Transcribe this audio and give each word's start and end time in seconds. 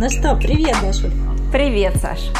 Ну 0.00 0.08
что, 0.08 0.34
привет, 0.34 0.78
Даша. 0.80 1.10
Привет, 1.52 1.94
Саш. 1.96 2.30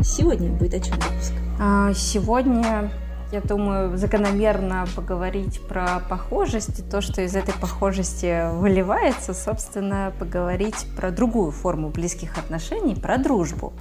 Сегодня 0.00 0.48
будет 0.48 0.72
о 0.72 0.80
чем 0.80 0.94
выпуск? 0.94 1.34
А, 1.60 1.92
сегодня, 1.92 2.90
я 3.30 3.42
думаю, 3.42 3.94
закономерно 3.98 4.86
поговорить 4.96 5.60
про 5.68 6.00
похожесть 6.08 6.78
и 6.78 6.82
то, 6.82 7.02
что 7.02 7.20
из 7.20 7.36
этой 7.36 7.52
похожести 7.52 8.50
выливается, 8.54 9.34
собственно, 9.34 10.14
поговорить 10.18 10.86
про 10.96 11.10
другую 11.10 11.50
форму 11.50 11.90
близких 11.90 12.38
отношений, 12.38 12.94
про 12.94 13.18
дружбу. 13.18 13.74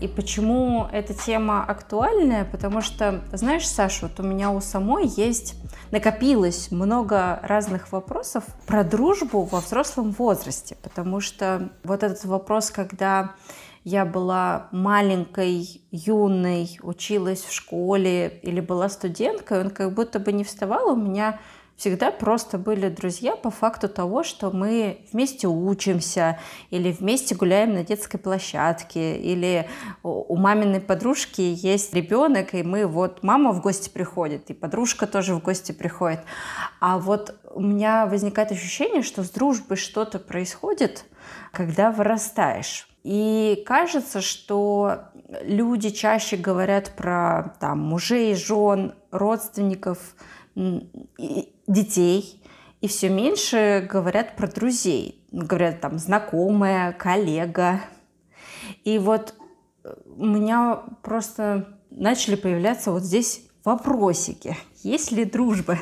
И 0.00 0.08
почему 0.08 0.88
эта 0.90 1.12
тема 1.12 1.62
актуальная? 1.62 2.46
Потому 2.46 2.80
что, 2.80 3.20
знаешь, 3.34 3.68
Саша, 3.68 4.06
вот 4.06 4.18
у 4.20 4.22
меня 4.22 4.50
у 4.50 4.62
самой 4.62 5.06
есть, 5.06 5.54
накопилось 5.90 6.70
много 6.70 7.40
разных 7.42 7.92
вопросов 7.92 8.44
про 8.66 8.84
дружбу 8.84 9.42
во 9.42 9.60
взрослом 9.60 10.10
возрасте. 10.10 10.76
Потому 10.82 11.20
что 11.20 11.70
вот 11.82 12.02
этот 12.02 12.24
вопрос, 12.24 12.70
когда 12.70 13.34
я 13.84 14.06
была 14.06 14.68
маленькой, 14.72 15.82
юной, 15.90 16.78
училась 16.82 17.42
в 17.44 17.52
школе 17.52 18.40
или 18.42 18.60
была 18.60 18.88
студенткой, 18.88 19.60
он 19.60 19.70
как 19.70 19.92
будто 19.92 20.18
бы 20.18 20.32
не 20.32 20.42
вставал 20.42 20.92
у 20.92 20.96
меня 20.96 21.38
всегда 21.76 22.10
просто 22.10 22.58
были 22.58 22.88
друзья 22.88 23.36
по 23.36 23.50
факту 23.50 23.88
того, 23.88 24.22
что 24.22 24.50
мы 24.50 25.04
вместе 25.12 25.48
учимся, 25.48 26.38
или 26.70 26.92
вместе 26.92 27.34
гуляем 27.34 27.74
на 27.74 27.84
детской 27.84 28.18
площадке, 28.18 29.16
или 29.16 29.68
у 30.02 30.36
маминой 30.36 30.80
подружки 30.80 31.40
есть 31.40 31.92
ребенок, 31.94 32.54
и 32.54 32.62
мы 32.62 32.86
вот 32.86 33.22
мама 33.22 33.52
в 33.52 33.60
гости 33.60 33.88
приходит, 33.88 34.50
и 34.50 34.54
подружка 34.54 35.06
тоже 35.06 35.34
в 35.34 35.42
гости 35.42 35.72
приходит. 35.72 36.20
А 36.80 36.98
вот 36.98 37.34
у 37.52 37.60
меня 37.60 38.06
возникает 38.06 38.52
ощущение, 38.52 39.02
что 39.02 39.22
с 39.22 39.30
дружбой 39.30 39.76
что-то 39.76 40.18
происходит, 40.18 41.04
когда 41.52 41.90
вырастаешь. 41.90 42.88
И 43.02 43.62
кажется, 43.66 44.22
что 44.22 45.00
люди 45.42 45.90
чаще 45.90 46.36
говорят 46.36 46.92
про 46.96 47.54
там, 47.60 47.80
мужей, 47.80 48.34
жен, 48.34 48.94
родственников, 49.10 49.98
детей, 51.66 52.40
и 52.80 52.88
все 52.88 53.08
меньше 53.08 53.88
говорят 53.90 54.36
про 54.36 54.46
друзей. 54.46 55.24
Говорят 55.32 55.80
там 55.80 55.98
знакомая, 55.98 56.92
коллега. 56.92 57.80
И 58.84 58.98
вот 58.98 59.34
э, 59.84 59.94
у 60.16 60.26
меня 60.26 60.82
просто 61.02 61.78
начали 61.90 62.34
появляться 62.34 62.92
вот 62.92 63.02
здесь 63.02 63.46
вопросики. 63.64 64.56
Есть 64.82 65.12
ли 65.12 65.24
дружба 65.24 65.78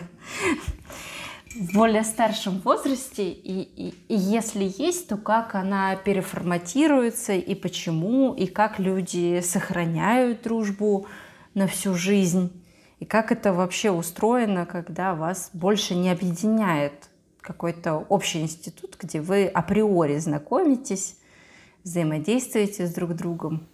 в 1.56 1.74
более 1.74 2.04
старшем 2.04 2.60
возрасте? 2.60 3.30
И, 3.30 3.62
и, 3.62 3.94
и 4.08 4.16
если 4.16 4.72
есть, 4.78 5.08
то 5.08 5.16
как 5.16 5.54
она 5.56 5.96
переформатируется 5.96 7.32
и 7.32 7.54
почему? 7.54 8.32
И 8.34 8.46
как 8.46 8.78
люди 8.78 9.40
сохраняют 9.40 10.42
дружбу 10.42 11.06
на 11.54 11.66
всю 11.66 11.94
жизнь? 11.94 12.61
И 13.02 13.04
как 13.04 13.32
это 13.32 13.52
вообще 13.52 13.90
устроено, 13.90 14.64
когда 14.64 15.16
вас 15.16 15.50
больше 15.52 15.96
не 15.96 16.08
объединяет 16.08 16.92
какой-то 17.40 17.96
общий 18.08 18.40
институт, 18.40 18.96
где 18.96 19.20
вы 19.20 19.46
априори 19.46 20.18
знакомитесь, 20.18 21.16
взаимодействуете 21.82 22.86
с 22.86 22.94
друг 22.94 23.14
другом? 23.14 23.66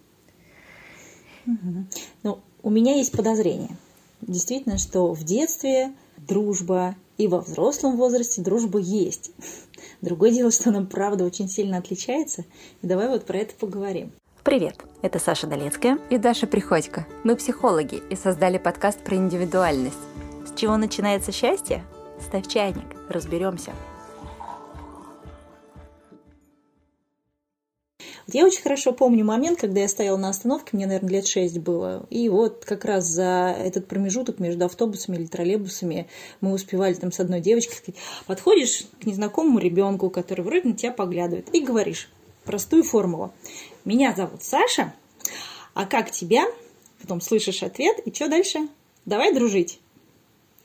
Ну, 2.23 2.39
у 2.63 2.71
меня 2.71 2.95
есть 2.95 3.11
подозрение. 3.11 3.77
Действительно, 4.21 4.79
что 4.79 5.13
в 5.13 5.23
детстве 5.23 5.93
дружба 6.17 6.95
и 7.19 7.27
во 7.27 7.41
взрослом 7.41 7.97
возрасте 7.97 8.41
дружба 8.41 8.79
есть. 8.79 9.29
Другое 10.01 10.31
дело, 10.31 10.49
что 10.49 10.71
она, 10.71 10.81
правда, 10.85 11.23
очень 11.23 11.49
сильно 11.49 11.77
отличается. 11.77 12.45
И 12.81 12.87
давай 12.87 13.07
вот 13.07 13.27
про 13.27 13.37
это 13.37 13.53
поговорим. 13.53 14.11
Привет, 14.49 14.83
это 15.03 15.19
Саша 15.19 15.45
Долецкая 15.45 15.99
и 16.09 16.17
Даша 16.17 16.47
Приходько. 16.47 17.05
Мы 17.23 17.35
психологи 17.35 18.01
и 18.09 18.15
создали 18.15 18.57
подкаст 18.57 18.97
про 19.03 19.15
индивидуальность. 19.15 19.99
С 20.43 20.59
чего 20.59 20.75
начинается 20.75 21.31
счастье? 21.31 21.85
Ставь 22.19 22.47
чайник, 22.47 22.87
разберемся. 23.09 23.73
Я 28.25 28.43
очень 28.43 28.63
хорошо 28.63 28.91
помню 28.91 29.23
момент, 29.23 29.59
когда 29.59 29.81
я 29.81 29.87
стояла 29.87 30.17
на 30.17 30.29
остановке, 30.29 30.69
мне, 30.71 30.87
наверное, 30.87 31.11
лет 31.11 31.27
шесть 31.27 31.59
было. 31.59 32.07
И 32.09 32.27
вот 32.27 32.65
как 32.65 32.85
раз 32.85 33.05
за 33.05 33.55
этот 33.55 33.87
промежуток 33.87 34.39
между 34.39 34.65
автобусами 34.65 35.17
или 35.17 35.27
троллейбусами 35.27 36.07
мы 36.41 36.53
успевали 36.53 36.95
там 36.95 37.11
с 37.11 37.19
одной 37.19 37.39
девочкой 37.39 37.75
сказать, 37.75 38.01
подходишь 38.25 38.87
к 38.99 39.05
незнакомому 39.05 39.59
ребенку, 39.59 40.09
который 40.09 40.41
вроде 40.41 40.69
на 40.69 40.75
тебя 40.75 40.91
поглядывает, 40.91 41.53
и 41.53 41.63
говоришь 41.63 42.09
простую 42.45 42.83
формулу 42.83 43.31
меня 43.85 44.13
зовут 44.15 44.43
Саша, 44.43 44.93
а 45.73 45.85
как 45.85 46.11
тебя? 46.11 46.45
Потом 47.01 47.21
слышишь 47.21 47.63
ответ, 47.63 47.99
и 48.05 48.13
что 48.13 48.27
дальше? 48.27 48.67
Давай 49.05 49.33
дружить. 49.33 49.79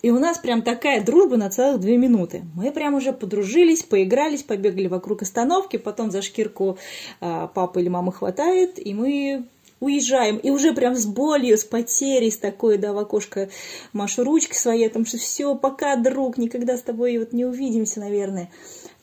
И 0.03 0.11
у 0.11 0.19
нас 0.19 0.37
прям 0.37 0.61
такая 0.61 1.03
дружба 1.03 1.39
на 1.39 1.49
целых 1.49 1.81
две 1.81 1.97
минуты. 1.97 2.45
Мы 2.55 2.73
прям 2.73 2.93
уже 2.93 3.15
подружились, 3.15 3.83
поигрались, 3.83 4.43
побегали 4.43 4.87
вокруг 4.87 5.23
остановки, 5.23 5.79
потом 5.79 6.11
за 6.11 6.21
шкирку 6.21 6.77
э, 7.23 7.49
папа 7.55 7.79
или 7.79 7.89
мама 7.89 8.13
хватает, 8.13 8.79
и 8.79 8.93
мы 8.93 9.47
уезжаем. 9.81 10.37
И 10.39 10.51
уже 10.51 10.73
прям 10.73 10.95
с 10.95 11.07
болью, 11.07 11.59
с 11.59 11.65
потерей, 11.65 12.31
с 12.31 12.39
такой, 12.39 12.79
да, 12.79 12.93
в 12.93 12.99
окошко 12.99 13.51
машу 13.93 14.25
ручкой 14.25 14.57
своей, 14.57 14.89
там 14.89 15.07
что 15.07 15.19
все, 15.19 15.55
пока, 15.55 15.97
друг, 15.97 16.39
никогда 16.39 16.77
с 16.77 16.83
тобой 16.83 17.19
вот 17.19 17.33
не 17.33 17.45
увидимся, 17.45 18.01
наверное 18.01 18.51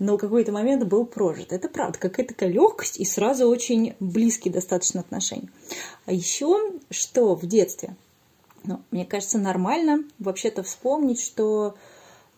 но 0.02 0.18
какой-то 0.18 0.52
момент 0.52 0.84
был 0.86 1.06
прожит. 1.06 1.54
Это 1.54 1.70
правда, 1.70 2.00
какая-то 2.00 2.34
такая 2.34 2.50
легкость 2.50 3.00
и 3.00 3.06
сразу 3.06 3.48
очень 3.48 3.94
близкие 4.00 4.52
достаточно 4.52 5.00
отношения. 5.00 5.48
А 6.08 6.12
еще, 6.12 6.72
что 6.90 7.36
в 7.36 7.46
детстве, 7.46 7.96
ну, 8.64 8.82
мне 8.90 9.06
кажется, 9.06 9.38
нормально 9.38 10.04
вообще-то 10.18 10.64
вспомнить, 10.64 11.22
что 11.22 11.76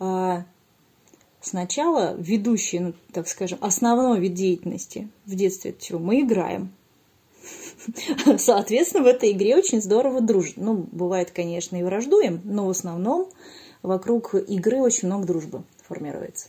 э, 0.02 0.44
сначала 1.40 2.18
ведущий, 2.18 2.80
ну, 2.80 2.94
так 3.14 3.30
скажем, 3.30 3.60
основной 3.62 4.20
вид 4.20 4.34
деятельности 4.34 5.08
в 5.26 5.34
детстве, 5.34 5.72
это 5.72 5.82
чего? 5.82 6.00
Мы 6.00 6.20
играем. 6.20 6.74
Соответственно, 8.38 9.04
в 9.04 9.08
этой 9.08 9.32
игре 9.32 9.56
очень 9.58 9.82
здорово 9.82 10.22
дружит. 10.22 10.58
Ну, 10.58 10.88
бывает, 10.92 11.32
конечно, 11.32 11.76
и 11.76 11.84
враждуем, 11.84 12.42
но 12.44 12.66
в 12.66 12.70
основном 12.70 13.30
вокруг 13.82 14.34
игры 14.36 14.78
очень 14.78 15.08
много 15.08 15.28
дружбы 15.28 15.64
формируется. 15.88 16.48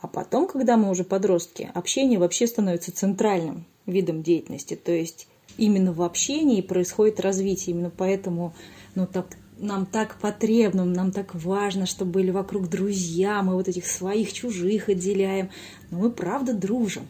А 0.00 0.08
потом, 0.08 0.46
когда 0.46 0.76
мы 0.76 0.90
уже 0.90 1.04
подростки, 1.04 1.70
общение 1.74 2.18
вообще 2.18 2.46
становится 2.46 2.92
центральным 2.92 3.66
видом 3.86 4.22
деятельности. 4.22 4.74
То 4.74 4.92
есть 4.92 5.28
именно 5.58 5.92
в 5.92 6.02
общении 6.02 6.62
происходит 6.62 7.20
развитие. 7.20 7.74
Именно 7.74 7.90
поэтому 7.94 8.54
ну, 8.94 9.06
так, 9.06 9.26
нам 9.58 9.84
так 9.84 10.18
потребно, 10.18 10.86
нам 10.86 11.12
так 11.12 11.34
важно, 11.34 11.84
чтобы 11.84 12.12
были 12.12 12.30
вокруг 12.30 12.70
друзья, 12.70 13.42
мы 13.42 13.54
вот 13.54 13.68
этих 13.68 13.86
своих 13.86 14.32
чужих 14.32 14.88
отделяем. 14.88 15.50
Но 15.90 15.98
мы 15.98 16.10
правда 16.10 16.54
дружим. 16.54 17.06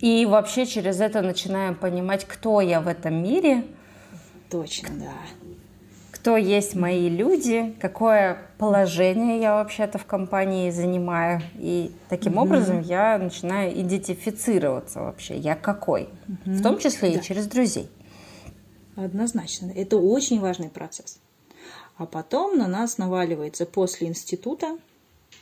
И 0.00 0.26
вообще 0.26 0.66
через 0.66 1.00
это 1.00 1.22
начинаем 1.22 1.74
понимать, 1.74 2.24
кто 2.24 2.60
я 2.60 2.80
в 2.80 2.88
этом 2.88 3.22
мире. 3.22 3.64
Точно, 4.50 4.88
да 4.98 5.12
кто 6.20 6.36
есть 6.36 6.74
мои 6.74 7.08
люди, 7.08 7.74
какое 7.80 8.36
положение 8.58 9.40
я 9.40 9.54
вообще-то 9.54 9.96
в 9.96 10.04
компании 10.04 10.70
занимаю. 10.70 11.40
И 11.54 11.92
таким 12.10 12.34
mm 12.34 12.42
образом 12.42 12.80
я 12.82 13.16
начинаю 13.16 13.72
идентифицироваться 13.80 15.00
вообще, 15.00 15.38
я 15.38 15.56
какой. 15.56 16.10
mm 16.28 16.58
В 16.58 16.62
том 16.62 16.78
числе 16.78 17.12
да. 17.12 17.18
и 17.18 17.22
через 17.22 17.46
друзей. 17.46 17.88
Однозначно. 18.96 19.72
Это 19.74 19.96
очень 19.96 20.40
важный 20.40 20.68
процесс. 20.68 21.20
А 21.96 22.04
потом 22.04 22.58
на 22.58 22.68
нас 22.68 22.98
наваливается 22.98 23.64
после 23.64 24.08
института, 24.08 24.76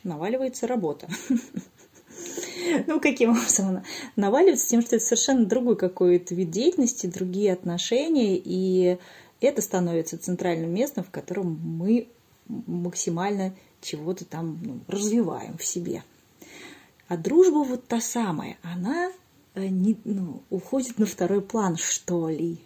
наваливается 0.05 0.69
работа. 0.69 1.09
Ну, 2.87 3.01
каким 3.01 3.31
образом 3.31 3.83
наваливается? 4.17 4.69
Тем, 4.69 4.83
что 4.83 4.97
это 4.97 5.05
совершенно 5.05 5.47
другой 5.47 5.77
какой-то 5.77 6.35
вид 6.35 6.51
деятельности, 6.51 7.07
другие 7.07 7.53
отношения, 7.53 8.37
и 8.37 8.99
это 9.41 9.63
становится 9.63 10.19
центральным 10.19 10.73
местом, 10.73 11.05
в 11.05 11.11
котором 11.11 11.59
мы 11.63 12.09
максимально 12.47 13.55
чего-то 13.81 14.25
там 14.25 14.59
ну, 14.63 14.81
развиваем 14.89 15.57
в 15.57 15.65
себе. 15.65 16.03
А 17.09 17.17
дружба 17.17 17.65
вот 17.65 17.87
та 17.87 18.01
самая, 18.01 18.59
она 18.63 19.11
э, 19.55 19.69
не, 19.69 19.97
ну, 20.05 20.43
уходит 20.51 20.99
на 20.99 21.07
второй 21.07 21.41
план, 21.41 21.77
что 21.77 22.29
ли. 22.29 22.59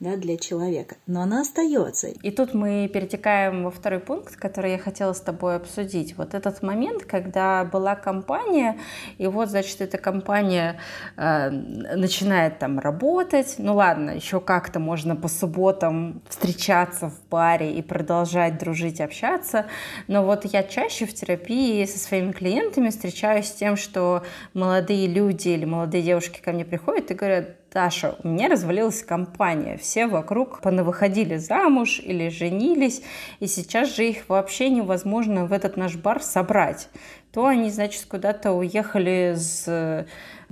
Да, 0.00 0.16
для 0.16 0.36
человека, 0.36 0.96
но 1.06 1.22
она 1.22 1.40
остается. 1.40 2.08
И 2.08 2.30
тут 2.30 2.54
мы 2.54 2.88
перетекаем 2.92 3.64
во 3.64 3.70
второй 3.70 3.98
пункт, 3.98 4.36
который 4.36 4.72
я 4.72 4.78
хотела 4.78 5.12
с 5.12 5.20
тобой 5.20 5.56
обсудить. 5.56 6.16
Вот 6.16 6.34
этот 6.34 6.62
момент, 6.62 7.04
когда 7.04 7.64
была 7.64 7.96
компания, 7.96 8.78
и 9.18 9.26
вот, 9.26 9.48
значит, 9.48 9.80
эта 9.80 9.98
компания 9.98 10.78
э, 11.16 11.50
начинает 11.50 12.58
там 12.58 12.78
работать. 12.78 13.56
Ну 13.58 13.74
ладно, 13.74 14.10
еще 14.10 14.40
как-то 14.40 14.78
можно 14.78 15.16
по 15.16 15.28
субботам 15.28 16.22
встречаться 16.28 17.08
в 17.08 17.28
баре 17.28 17.74
и 17.74 17.82
продолжать 17.82 18.58
дружить, 18.58 19.00
общаться. 19.00 19.66
Но 20.06 20.24
вот 20.24 20.44
я 20.44 20.62
чаще 20.62 21.06
в 21.06 21.14
терапии 21.14 21.84
со 21.86 21.98
своими 21.98 22.32
клиентами 22.32 22.90
встречаюсь 22.90 23.46
с 23.46 23.52
тем, 23.52 23.76
что 23.76 24.22
молодые 24.54 25.08
люди 25.08 25.48
или 25.48 25.64
молодые 25.64 26.04
девушки 26.04 26.40
ко 26.40 26.52
мне 26.52 26.64
приходят 26.64 27.10
и 27.10 27.14
говорят, 27.14 27.56
Таша, 27.78 28.16
у 28.24 28.26
меня 28.26 28.48
развалилась 28.48 29.04
компания, 29.04 29.76
все 29.76 30.08
вокруг 30.08 30.60
понавыходили 30.62 31.36
замуж 31.36 32.00
или 32.04 32.28
женились, 32.28 33.02
и 33.38 33.46
сейчас 33.46 33.94
же 33.94 34.04
их 34.04 34.28
вообще 34.28 34.68
невозможно 34.68 35.46
в 35.46 35.52
этот 35.52 35.76
наш 35.76 35.94
бар 35.94 36.20
собрать. 36.20 36.88
То 37.30 37.46
они, 37.46 37.70
значит, 37.70 38.04
куда-то 38.06 38.50
уехали 38.50 39.34
с 39.36 39.62
э, 39.68 40.06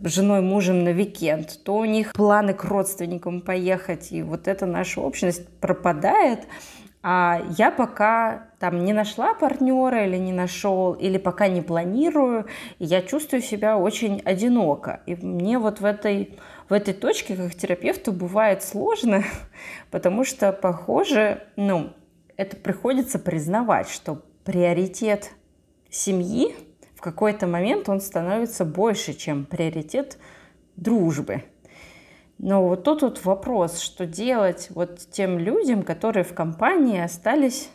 женой, 0.05 0.41
мужем 0.41 0.85
на 0.85 0.91
викенд, 0.91 1.65
то 1.65 1.75
у 1.75 1.85
них 1.85 2.13
планы 2.13 2.55
к 2.55 2.63
родственникам 2.63 3.41
поехать, 3.41 4.13
и 4.13 4.23
вот 4.23 4.47
эта 4.47 4.65
наша 4.65 5.01
общность 5.01 5.49
пропадает, 5.59 6.47
а 7.09 7.41
я 7.57 7.71
пока 7.71 8.49
там 8.59 8.85
не 8.85 8.93
нашла 8.93 9.35
партнера 9.35 10.07
или 10.07 10.17
не 10.17 10.33
нашел, 10.33 10.93
или 10.93 11.19
пока 11.19 11.47
не 11.47 11.61
планирую, 11.61 12.47
я 12.81 13.01
чувствую 13.01 13.43
себя 13.43 13.79
очень 13.79 14.21
одиноко. 14.25 15.03
И 15.07 15.15
мне 15.15 15.61
вот 15.61 15.81
в 15.81 15.85
этой, 15.85 16.37
в 16.69 16.73
этой 16.73 16.95
точке, 16.95 17.37
как 17.37 17.55
терапевту, 17.55 18.13
бывает 18.13 18.63
сложно, 18.63 19.25
потому 19.91 20.25
что, 20.25 20.53
похоже, 20.53 21.43
ну, 21.57 21.93
это 22.37 22.57
приходится 22.57 23.19
признавать, 23.19 23.89
что 23.89 24.23
приоритет 24.45 25.33
семьи 25.91 26.55
в 26.95 27.01
какой-то 27.01 27.47
момент 27.47 27.89
он 27.89 28.01
становится 28.01 28.65
больше, 28.65 29.15
чем 29.15 29.45
приоритет 29.45 30.19
дружбы. 30.77 31.45
Но 32.39 32.67
вот 32.69 32.85
тут 32.85 33.03
вот 33.03 33.25
вопрос, 33.25 33.81
что 33.81 34.07
делать 34.07 34.69
вот 34.71 34.99
тем 35.11 35.39
людям, 35.39 35.83
которые 35.83 36.25
в 36.25 36.35
компании 36.35 37.01
остались 37.01 37.71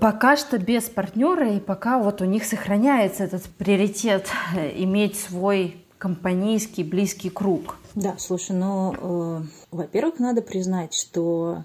пока 0.00 0.36
что 0.36 0.58
без 0.58 0.84
партнера, 0.84 1.52
и 1.52 1.60
пока 1.60 1.98
вот 1.98 2.20
у 2.20 2.24
них 2.24 2.44
сохраняется 2.44 3.24
этот 3.24 3.42
приоритет 3.42 4.28
э, 4.56 4.72
иметь 4.82 5.18
свой 5.18 5.84
компанейский 5.98 6.84
близкий 6.84 7.30
круг. 7.30 7.76
Да, 7.94 8.16
слушай, 8.18 8.56
ну, 8.56 8.92
э, 8.92 9.42
во-первых, 9.70 10.18
надо 10.18 10.42
признать, 10.42 10.94
что 10.94 11.64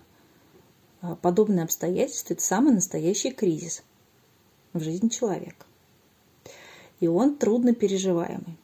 э, 1.02 1.16
подобные 1.24 1.64
обстоятельства– 1.64 2.34
это 2.36 2.44
самый 2.44 2.72
настоящий 2.72 3.32
кризис 3.32 3.84
в 4.74 4.80
жизни 4.80 5.10
человека. 5.10 5.66
И 7.00 7.08
он 7.08 7.36
трудно 7.36 7.74
переживаемый. 7.74 8.58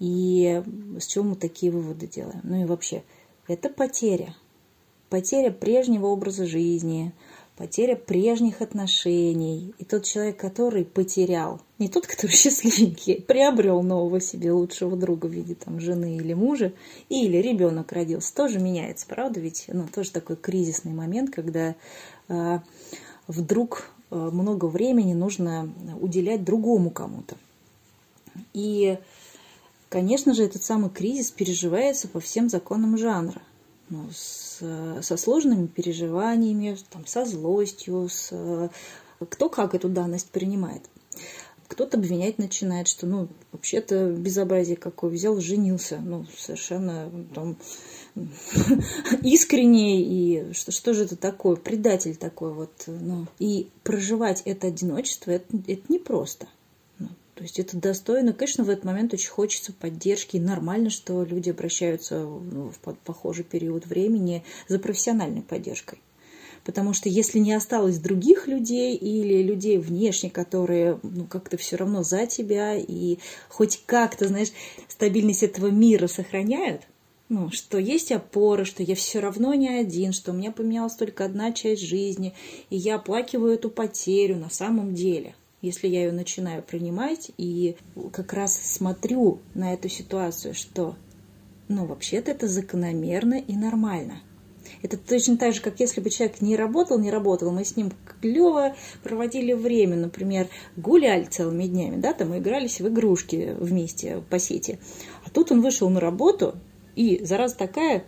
И 0.00 0.62
с 0.98 1.06
чего 1.06 1.24
мы 1.24 1.36
такие 1.36 1.70
выводы 1.70 2.08
делаем? 2.08 2.40
Ну 2.42 2.60
и 2.60 2.64
вообще, 2.64 3.04
это 3.46 3.70
потеря. 3.70 4.34
Потеря 5.08 5.52
прежнего 5.52 6.06
образа 6.06 6.46
жизни, 6.46 7.12
потеря 7.56 7.96
прежних 7.96 8.60
отношений. 8.60 9.74
И 9.78 9.84
тот 9.84 10.04
человек, 10.04 10.36
который 10.36 10.84
потерял, 10.84 11.60
не 11.78 11.88
тот, 11.88 12.06
который 12.06 12.30
счастливенький, 12.36 13.22
приобрел 13.22 13.82
нового 13.82 14.20
себе 14.20 14.52
лучшего 14.52 14.96
друга 14.96 15.26
в 15.26 15.32
виде 15.32 15.54
там, 15.54 15.80
жены 15.80 16.16
или 16.16 16.34
мужа, 16.34 16.72
или 17.08 17.38
ребенок 17.38 17.92
родился, 17.92 18.34
тоже 18.34 18.58
меняется, 18.58 19.06
правда? 19.06 19.40
Ведь 19.40 19.64
ну, 19.68 19.86
тоже 19.92 20.10
такой 20.10 20.36
кризисный 20.36 20.92
момент, 20.92 21.34
когда 21.34 21.74
э, 22.28 22.58
вдруг 23.26 23.90
э, 24.10 24.16
много 24.16 24.66
времени 24.66 25.14
нужно 25.14 25.72
уделять 26.00 26.44
другому 26.44 26.90
кому-то. 26.90 27.36
И 28.52 28.98
Конечно 29.88 30.34
же, 30.34 30.42
этот 30.42 30.62
самый 30.62 30.90
кризис 30.90 31.30
переживается 31.30 32.08
по 32.08 32.18
всем 32.18 32.48
законам 32.48 32.98
жанра. 32.98 33.40
Ну, 33.88 34.08
с, 34.12 34.58
со 35.02 35.16
сложными 35.16 35.68
переживаниями, 35.68 36.76
там, 36.90 37.06
со 37.06 37.24
злостью, 37.24 38.08
с, 38.08 38.70
кто 39.30 39.48
как 39.48 39.74
эту 39.74 39.88
данность 39.88 40.30
принимает. 40.30 40.82
Кто-то 41.68 41.96
обвинять 41.96 42.38
начинает, 42.38 42.86
что, 42.86 43.06
ну, 43.06 43.28
вообще-то 43.52 44.10
безобразие 44.10 44.76
какое, 44.76 45.10
взял, 45.10 45.40
женился, 45.40 46.00
ну, 46.04 46.26
совершенно 46.36 47.10
там 47.34 47.56
искренне, 49.22 50.02
и 50.02 50.52
что, 50.52 50.70
что 50.70 50.94
же 50.94 51.04
это 51.04 51.16
такое, 51.16 51.56
предатель 51.56 52.16
такой 52.16 52.52
вот, 52.52 52.84
ну. 52.86 53.26
И 53.38 53.68
проживать 53.82 54.42
это 54.44 54.68
одиночество, 54.68 55.32
это, 55.32 55.56
это 55.66 55.82
непросто. 55.88 56.46
То 57.36 57.42
есть 57.42 57.58
это 57.58 57.76
достойно. 57.76 58.32
Конечно, 58.32 58.64
в 58.64 58.70
этот 58.70 58.84
момент 58.84 59.12
очень 59.12 59.28
хочется 59.28 59.74
поддержки. 59.74 60.36
И 60.36 60.40
нормально, 60.40 60.88
что 60.88 61.22
люди 61.22 61.50
обращаются 61.50 62.24
в 62.24 62.74
похожий 63.04 63.44
период 63.44 63.84
времени 63.86 64.42
за 64.68 64.78
профессиональной 64.78 65.42
поддержкой. 65.42 66.00
Потому 66.64 66.94
что 66.94 67.10
если 67.10 67.38
не 67.38 67.52
осталось 67.52 67.98
других 67.98 68.48
людей 68.48 68.96
или 68.96 69.42
людей 69.42 69.76
внешне, 69.76 70.30
которые 70.30 70.98
ну, 71.02 71.26
как-то 71.26 71.58
все 71.58 71.76
равно 71.76 72.02
за 72.02 72.26
тебя 72.26 72.74
и 72.74 73.18
хоть 73.50 73.82
как-то, 73.84 74.26
знаешь, 74.28 74.52
стабильность 74.88 75.42
этого 75.42 75.66
мира 75.66 76.06
сохраняют, 76.06 76.82
ну, 77.28 77.50
что 77.50 77.76
есть 77.78 78.12
опора, 78.12 78.64
что 78.64 78.82
я 78.82 78.94
все 78.94 79.20
равно 79.20 79.52
не 79.52 79.68
один, 79.68 80.12
что 80.12 80.32
у 80.32 80.34
меня 80.34 80.52
поменялась 80.52 80.94
только 80.94 81.26
одна 81.26 81.52
часть 81.52 81.82
жизни, 81.82 82.32
и 82.70 82.76
я 82.76 82.96
оплакиваю 82.96 83.54
эту 83.54 83.68
потерю 83.68 84.36
на 84.36 84.48
самом 84.48 84.94
деле– 84.94 85.34
если 85.62 85.88
я 85.88 86.04
ее 86.04 86.12
начинаю 86.12 86.62
принимать 86.62 87.30
и 87.38 87.76
как 88.12 88.32
раз 88.32 88.56
смотрю 88.56 89.40
на 89.54 89.72
эту 89.72 89.88
ситуацию, 89.88 90.54
что, 90.54 90.96
ну, 91.68 91.86
вообще-то 91.86 92.30
это 92.30 92.48
закономерно 92.48 93.34
и 93.34 93.56
нормально. 93.56 94.20
Это 94.82 94.96
точно 94.96 95.36
так 95.36 95.54
же, 95.54 95.60
как 95.60 95.80
если 95.80 96.00
бы 96.00 96.10
человек 96.10 96.40
не 96.40 96.56
работал, 96.56 96.98
не 96.98 97.10
работал, 97.10 97.52
мы 97.52 97.64
с 97.64 97.76
ним 97.76 97.92
клево 98.20 98.74
проводили 99.02 99.52
время, 99.52 99.96
например, 99.96 100.48
гуляли 100.76 101.24
целыми 101.24 101.66
днями, 101.66 102.00
да, 102.00 102.12
там 102.12 102.36
игрались 102.36 102.80
в 102.80 102.88
игрушки 102.88 103.54
вместе 103.58 104.22
по 104.28 104.38
сети. 104.38 104.78
А 105.24 105.30
тут 105.30 105.52
он 105.52 105.62
вышел 105.62 105.88
на 105.88 106.00
работу, 106.00 106.56
и 106.94 107.24
зараза 107.24 107.56
такая, 107.56 108.04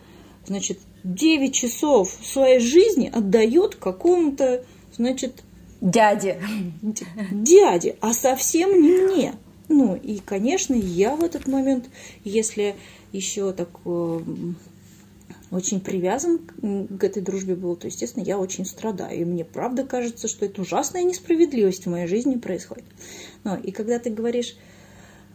значит, 0.47 0.79
9 1.05 1.55
часов 1.55 2.17
своей 2.23 2.59
жизни 2.59 3.11
отдает 3.13 3.77
какому-то, 3.77 4.65
значит, 4.93 5.45
Дяде. 5.81 6.41
Дяде, 7.31 7.97
а 8.01 8.13
совсем 8.13 8.83
не 8.83 8.91
мне. 8.91 9.35
Ну, 9.69 9.95
и, 9.95 10.19
конечно, 10.19 10.75
я 10.75 11.15
в 11.15 11.23
этот 11.23 11.47
момент, 11.47 11.87
если 12.25 12.75
еще 13.13 13.53
так 13.53 13.69
э, 13.85 14.21
очень 15.51 15.81
привязан 15.81 16.39
к 16.39 17.05
этой 17.05 17.23
дружбе 17.23 17.55
был, 17.55 17.77
то, 17.77 17.87
естественно, 17.87 18.25
я 18.25 18.39
очень 18.39 18.65
страдаю. 18.65 19.21
И 19.21 19.25
мне 19.25 19.45
правда 19.45 19.85
кажется, 19.85 20.27
что 20.27 20.47
это 20.47 20.63
ужасная 20.63 21.03
несправедливость 21.03 21.87
в 21.87 21.91
моей 21.91 22.07
жизни 22.07 22.37
происходит. 22.37 22.87
Ну, 23.45 23.57
и 23.57 23.71
когда 23.71 23.99
ты 23.99 24.11
говоришь, 24.11 24.57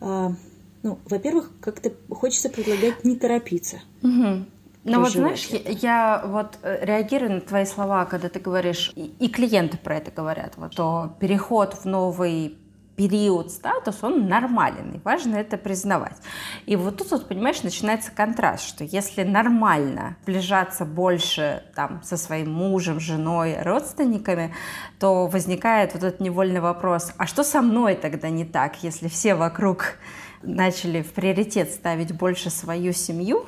а, 0.01 0.35
ну, 0.81 1.00
во-первых, 1.05 1.51
как-то 1.62 1.93
хочется 2.09 2.50
предлагать 2.50 3.03
не 3.03 3.15
торопиться. 3.15 3.81
Угу. 4.01 4.45
Ну 4.83 4.99
вот 4.99 5.11
знаешь, 5.11 5.45
я, 5.45 5.59
я 5.69 6.23
вот 6.25 6.57
э, 6.61 6.83
реагирую 6.83 7.31
на 7.31 7.41
твои 7.41 7.65
слова, 7.65 8.05
когда 8.05 8.27
ты 8.27 8.39
говоришь, 8.39 8.91
и, 8.95 9.05
и 9.19 9.29
клиенты 9.29 9.77
про 9.77 9.97
это 9.97 10.11
говорят, 10.11 10.53
вот, 10.57 10.73
что 10.73 11.15
переход 11.19 11.73
в 11.73 11.85
новый 11.85 12.57
период 12.95 13.51
статус, 13.51 14.03
он 14.03 14.27
нормален, 14.27 14.91
и 14.91 14.99
важно 15.03 15.37
это 15.37 15.57
признавать. 15.57 16.17
И 16.65 16.75
вот 16.75 16.97
тут, 16.97 17.11
вот, 17.11 17.27
понимаешь, 17.27 17.63
начинается 17.63 18.11
контраст, 18.11 18.67
что 18.67 18.83
если 18.83 19.23
нормально 19.23 20.17
сближаться 20.23 20.85
больше 20.85 21.63
там, 21.75 22.01
со 22.03 22.17
своим 22.17 22.51
мужем, 22.51 22.99
женой, 22.99 23.57
родственниками, 23.61 24.53
то 24.99 25.27
возникает 25.27 25.93
вот 25.93 26.03
этот 26.03 26.19
невольный 26.19 26.59
вопрос, 26.59 27.13
а 27.17 27.25
что 27.25 27.43
со 27.43 27.61
мной 27.61 27.95
тогда 27.95 28.29
не 28.29 28.45
так, 28.45 28.83
если 28.83 29.07
все 29.07 29.33
вокруг 29.33 29.97
начали 30.43 31.01
в 31.01 31.13
приоритет 31.13 31.71
ставить 31.71 32.13
больше 32.13 32.49
свою 32.49 32.93
семью, 32.93 33.45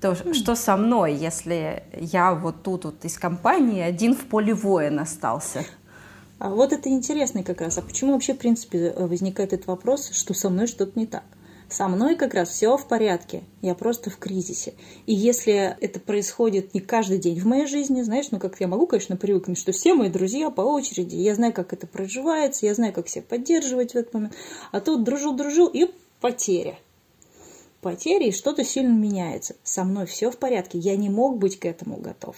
то 0.00 0.14
что 0.14 0.54
со 0.54 0.76
мной, 0.76 1.14
если 1.14 1.82
я 1.92 2.34
вот 2.34 2.62
тут 2.62 2.84
вот 2.84 3.04
из 3.04 3.18
компании 3.18 3.80
один 3.80 4.14
в 4.14 4.26
поле 4.26 4.54
воин 4.54 5.00
остался? 5.00 5.64
А 6.38 6.50
вот 6.50 6.72
это 6.72 6.88
интересно 6.88 7.42
как 7.42 7.60
раз. 7.60 7.78
А 7.78 7.82
почему 7.82 8.12
вообще, 8.12 8.34
в 8.34 8.38
принципе, 8.38 8.94
возникает 8.96 9.52
этот 9.52 9.66
вопрос, 9.66 10.10
что 10.12 10.34
со 10.34 10.50
мной 10.50 10.68
что-то 10.68 10.98
не 10.98 11.06
так? 11.06 11.24
Со 11.68 11.86
мной 11.86 12.16
как 12.16 12.32
раз 12.32 12.48
все 12.48 12.78
в 12.78 12.88
порядке, 12.88 13.42
я 13.60 13.74
просто 13.74 14.08
в 14.08 14.16
кризисе. 14.16 14.72
И 15.04 15.12
если 15.12 15.76
это 15.80 16.00
происходит 16.00 16.72
не 16.72 16.80
каждый 16.80 17.18
день 17.18 17.38
в 17.38 17.44
моей 17.44 17.66
жизни, 17.66 18.00
знаешь, 18.00 18.30
ну 18.30 18.38
как 18.38 18.58
я 18.58 18.68
могу, 18.68 18.86
конечно, 18.86 19.16
привыкнуть, 19.16 19.58
что 19.58 19.72
все 19.72 19.92
мои 19.92 20.08
друзья 20.08 20.48
по 20.48 20.62
очереди, 20.62 21.16
я 21.16 21.34
знаю, 21.34 21.52
как 21.52 21.74
это 21.74 21.86
проживается, 21.86 22.64
я 22.64 22.74
знаю, 22.74 22.94
как 22.94 23.08
себя 23.08 23.24
поддерживать 23.28 23.92
в 23.92 23.96
этот 23.96 24.14
момент. 24.14 24.34
А 24.72 24.80
тут 24.80 25.04
дружил-дружил 25.04 25.66
и 25.66 25.90
потеря. 26.20 26.78
Потери, 27.88 28.28
и 28.28 28.32
что-то 28.32 28.64
сильно 28.64 28.92
меняется. 28.92 29.56
Со 29.62 29.82
мной 29.82 30.04
все 30.04 30.30
в 30.30 30.36
порядке, 30.36 30.78
я 30.78 30.96
не 30.96 31.08
мог 31.08 31.38
быть 31.38 31.58
к 31.58 31.64
этому 31.64 31.96
готов. 31.96 32.36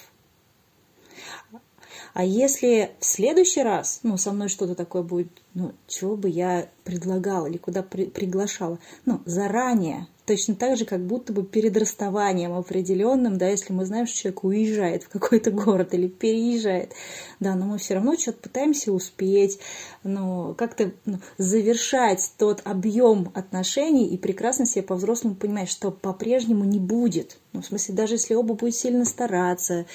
А 2.15 2.25
если 2.25 2.93
в 3.01 3.05
следующий 3.05 3.63
раз, 3.63 4.01
ну, 4.05 4.17
со 4.17 4.33
мной 4.33 4.49
что-то 4.49 4.75
такое 4.77 5.03
будет, 5.03 5.29
ну, 5.55 5.73
чего 5.89 6.17
бы 6.17 6.29
я 6.29 6.69
предлагала 6.85 7.47
или 7.47 7.57
куда 7.57 7.83
при, 7.83 8.07
приглашала, 8.07 8.79
ну, 9.07 9.21
заранее, 9.25 10.07
точно 10.31 10.55
так 10.55 10.77
же, 10.77 10.85
как 10.85 11.05
будто 11.05 11.33
бы 11.33 11.43
перед 11.43 11.77
расставанием 11.77 12.53
определенным, 12.53 13.37
да, 13.37 13.49
если 13.49 13.73
мы 13.73 13.85
знаем, 13.85 14.07
что 14.07 14.17
человек 14.17 14.45
уезжает 14.45 15.03
в 15.03 15.09
какой-то 15.09 15.51
город 15.51 15.93
или 15.93 16.07
переезжает, 16.07 16.93
да, 17.41 17.57
но 17.57 17.67
мы 17.67 17.79
все 17.79 17.95
равно 17.95 18.17
что-то 18.17 18.39
пытаемся 18.39 18.93
успеть, 18.93 19.59
ну, 20.05 20.55
как-то 20.57 20.93
ну, 21.05 21.19
завершать 21.37 22.33
тот 22.39 22.63
объем 22.65 23.33
отношений 23.35 24.07
и 24.07 24.17
прекрасно 24.17 24.67
себе 24.67 24.85
по-взрослому 24.85 25.35
понимать, 25.35 25.69
что 25.69 25.91
по-прежнему 25.91 26.65
не 26.65 26.79
будет. 26.79 27.39
Ну, 27.53 27.61
в 27.61 27.67
смысле, 27.67 27.97
даже 27.97 28.15
если 28.15 28.35
оба 28.35 28.55
будут 28.55 28.77
сильно 28.77 29.05
стараться, 29.07 29.87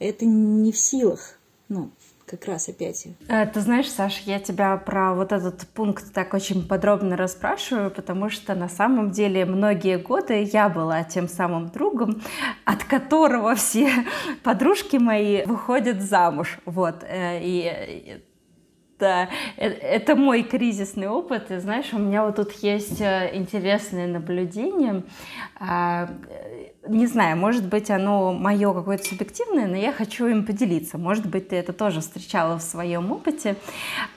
это 0.00 0.26
не 0.26 0.72
в 0.72 0.78
силах 0.78 1.38
ну, 1.68 1.90
как 2.26 2.46
раз 2.46 2.68
опять. 2.68 3.06
Э, 3.28 3.46
ты 3.46 3.60
знаешь, 3.60 3.90
Саш, 3.90 4.20
я 4.26 4.40
тебя 4.40 4.76
про 4.76 5.14
вот 5.14 5.32
этот 5.32 5.66
пункт 5.68 6.12
так 6.12 6.34
очень 6.34 6.66
подробно 6.66 7.16
расспрашиваю, 7.16 7.90
потому 7.90 8.30
что 8.30 8.54
на 8.54 8.68
самом 8.68 9.10
деле 9.10 9.44
многие 9.44 9.98
годы 9.98 10.42
я 10.42 10.68
была 10.68 11.04
тем 11.04 11.28
самым 11.28 11.68
другом, 11.68 12.22
от 12.64 12.84
которого 12.84 13.54
все 13.54 13.90
подружки 14.42 14.96
мои 14.96 15.44
выходят 15.44 16.02
замуж. 16.02 16.58
Вот. 16.64 17.04
Э, 17.04 17.40
и 17.40 18.22
да, 18.98 19.28
э, 19.56 19.68
это 19.68 20.16
мой 20.16 20.42
кризисный 20.42 21.08
опыт. 21.08 21.50
И 21.50 21.58
знаешь, 21.58 21.92
у 21.92 21.98
меня 21.98 22.24
вот 22.24 22.36
тут 22.36 22.52
есть 22.62 23.00
интересное 23.00 24.06
наблюдение. 24.06 25.02
А, 25.58 26.08
не 26.88 27.06
знаю, 27.06 27.36
может 27.36 27.66
быть, 27.66 27.90
оно 27.90 28.32
мое 28.32 28.72
какое-то 28.72 29.04
субъективное, 29.04 29.66
но 29.66 29.76
я 29.76 29.92
хочу 29.92 30.26
им 30.26 30.44
поделиться. 30.44 30.98
Может 30.98 31.26
быть, 31.26 31.48
ты 31.48 31.56
это 31.56 31.72
тоже 31.72 32.00
встречала 32.00 32.58
в 32.58 32.62
своем 32.62 33.10
опыте. 33.12 33.56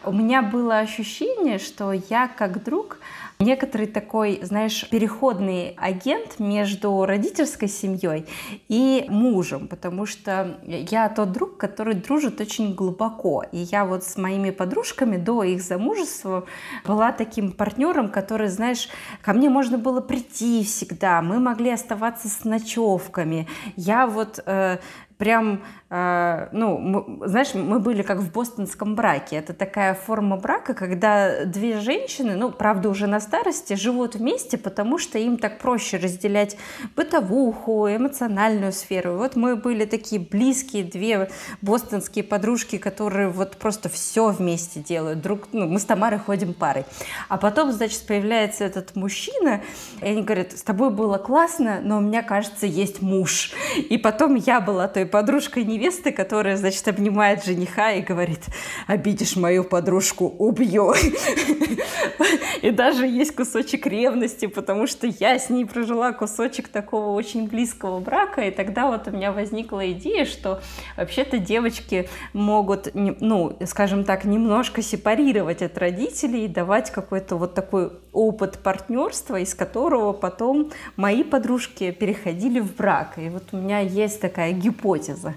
У 0.03 0.11
меня 0.11 0.41
было 0.41 0.79
ощущение, 0.79 1.57
что 1.57 1.91
я 1.91 2.27
как 2.27 2.63
друг 2.63 2.97
некоторый 3.41 3.87
такой, 3.87 4.39
знаешь, 4.41 4.85
переходный 4.89 5.73
агент 5.77 6.39
между 6.39 7.05
родительской 7.05 7.69
семьей 7.69 8.25
и 8.67 9.05
мужем, 9.07 9.69
потому 9.69 10.05
что 10.05 10.59
я 10.65 11.07
тот 11.07 11.31
друг, 11.31 11.55
который 11.55 11.93
дружит 11.93 12.41
очень 12.41 12.75
глубоко. 12.75 13.45
И 13.53 13.59
я 13.59 13.85
вот 13.85 14.03
с 14.03 14.17
моими 14.17 14.49
подружками 14.49 15.15
до 15.15 15.43
их 15.43 15.61
замужества 15.61 16.45
была 16.83 17.13
таким 17.13 17.53
партнером, 17.53 18.09
который, 18.09 18.49
знаешь, 18.49 18.89
ко 19.21 19.31
мне 19.31 19.49
можно 19.49 19.77
было 19.77 20.01
прийти 20.01 20.65
всегда, 20.65 21.21
мы 21.21 21.39
могли 21.39 21.71
оставаться 21.71 22.27
с 22.27 22.43
ночевками. 22.43 23.47
Я 23.77 24.05
вот 24.05 24.43
э, 24.45 24.79
прям, 25.19 25.63
э, 25.89 26.47
ну, 26.53 27.19
знаешь, 27.25 27.53
мы 27.53 27.79
были 27.79 28.03
как 28.03 28.19
в 28.19 28.31
бостонском 28.31 28.95
браке. 28.95 29.35
Это 29.35 29.53
такая 29.53 29.93
форма 29.93 30.37
брака, 30.37 30.73
когда 30.73 31.43
две 31.43 31.81
женщины, 31.81 32.37
ну, 32.37 32.51
правда, 32.51 32.87
уже 32.89 33.05
на 33.05 33.19
старости, 33.19 33.73
живут 33.73 34.15
вместе, 34.15 34.57
потому 34.57 34.97
что 34.97 35.19
им 35.19 35.37
так 35.37 35.59
проще 35.59 35.97
разделять 35.97 36.55
бытовуху, 36.95 37.87
эмоциональную 37.89 38.71
сферу. 38.71 39.17
Вот 39.17 39.35
мы 39.35 39.57
были 39.57 39.83
такие 39.83 40.21
близкие 40.21 40.85
две 40.85 41.29
бостонские 41.61 42.23
подружки, 42.23 42.77
которые 42.77 43.27
вот 43.27 43.57
просто 43.57 43.89
все 43.89 44.29
вместе 44.29 44.79
делают. 44.79 45.21
Друг, 45.21 45.49
ну, 45.51 45.67
мы 45.67 45.79
с 45.79 45.85
Тамарой 45.85 46.19
ходим 46.19 46.53
парой. 46.53 46.85
А 47.27 47.37
потом, 47.37 47.73
значит, 47.73 48.07
появляется 48.07 48.63
этот 48.63 48.95
мужчина, 48.95 49.61
и 50.01 50.05
они 50.05 50.21
говорят, 50.21 50.53
с 50.53 50.63
тобой 50.63 50.91
было 50.91 51.17
классно, 51.17 51.81
но 51.83 51.97
у 51.97 52.01
меня, 52.01 52.23
кажется, 52.23 52.65
есть 52.65 53.01
муж. 53.01 53.51
И 53.75 53.97
потом 53.97 54.35
я 54.35 54.61
была 54.61 54.87
той 54.87 55.08
подружкой 55.09 55.63
невесты, 55.63 56.11
которая, 56.11 56.57
значит, 56.57 56.87
обнимает 56.87 57.43
жениха 57.43 57.91
и 57.91 58.01
говорит, 58.01 58.41
обидишь 58.87 59.35
мою 59.35 59.63
подружку, 59.63 60.25
убью. 60.25 60.93
И 62.61 62.71
даже 62.71 63.07
есть 63.07 63.35
кусочек 63.35 63.87
ревности, 63.87 64.45
потому 64.47 64.87
что 64.87 65.07
я 65.07 65.39
с 65.39 65.49
ней 65.49 65.65
прожила 65.65 66.11
кусочек 66.11 66.67
такого 66.67 67.15
очень 67.15 67.47
близкого 67.47 67.99
брака, 67.99 68.41
и 68.41 68.51
тогда 68.51 68.87
вот 68.87 69.07
у 69.07 69.11
меня 69.11 69.31
возникла 69.31 69.91
идея, 69.91 70.25
что 70.25 70.61
вообще-то 70.97 71.37
девочки 71.37 72.09
могут, 72.33 72.89
ну, 72.93 73.57
скажем 73.65 74.03
так, 74.03 74.25
немножко 74.25 74.81
сепарировать 74.81 75.61
от 75.61 75.77
родителей 75.77 76.45
и 76.45 76.47
давать 76.47 76.91
какой-то 76.91 77.37
вот 77.37 77.53
такой 77.53 77.91
опыт 78.11 78.59
партнерства, 78.59 79.39
из 79.39 79.53
которого 79.53 80.13
потом 80.13 80.71
мои 80.95 81.23
подружки 81.23 81.91
переходили 81.91 82.59
в 82.59 82.75
брак. 82.75 83.17
И 83.17 83.29
вот 83.29 83.43
у 83.51 83.57
меня 83.57 83.79
есть 83.79 84.19
такая 84.21 84.51
гипотеза, 84.53 85.35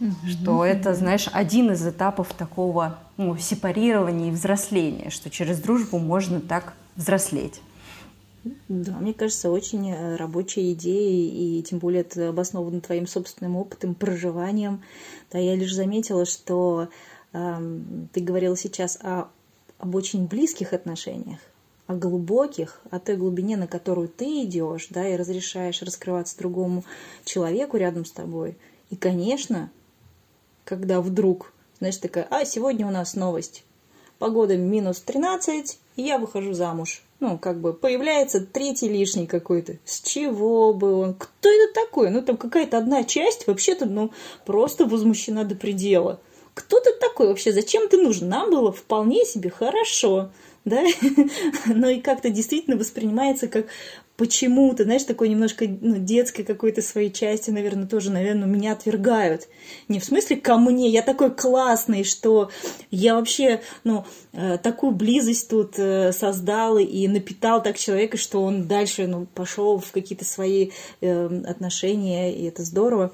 mm-hmm. 0.00 0.28
что 0.28 0.64
это, 0.64 0.94
знаешь, 0.94 1.28
один 1.32 1.72
из 1.72 1.86
этапов 1.86 2.32
такого 2.34 2.98
ну, 3.16 3.36
сепарирования 3.36 4.28
и 4.28 4.32
взросления, 4.32 5.10
что 5.10 5.30
через 5.30 5.58
дружбу 5.60 5.98
можно 5.98 6.40
так 6.40 6.74
взрослеть. 6.96 7.60
Да, 8.68 8.98
мне 8.98 9.14
кажется, 9.14 9.50
очень 9.50 9.92
э, 9.92 10.16
рабочая 10.16 10.72
идея, 10.72 11.30
и 11.30 11.62
тем 11.62 11.78
более 11.78 12.00
это 12.00 12.30
обосновано 12.30 12.80
твоим 12.80 13.06
собственным 13.06 13.56
опытом, 13.56 13.94
проживанием. 13.94 14.82
Да, 15.30 15.38
я 15.38 15.54
лишь 15.54 15.72
заметила, 15.72 16.26
что 16.26 16.88
э, 17.32 17.78
ты 18.12 18.20
говорила 18.20 18.56
сейчас 18.56 18.98
о, 19.00 19.28
об 19.78 19.94
очень 19.94 20.26
близких 20.26 20.72
отношениях, 20.72 21.38
о 21.92 21.96
глубоких, 21.96 22.80
о 22.90 22.98
той 22.98 23.16
глубине, 23.16 23.56
на 23.56 23.66
которую 23.66 24.08
ты 24.08 24.44
идешь, 24.44 24.88
да, 24.90 25.06
и 25.06 25.16
разрешаешь 25.16 25.82
раскрываться 25.82 26.38
другому 26.38 26.84
человеку 27.24 27.76
рядом 27.76 28.04
с 28.04 28.10
тобой. 28.10 28.56
И, 28.90 28.96
конечно, 28.96 29.70
когда 30.64 31.00
вдруг, 31.00 31.52
знаешь, 31.78 31.98
такая, 31.98 32.26
а, 32.30 32.44
сегодня 32.44 32.86
у 32.86 32.90
нас 32.90 33.14
новость. 33.14 33.64
Погода 34.18 34.56
минус 34.56 35.00
13, 35.00 35.78
и 35.96 36.02
я 36.02 36.18
выхожу 36.18 36.54
замуж. 36.54 37.02
Ну, 37.20 37.38
как 37.38 37.60
бы 37.60 37.72
появляется 37.72 38.40
третий 38.40 38.88
лишний 38.88 39.26
какой-то. 39.26 39.76
С 39.84 40.00
чего 40.00 40.72
бы 40.72 40.94
он? 40.94 41.14
Кто 41.14 41.48
это 41.48 41.72
такой? 41.74 42.10
Ну, 42.10 42.22
там 42.22 42.36
какая-то 42.36 42.78
одна 42.78 43.04
часть 43.04 43.46
вообще-то, 43.46 43.86
ну, 43.86 44.10
просто 44.44 44.86
возмущена 44.86 45.44
до 45.44 45.54
предела. 45.54 46.20
Кто 46.54 46.80
ты 46.80 46.92
такой 46.92 47.28
вообще? 47.28 47.52
Зачем 47.52 47.88
ты 47.88 47.96
нужен? 47.96 48.28
Нам 48.28 48.50
было 48.50 48.72
вполне 48.72 49.24
себе 49.24 49.50
хорошо 49.50 50.30
да, 50.64 50.82
но 51.66 51.88
и 51.88 52.00
как-то 52.00 52.30
действительно 52.30 52.76
воспринимается 52.76 53.48
как 53.48 53.66
почему-то, 54.16 54.84
знаешь, 54.84 55.04
такой 55.04 55.28
немножко 55.28 55.66
ну, 55.66 55.96
детской 55.96 56.44
какой-то 56.44 56.82
своей 56.82 57.10
части, 57.10 57.50
наверное, 57.50 57.86
тоже, 57.86 58.10
наверное, 58.10 58.46
меня 58.46 58.72
отвергают. 58.72 59.48
Не 59.88 60.00
в 60.00 60.04
смысле 60.04 60.36
ко 60.36 60.58
мне, 60.58 60.88
я 60.90 61.02
такой 61.02 61.34
классный, 61.34 62.04
что 62.04 62.50
я 62.90 63.14
вообще, 63.14 63.62
ну, 63.84 64.04
э, 64.32 64.58
такую 64.58 64.92
близость 64.92 65.48
тут 65.48 65.78
э, 65.78 66.12
создал 66.12 66.78
и 66.78 67.08
напитал 67.08 67.62
так 67.62 67.78
человека, 67.78 68.16
что 68.16 68.42
он 68.42 68.68
дальше, 68.68 69.06
ну, 69.06 69.26
пошел 69.26 69.78
в 69.78 69.90
какие-то 69.90 70.24
свои 70.24 70.70
э, 71.00 71.42
отношения, 71.44 72.32
и 72.32 72.44
это 72.44 72.62
здорово. 72.62 73.12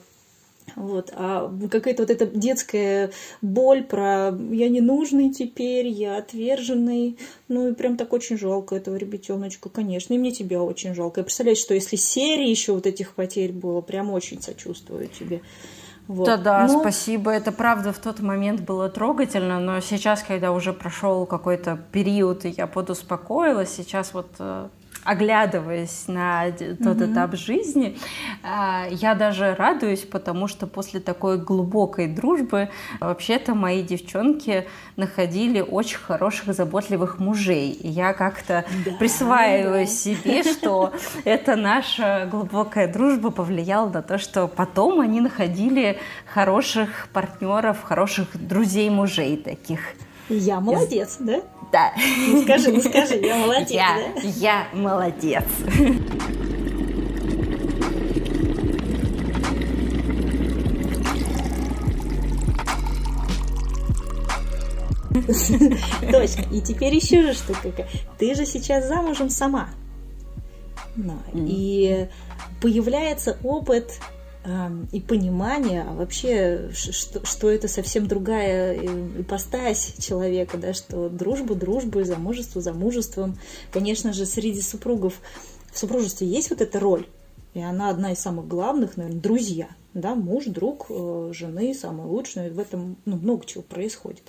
Вот. 0.78 1.12
А 1.12 1.52
какая-то 1.70 2.02
вот 2.04 2.10
эта 2.10 2.26
детская 2.26 3.10
боль 3.42 3.82
про 3.82 4.30
«я 4.50 4.68
ненужный 4.68 5.30
теперь, 5.30 5.88
я 5.88 6.18
отверженный». 6.18 7.18
Ну 7.48 7.68
и 7.68 7.74
прям 7.74 7.96
так 7.96 8.12
очень 8.12 8.38
жалко 8.38 8.76
этого 8.76 8.94
ребятеночка, 8.94 9.68
конечно. 9.68 10.14
И 10.14 10.18
мне 10.18 10.30
тебя 10.30 10.62
очень 10.62 10.94
жалко. 10.94 11.20
Я 11.20 11.24
представляю, 11.24 11.56
что 11.56 11.74
если 11.74 11.96
серии 11.96 12.48
еще 12.48 12.72
вот 12.72 12.86
этих 12.86 13.14
потерь 13.14 13.52
было, 13.52 13.80
прям 13.80 14.10
очень 14.10 14.40
сочувствую 14.40 15.08
тебе. 15.08 15.40
Вот. 16.06 16.26
Да-да, 16.26 16.66
но... 16.68 16.80
спасибо. 16.80 17.32
Это 17.32 17.50
правда 17.50 17.92
в 17.92 17.98
тот 17.98 18.20
момент 18.20 18.60
было 18.60 18.88
трогательно, 18.88 19.58
но 19.58 19.80
сейчас, 19.80 20.22
когда 20.22 20.52
уже 20.52 20.72
прошел 20.72 21.26
какой-то 21.26 21.78
период, 21.92 22.44
и 22.44 22.50
я 22.50 22.66
подуспокоилась, 22.68 23.70
сейчас 23.70 24.14
вот 24.14 24.28
э, 24.38 24.68
оглядываясь 25.08 26.06
на 26.06 26.50
тот 26.50 26.60
mm-hmm. 26.60 27.12
этап 27.12 27.34
жизни, 27.34 27.96
а, 28.42 28.86
я 28.90 29.14
даже 29.14 29.54
радуюсь, 29.54 30.02
потому 30.02 30.48
что 30.48 30.66
после 30.66 31.00
такой 31.00 31.38
глубокой 31.38 32.08
дружбы 32.08 32.68
вообще-то 33.00 33.54
мои 33.54 33.82
девчонки 33.82 34.66
находили 34.96 35.60
очень 35.62 35.96
хороших, 35.96 36.52
заботливых 36.54 37.20
мужей. 37.20 37.70
И 37.70 37.88
я 37.88 38.12
как-то 38.12 38.66
да, 38.84 38.90
присваиваю 38.98 39.86
да. 39.86 39.90
себе, 39.90 40.42
что 40.42 40.92
эта 41.24 41.56
наша 41.56 42.28
глубокая 42.30 42.92
дружба 42.92 43.30
повлияла 43.30 43.88
на 43.88 44.02
то, 44.02 44.18
что 44.18 44.46
потом 44.46 45.00
они 45.00 45.22
находили 45.22 45.98
хороших 46.26 47.08
партнеров, 47.14 47.82
хороших 47.82 48.28
друзей 48.34 48.90
мужей 48.90 49.38
таких. 49.38 49.80
Я 50.28 50.60
молодец, 50.60 51.16
да? 51.20 51.40
Да. 51.72 51.92
Ну 52.28 52.42
скажи, 52.42 52.70
ну 52.70 52.80
скажи, 52.80 53.16
я 53.16 53.36
молодец, 53.38 53.70
я, 53.70 54.12
да? 54.14 54.20
Я 54.22 54.68
молодец. 54.72 55.44
Точно. 66.10 66.42
И 66.52 66.60
теперь 66.60 66.94
еще 66.94 67.22
же 67.22 67.34
штука. 67.34 67.86
Ты 68.18 68.34
же 68.34 68.46
сейчас 68.46 68.86
замужем 68.86 69.30
сама. 69.30 69.70
И 71.34 72.08
появляется 72.60 73.38
опыт 73.42 74.00
и 74.92 75.00
понимание, 75.00 75.82
а 75.82 75.94
вообще, 75.94 76.70
что, 76.72 77.24
что 77.26 77.50
это 77.50 77.68
совсем 77.68 78.06
другая 78.06 78.74
э, 78.74 79.20
ипостась 79.20 79.94
человека, 79.98 80.58
да, 80.58 80.72
что 80.72 81.08
дружба 81.08 81.54
дружбой, 81.54 82.04
замужество 82.04 82.60
замужеством. 82.60 83.38
Конечно 83.72 84.12
же, 84.12 84.26
среди 84.26 84.62
супругов 84.62 85.20
в 85.72 85.78
супружестве 85.78 86.26
есть 86.26 86.50
вот 86.50 86.60
эта 86.60 86.80
роль, 86.80 87.06
и 87.54 87.60
она 87.60 87.90
одна 87.90 88.12
из 88.12 88.20
самых 88.20 88.46
главных, 88.46 88.96
наверное, 88.96 89.20
друзья, 89.20 89.68
да, 89.94 90.14
муж, 90.14 90.44
друг, 90.46 90.86
э, 90.88 91.32
жены, 91.34 91.74
самый 91.74 92.06
лучший, 92.06 92.50
в 92.50 92.58
этом 92.58 92.96
ну, 93.04 93.16
много 93.16 93.44
чего 93.46 93.62
происходит. 93.62 94.22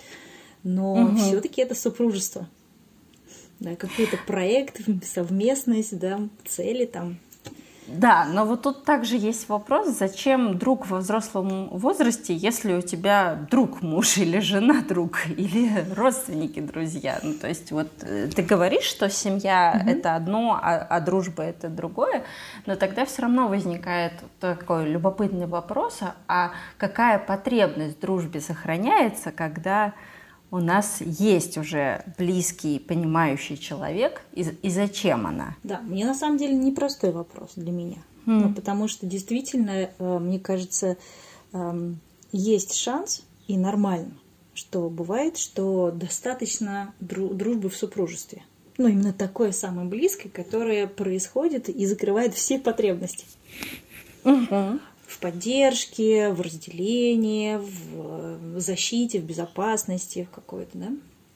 Но 0.63 0.93
угу. 0.93 1.17
все-таки 1.17 1.61
это 1.61 1.75
супружество, 1.75 2.49
да, 3.59 3.75
какой-то 3.75 4.17
проект, 4.27 4.81
совместность, 5.05 5.97
да, 5.97 6.19
цели 6.45 6.85
там, 6.85 7.19
да, 7.91 8.25
но 8.25 8.45
вот 8.45 8.61
тут 8.61 8.83
также 8.83 9.15
есть 9.17 9.49
вопрос, 9.49 9.87
зачем 9.89 10.57
друг 10.57 10.87
во 10.87 10.99
взрослом 10.99 11.69
возрасте, 11.69 12.33
если 12.33 12.73
у 12.73 12.81
тебя 12.81 13.39
друг 13.49 13.81
муж 13.81 14.17
или 14.17 14.39
жена 14.39 14.81
друг, 14.87 15.25
или 15.27 15.85
родственники 15.95 16.59
друзья. 16.59 17.19
Ну, 17.23 17.33
то 17.33 17.47
есть 17.47 17.71
вот 17.71 17.89
э, 18.01 18.27
ты 18.27 18.41
говоришь, 18.41 18.83
что 18.83 19.09
семья 19.09 19.79
угу. 19.81 19.89
это 19.89 20.15
одно, 20.15 20.59
а, 20.61 20.77
а 20.77 20.99
дружба 20.99 21.43
это 21.43 21.69
другое, 21.69 22.23
но 22.65 22.75
тогда 22.75 23.05
все 23.05 23.23
равно 23.23 23.47
возникает 23.47 24.13
такой 24.39 24.87
любопытный 24.89 25.47
вопрос, 25.47 25.99
а 26.27 26.51
какая 26.77 27.19
потребность 27.19 27.97
в 27.97 28.01
дружбе 28.01 28.41
сохраняется, 28.41 29.31
когда 29.31 29.93
у 30.51 30.57
нас 30.57 30.97
есть 31.01 31.57
уже 31.57 32.03
близкий, 32.17 32.79
понимающий 32.79 33.57
человек, 33.57 34.21
и, 34.33 34.41
и 34.61 34.69
зачем 34.69 35.27
она? 35.27 35.55
Да, 35.63 35.81
мне 35.81 36.05
на 36.05 36.15
самом 36.15 36.37
деле 36.37 36.55
непростой 36.55 37.11
вопрос 37.11 37.51
для 37.55 37.71
меня. 37.71 37.97
Mm. 38.25 38.47
Ну, 38.47 38.53
потому 38.53 38.87
что 38.87 39.05
действительно, 39.05 39.89
э, 39.97 40.19
мне 40.19 40.39
кажется, 40.39 40.97
эм, 41.53 41.99
есть 42.31 42.75
шанс 42.75 43.23
и 43.47 43.57
нормально, 43.57 44.11
что 44.53 44.89
бывает, 44.89 45.37
что 45.37 45.91
достаточно 45.91 46.93
дружбы 46.99 47.69
в 47.69 47.75
супружестве. 47.75 48.43
Ну, 48.77 48.87
именно 48.87 49.13
такое 49.13 49.51
самое 49.51 49.87
близкое, 49.87 50.29
которое 50.29 50.87
происходит 50.87 51.69
и 51.69 51.85
закрывает 51.85 52.33
все 52.33 52.59
потребности. 52.59 53.25
Угу 54.23 54.79
в 55.09 55.19
поддержке, 55.19 56.29
в 56.29 56.41
разделении, 56.41 57.57
в 57.57 58.59
защите, 58.59 59.19
в 59.19 59.23
безопасности 59.23 60.27
в 60.29 60.35
какой-то, 60.35 60.77
да? 60.77 60.87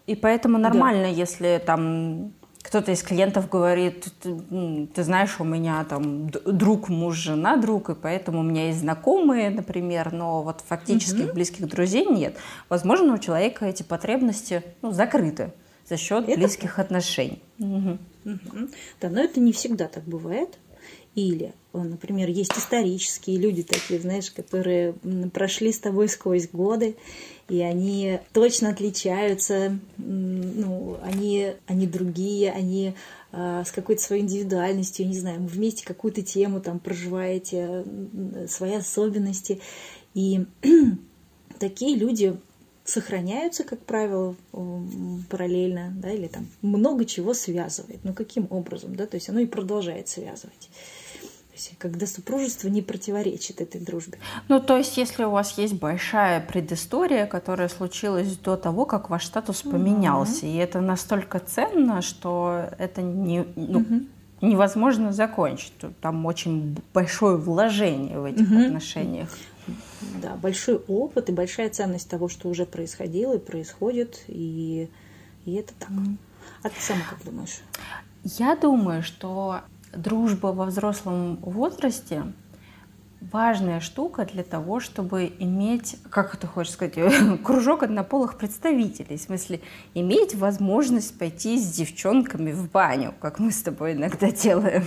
И 0.06 0.16
поэтому 0.16 0.58
нормально, 0.58 1.04
да. 1.04 1.10
если 1.10 1.62
там 1.66 2.34
кто-то 2.62 2.92
из 2.92 3.02
клиентов 3.02 3.50
говорит, 3.50 4.08
ты, 4.22 4.88
ты 4.94 5.04
знаешь, 5.04 5.40
у 5.40 5.44
меня 5.44 5.84
там 5.86 6.30
друг, 6.30 6.88
муж, 6.88 7.16
жена, 7.16 7.58
друг, 7.58 7.90
и 7.90 7.96
поэтому 7.96 8.40
у 8.40 8.44
меня 8.44 8.68
есть 8.68 8.80
знакомые, 8.80 9.50
например, 9.50 10.14
но 10.14 10.44
вот 10.44 10.62
фактически 10.66 11.24
угу. 11.24 11.34
близких 11.34 11.68
друзей 11.68 12.06
нет. 12.06 12.38
Возможно, 12.70 13.14
у 13.14 13.18
человека 13.18 13.66
эти 13.66 13.84
потребности 13.84 14.64
ну, 14.82 14.92
закрыты 14.92 15.52
за 15.90 15.98
счет 15.98 16.30
это 16.30 16.40
близких 16.40 16.80
отношений. 16.80 17.42
Угу. 17.60 17.98
Угу. 18.26 18.70
Да, 19.02 19.10
но 19.10 19.22
это 19.22 19.40
не 19.40 19.52
всегда 19.52 19.88
так 19.88 20.04
бывает. 20.04 20.58
Или, 21.16 21.54
например, 21.74 22.30
есть 22.30 22.56
исторические 22.58 23.38
люди 23.38 23.64
такие, 23.64 24.00
знаешь, 24.00 24.32
которые 24.32 24.94
прошли 25.34 25.72
с 25.72 25.80
тобой 25.80 26.08
сквозь 26.08 26.48
годы, 26.50 26.96
и 27.50 27.62
они 27.62 28.20
точно 28.32 28.70
отличаются, 28.70 29.78
ну, 29.98 30.98
они, 31.04 31.54
они 31.68 31.88
другие, 31.88 32.52
они 32.52 32.94
э, 33.32 33.64
с 33.66 33.72
какой-то 33.72 34.02
своей 34.02 34.22
индивидуальностью, 34.22 35.08
не 35.08 35.18
знаю, 35.18 35.42
вместе 35.42 35.84
какую-то 35.84 36.22
тему 36.22 36.62
там 36.62 36.80
проживаете, 36.80 37.84
свои 38.48 38.76
особенности. 38.76 39.60
И 40.14 40.46
такие 41.60 41.98
люди 41.98 42.38
сохраняются, 42.86 43.64
как 43.64 43.80
правило, 43.80 44.36
параллельно, 45.30 45.94
да, 45.98 46.12
или 46.12 46.28
там 46.28 46.48
много 46.62 47.06
чего 47.06 47.34
связывает. 47.34 48.04
Но 48.04 48.14
каким 48.14 48.48
образом, 48.50 48.96
да, 48.96 49.06
то 49.06 49.16
есть 49.16 49.30
оно 49.30 49.40
и 49.40 49.46
продолжает 49.46 50.08
связывать 50.08 50.70
когда 51.78 52.06
супружество 52.06 52.68
не 52.68 52.82
противоречит 52.82 53.62
этой 53.62 53.82
дружбе. 53.82 54.18
Ну, 54.48 54.60
то 54.60 54.78
есть, 54.78 54.98
если 54.98 55.24
у 55.24 55.32
вас 55.32 55.58
есть 55.58 55.74
большая 55.74 56.40
предыстория, 56.42 57.26
которая 57.26 57.70
случилась 57.70 58.36
до 58.38 58.58
того, 58.58 58.86
как 58.86 59.10
ваш 59.10 59.26
статус 59.26 59.62
поменялся, 59.62 60.46
mm-hmm. 60.46 60.54
и 60.54 60.58
это 60.58 60.82
настолько 60.82 61.40
ценно, 61.40 62.02
что 62.02 62.70
это 62.78 63.02
не, 63.02 63.46
ну, 63.56 63.82
mm-hmm. 63.82 64.08
невозможно 64.42 65.12
закончить. 65.14 65.74
Там 66.02 66.26
очень 66.26 66.78
большое 66.94 67.38
вложение 67.38 68.20
в 68.20 68.26
этих 68.26 68.52
mm-hmm. 68.52 68.66
отношениях. 68.66 69.30
Да, 70.22 70.36
большой 70.36 70.76
опыт 70.88 71.30
и 71.30 71.32
большая 71.32 71.70
ценность 71.70 72.10
того, 72.10 72.28
что 72.28 72.50
уже 72.50 72.66
происходило 72.66 73.36
и 73.36 73.40
происходит, 73.40 74.22
и, 74.28 74.90
и 75.46 75.54
это 75.54 75.74
так. 75.80 75.90
Mm-hmm. 75.90 76.18
А 76.64 76.70
ты 76.70 76.76
сама 76.80 77.02
как 77.10 77.24
думаешь? 77.24 77.60
Я 78.24 78.56
думаю, 78.56 79.04
что 79.04 79.62
дружба 79.96 80.48
во 80.48 80.66
взрослом 80.66 81.38
возрасте 81.42 82.24
важная 83.32 83.80
штука 83.80 84.26
для 84.26 84.44
того, 84.44 84.80
чтобы 84.80 85.32
иметь, 85.40 85.98
как 86.10 86.36
ты 86.36 86.48
хочешь 86.48 86.74
сказать, 86.74 86.96
кружок 87.44 87.84
однополых 87.84 88.38
представителей. 88.38 89.18
В 89.18 89.22
смысле, 89.22 89.62
иметь 89.94 90.36
возможность 90.36 91.18
пойти 91.18 91.58
с 91.58 91.72
девчонками 91.74 92.52
в 92.52 92.70
баню, 92.70 93.14
как 93.20 93.40
мы 93.40 93.52
с 93.52 93.62
тобой 93.62 93.94
иногда 93.94 94.30
делаем. 94.32 94.84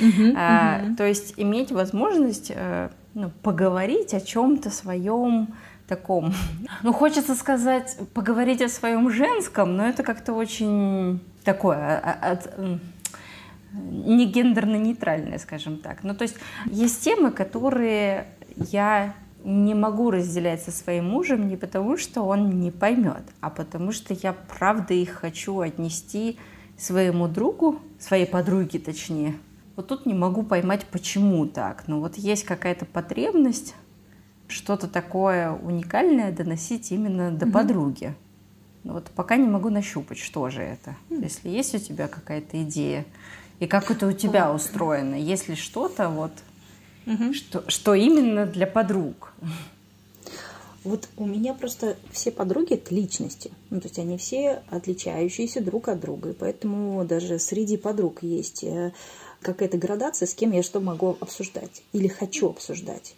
Uh-huh, 0.00 0.34
а, 0.36 0.80
uh-huh. 0.80 0.96
То 0.96 1.06
есть 1.06 1.34
иметь 1.36 1.70
возможность 1.70 2.50
э, 2.54 2.88
ну, 3.12 3.30
поговорить 3.42 4.14
о 4.14 4.20
чем-то 4.20 4.70
своем 4.70 5.48
таком. 5.86 6.32
Ну, 6.82 6.92
хочется 6.92 7.34
сказать, 7.34 7.98
поговорить 8.14 8.62
о 8.62 8.68
своем 8.68 9.10
женском, 9.10 9.76
но 9.76 9.86
это 9.86 10.02
как-то 10.02 10.32
очень 10.32 11.20
такое. 11.44 12.00
А, 12.02 12.18
а, 12.22 12.30
от, 12.32 12.50
не 13.74 14.26
гендерно-нейтральная, 14.26 15.38
скажем 15.38 15.78
так. 15.78 16.02
Ну, 16.04 16.14
то 16.14 16.22
есть 16.22 16.36
есть 16.66 17.02
темы, 17.02 17.30
которые 17.30 18.26
я 18.56 19.14
не 19.44 19.74
могу 19.74 20.10
разделять 20.10 20.62
со 20.62 20.70
своим 20.70 21.06
мужем 21.06 21.48
не 21.48 21.56
потому, 21.56 21.96
что 21.98 22.22
он 22.22 22.60
не 22.60 22.70
поймет, 22.70 23.24
а 23.40 23.50
потому 23.50 23.92
что 23.92 24.14
я 24.14 24.32
правда 24.32 24.94
их 24.94 25.10
хочу 25.10 25.60
отнести 25.60 26.38
своему 26.78 27.28
другу, 27.28 27.80
своей 27.98 28.26
подруге 28.26 28.78
точнее. 28.78 29.34
Вот 29.76 29.88
тут 29.88 30.06
не 30.06 30.14
могу 30.14 30.44
поймать, 30.44 30.86
почему 30.86 31.46
так. 31.46 31.84
Но 31.88 32.00
вот 32.00 32.16
есть 32.16 32.44
какая-то 32.44 32.86
потребность 32.86 33.74
что-то 34.46 34.88
такое 34.88 35.52
уникальное 35.52 36.32
доносить 36.32 36.92
именно 36.92 37.30
до 37.30 37.46
mm-hmm. 37.46 37.52
подруги. 37.52 38.14
Но 38.82 38.94
вот 38.94 39.10
пока 39.14 39.36
не 39.36 39.48
могу 39.48 39.70
нащупать, 39.70 40.18
что 40.18 40.48
же 40.50 40.62
это. 40.62 40.94
Mm-hmm. 41.10 41.22
Если 41.22 41.48
есть 41.48 41.74
у 41.74 41.78
тебя 41.78 42.08
какая-то 42.08 42.62
идея, 42.62 43.04
и 43.60 43.66
как 43.66 43.90
это 43.90 44.06
у 44.06 44.12
тебя 44.12 44.52
устроено? 44.52 45.14
Есть 45.14 45.48
ли 45.48 45.54
что-то 45.54 46.08
вот, 46.08 46.32
угу. 47.06 47.32
что, 47.32 47.64
что 47.68 47.94
именно 47.94 48.46
для 48.46 48.66
подруг? 48.66 49.32
Вот 50.82 51.08
у 51.16 51.24
меня 51.24 51.54
просто 51.54 51.96
все 52.12 52.30
подруги 52.30 52.74
это 52.74 52.94
личности. 52.94 53.50
Ну, 53.70 53.80
то 53.80 53.88
есть 53.88 53.98
они 53.98 54.18
все 54.18 54.62
отличающиеся 54.68 55.62
друг 55.62 55.88
от 55.88 56.00
друга. 56.00 56.30
И 56.30 56.34
поэтому 56.34 57.04
даже 57.06 57.38
среди 57.38 57.78
подруг 57.78 58.22
есть 58.22 58.64
э, 58.64 58.92
какая-то 59.40 59.78
градация, 59.78 60.26
с 60.26 60.34
кем 60.34 60.52
я 60.52 60.62
что 60.62 60.80
могу 60.80 61.16
обсуждать 61.20 61.82
или 61.92 62.06
хочу 62.06 62.50
обсуждать 62.50 63.14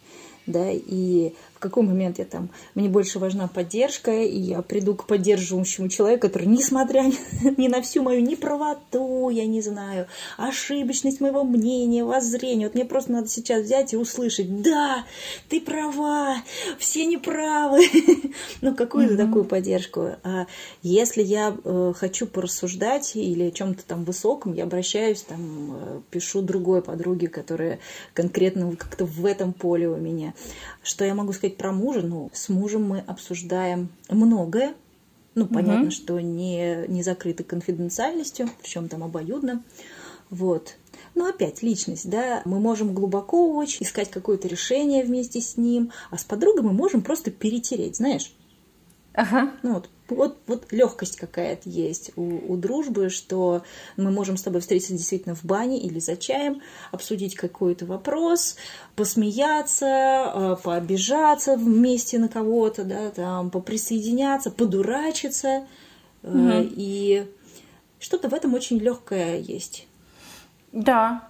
да, 0.46 0.70
и 0.70 1.34
в 1.56 1.58
какой 1.58 1.84
момент 1.84 2.18
я 2.18 2.26
там, 2.26 2.50
мне 2.74 2.90
больше 2.90 3.18
важна 3.18 3.48
поддержка, 3.48 4.12
и 4.12 4.38
я 4.38 4.60
приду 4.60 4.94
к 4.94 5.06
поддерживающему 5.06 5.88
человеку, 5.88 6.28
который, 6.28 6.46
несмотря 6.46 7.04
ни 7.56 7.68
на 7.68 7.80
всю 7.80 8.02
мою 8.02 8.20
неправоту, 8.20 9.30
я 9.30 9.46
не 9.46 9.62
знаю, 9.62 10.06
ошибочность 10.36 11.20
моего 11.20 11.44
мнения, 11.44 12.04
воззрения, 12.04 12.66
вот 12.66 12.74
мне 12.74 12.84
просто 12.84 13.12
надо 13.12 13.28
сейчас 13.28 13.62
взять 13.62 13.94
и 13.94 13.96
услышать, 13.96 14.60
да, 14.60 15.06
ты 15.48 15.62
права, 15.62 16.36
все 16.78 17.06
неправы, 17.06 17.86
ну, 18.60 18.74
какую-то 18.74 19.14
mm-hmm. 19.14 19.26
такую 19.26 19.44
поддержку. 19.46 20.10
А 20.24 20.46
если 20.82 21.22
я 21.22 21.56
э, 21.64 21.92
хочу 21.96 22.26
порассуждать 22.26 23.16
или 23.16 23.44
о 23.44 23.50
чем-то 23.50 23.82
там 23.86 24.04
высоком, 24.04 24.52
я 24.52 24.64
обращаюсь, 24.64 25.22
там, 25.22 25.72
э, 25.72 26.00
пишу 26.10 26.42
другой 26.42 26.82
подруге, 26.82 27.28
которая 27.28 27.78
конкретно 28.12 28.76
как-то 28.76 29.06
в 29.06 29.24
этом 29.24 29.54
поле 29.54 29.88
у 29.88 29.96
меня. 29.96 30.34
Что 30.82 31.04
я 31.04 31.14
могу 31.14 31.32
сказать 31.32 31.45
про 31.54 31.72
мужа? 31.72 32.02
Ну, 32.02 32.30
с 32.32 32.48
мужем 32.48 32.84
мы 32.84 33.00
обсуждаем 33.00 33.88
многое. 34.08 34.74
Ну, 35.34 35.46
понятно, 35.46 35.84
угу. 35.84 35.90
что 35.90 36.18
не, 36.18 36.86
не 36.88 37.02
закрыто 37.02 37.44
конфиденциальностью, 37.44 38.48
причем 38.62 38.88
там 38.88 39.04
обоюдно. 39.04 39.62
Вот. 40.30 40.76
Но 41.14 41.26
опять 41.26 41.62
личность, 41.62 42.08
да, 42.08 42.42
мы 42.44 42.58
можем 42.58 42.94
глубоко 42.94 43.54
очень 43.54 43.84
искать 43.84 44.10
какое-то 44.10 44.48
решение 44.48 45.04
вместе 45.04 45.40
с 45.40 45.56
ним, 45.56 45.90
а 46.10 46.18
с 46.18 46.24
подругой 46.24 46.62
мы 46.62 46.72
можем 46.72 47.02
просто 47.02 47.30
перетереть, 47.30 47.96
знаешь. 47.96 48.34
Ага. 49.16 49.50
Ну, 49.62 49.72
вот, 49.72 49.88
вот, 50.08 50.38
вот 50.46 50.72
легкость 50.72 51.16
какая-то 51.16 51.70
есть 51.70 52.12
у, 52.16 52.52
у 52.52 52.56
дружбы, 52.58 53.08
что 53.08 53.62
мы 53.96 54.10
можем 54.10 54.36
с 54.36 54.42
тобой 54.42 54.60
встретиться 54.60 54.92
действительно 54.92 55.34
в 55.34 55.42
бане 55.42 55.80
или 55.80 55.98
за 55.98 56.18
чаем, 56.18 56.60
обсудить 56.92 57.34
какой-то 57.34 57.86
вопрос, 57.86 58.56
посмеяться, 58.94 59.86
э, 59.86 60.56
пообижаться 60.62 61.56
вместе 61.56 62.18
на 62.18 62.28
кого-то, 62.28 62.84
да, 62.84 63.10
там, 63.10 63.50
поприсоединяться, 63.50 64.50
подурачиться. 64.50 65.66
Угу. 66.22 66.68
И 66.76 67.26
что-то 67.98 68.28
в 68.28 68.34
этом 68.34 68.52
очень 68.52 68.76
легкое 68.78 69.38
есть. 69.38 69.88
Да, 70.72 71.26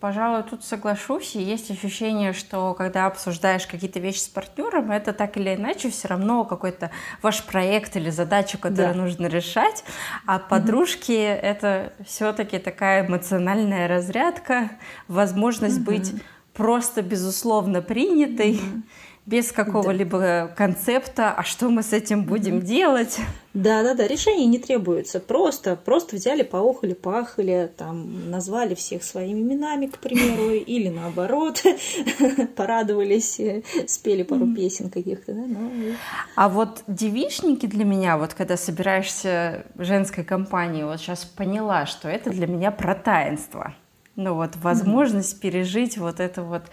Пожалуй, 0.00 0.42
тут 0.42 0.64
соглашусь. 0.64 1.36
И 1.36 1.42
есть 1.42 1.70
ощущение, 1.70 2.32
что 2.32 2.74
когда 2.74 3.06
обсуждаешь 3.06 3.66
какие-то 3.66 4.00
вещи 4.00 4.18
с 4.18 4.28
партнером, 4.28 4.90
это 4.90 5.12
так 5.12 5.36
или 5.36 5.54
иначе 5.54 5.90
все 5.90 6.08
равно 6.08 6.44
какой-то 6.44 6.90
ваш 7.22 7.44
проект 7.44 7.96
или 7.96 8.10
задачу, 8.10 8.58
которую 8.58 8.94
да. 8.94 9.00
нужно 9.00 9.26
решать. 9.26 9.84
А 10.26 10.38
подружки 10.38 11.12
mm-hmm. 11.12 11.40
это 11.40 11.92
все-таки 12.04 12.58
такая 12.58 13.06
эмоциональная 13.06 13.88
разрядка, 13.88 14.70
возможность 15.08 15.78
mm-hmm. 15.78 15.84
быть 15.84 16.14
просто 16.52 17.02
безусловно 17.02 17.82
принятой. 17.82 18.54
Mm-hmm 18.54 18.82
без 19.26 19.50
какого-либо 19.50 20.18
да. 20.20 20.46
концепта, 20.56 21.32
а 21.32 21.42
что 21.42 21.68
мы 21.68 21.82
с 21.82 21.92
этим 21.92 22.24
будем 22.24 22.58
mm-hmm. 22.58 22.64
делать? 22.64 23.18
Да, 23.56 23.82
да, 23.82 23.94
да, 23.94 24.06
решения 24.06 24.44
не 24.44 24.58
требуется. 24.58 25.18
Просто, 25.18 25.76
просто 25.76 26.16
взяли, 26.16 26.42
поохали, 26.42 26.92
пахали, 26.92 27.72
там, 27.74 28.30
назвали 28.30 28.74
всех 28.74 29.02
своими 29.02 29.40
именами, 29.40 29.86
к 29.86 29.96
примеру, 29.96 30.50
или 30.66 30.90
наоборот, 30.90 31.62
порадовались, 32.56 33.40
спели 33.86 34.24
пару 34.24 34.54
песен 34.54 34.90
каких-то, 34.90 35.32
да, 35.32 35.40
ну, 35.46 35.70
А 36.34 36.50
вот 36.50 36.82
девичники 36.86 37.64
для 37.64 37.86
меня, 37.86 38.18
вот 38.18 38.34
когда 38.34 38.58
собираешься 38.58 39.64
в 39.74 39.84
женской 39.84 40.22
компании, 40.22 40.84
вот 40.84 41.00
сейчас 41.00 41.24
поняла, 41.24 41.86
что 41.86 42.08
это 42.10 42.28
для 42.28 42.46
меня 42.46 42.70
про 42.70 42.94
таинство. 42.94 43.74
Ну 44.16 44.34
вот 44.34 44.56
возможность 44.56 45.40
пережить 45.40 45.96
вот 45.98 46.20
это 46.20 46.42
вот 46.42 46.64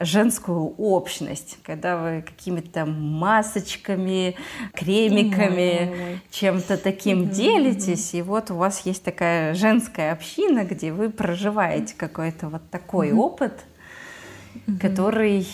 женскую 0.00 0.74
общность, 0.78 1.58
когда 1.62 1.96
вы 1.96 2.22
какими-то 2.22 2.86
масочками, 2.86 4.36
кремиками, 4.74 6.20
чем-то 6.30 6.76
таким 6.76 7.28
делитесь, 7.28 8.14
и 8.14 8.22
вот 8.22 8.50
у 8.50 8.56
вас 8.56 8.84
есть 8.84 9.04
такая 9.04 9.54
женская 9.54 10.12
община, 10.12 10.64
где 10.64 10.92
вы 10.92 11.10
проживаете 11.10 11.94
какой-то 11.96 12.48
вот 12.48 12.68
такой 12.70 13.12
опыт, 13.12 13.64
который 14.80 15.46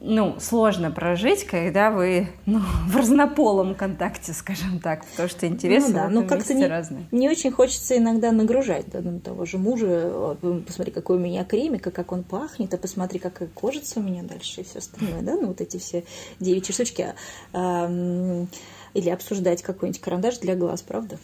ну, 0.00 0.38
сложно 0.40 0.90
прожить, 0.90 1.44
когда 1.44 1.90
вы 1.90 2.28
ну, 2.46 2.60
в 2.86 2.96
разнополом 2.96 3.74
контакте, 3.74 4.32
скажем 4.32 4.80
так, 4.80 5.04
потому 5.06 5.28
что 5.28 5.46
интересно 5.46 5.88
ну, 5.88 5.94
да, 5.94 6.08
но 6.08 6.26
как-то 6.26 6.54
не, 6.54 6.66
разные. 6.66 7.06
не 7.10 7.28
очень 7.28 7.50
хочется 7.50 7.96
иногда 7.96 8.32
нагружать 8.32 8.86
да, 8.90 9.00
ну, 9.00 9.20
того 9.20 9.44
же 9.44 9.58
мужа. 9.58 10.36
Посмотри, 10.66 10.92
какой 10.92 11.16
у 11.16 11.20
меня 11.20 11.44
кремик, 11.44 11.86
а 11.86 11.90
как 11.90 12.12
он 12.12 12.22
пахнет, 12.22 12.72
а 12.74 12.78
посмотри, 12.78 13.18
какая 13.18 13.48
кожица 13.48 14.00
у 14.00 14.02
меня 14.02 14.22
дальше 14.22 14.60
и 14.60 14.64
все 14.64 14.78
остальное, 14.78 15.22
да, 15.22 15.34
ну 15.34 15.48
вот 15.48 15.60
эти 15.60 15.78
все 15.78 16.04
девичьи 16.40 16.72
штучки. 16.72 17.14
А, 17.52 18.46
или 18.94 19.10
обсуждать 19.10 19.62
какой-нибудь 19.62 20.00
карандаш 20.00 20.38
для 20.38 20.54
глаз, 20.54 20.82
правда? 20.82 21.18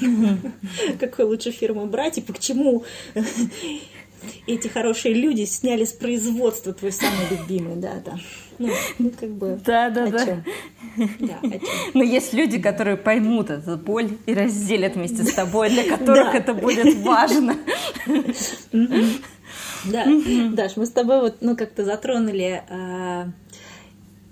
Какой 1.00 1.24
лучше 1.24 1.50
фирму 1.50 1.86
брать 1.86 2.18
и 2.18 2.20
по 2.20 2.36
чему 2.38 2.84
эти 4.46 4.68
хорошие 4.68 5.14
люди 5.14 5.44
сняли 5.44 5.84
с 5.84 5.92
производства 5.92 6.72
твой 6.72 6.92
самый 6.92 7.28
любимый, 7.30 7.76
да, 7.76 7.94
да. 8.04 8.18
Ну, 8.58 8.70
ну 8.98 9.10
как 9.18 9.30
бы. 9.30 9.60
Да, 9.64 9.90
да, 9.90 10.06
да. 10.06 10.24
Чем? 10.24 10.44
да 11.20 11.40
Но 11.94 12.02
есть 12.02 12.32
люди, 12.32 12.60
которые 12.60 12.96
поймут 12.96 13.50
эту 13.50 13.76
боль 13.76 14.16
и 14.26 14.34
разделят 14.34 14.94
вместе 14.94 15.24
с 15.24 15.34
тобой, 15.34 15.70
для 15.70 15.84
которых 15.84 16.34
это 16.34 16.54
будет 16.54 16.94
важно. 16.98 17.56
Да, 19.84 20.06
Даш, 20.52 20.76
мы 20.76 20.86
с 20.86 20.90
тобой 20.90 21.20
вот, 21.20 21.36
ну, 21.42 21.56
как-то 21.56 21.84
затронули 21.84 22.62
а, 22.70 23.28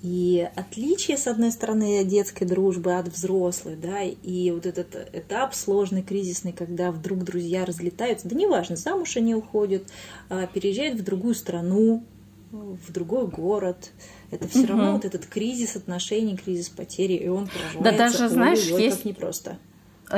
и 0.03 0.51
отличие, 0.57 1.17
с 1.17 1.29
одной 1.29 1.53
стороны, 1.53 2.05
детской 2.05 2.45
дружбы 2.45 2.95
от 2.95 3.07
взрослой, 3.07 3.77
да, 3.77 4.03
и 4.03 4.51
вот 4.51 4.67
этот 4.67 4.97
этап 5.13 5.55
сложный, 5.55 6.03
кризисный, 6.03 6.53
когда 6.53 6.91
вдруг 6.91 7.23
друзья 7.23 7.65
разлетаются, 7.65 8.29
да 8.29 8.35
неважно, 8.35 8.75
замуж 8.75 9.17
они 9.17 9.35
уходят, 9.37 9.85
а, 10.29 10.49
переезжают 10.49 10.99
в 10.99 11.05
другую 11.05 11.37
страну, 11.37 12.05
в 12.51 12.93
другой 12.93 13.29
город, 13.29 13.93
это 14.31 14.49
все 14.49 14.61
угу. 14.61 14.69
равно 14.69 14.93
вот 14.95 15.05
этот 15.05 15.27
кризис 15.27 15.77
отношений, 15.77 16.37
кризис 16.37 16.69
потери, 16.69 17.15
и 17.15 17.29
он 17.29 17.47
проживается. 17.47 17.83
Да 17.83 17.93
даже, 17.93 18.29
знаешь, 18.29 18.71
ой, 18.73 18.83
есть... 18.83 18.97
как 18.97 19.05
непросто. 19.05 19.59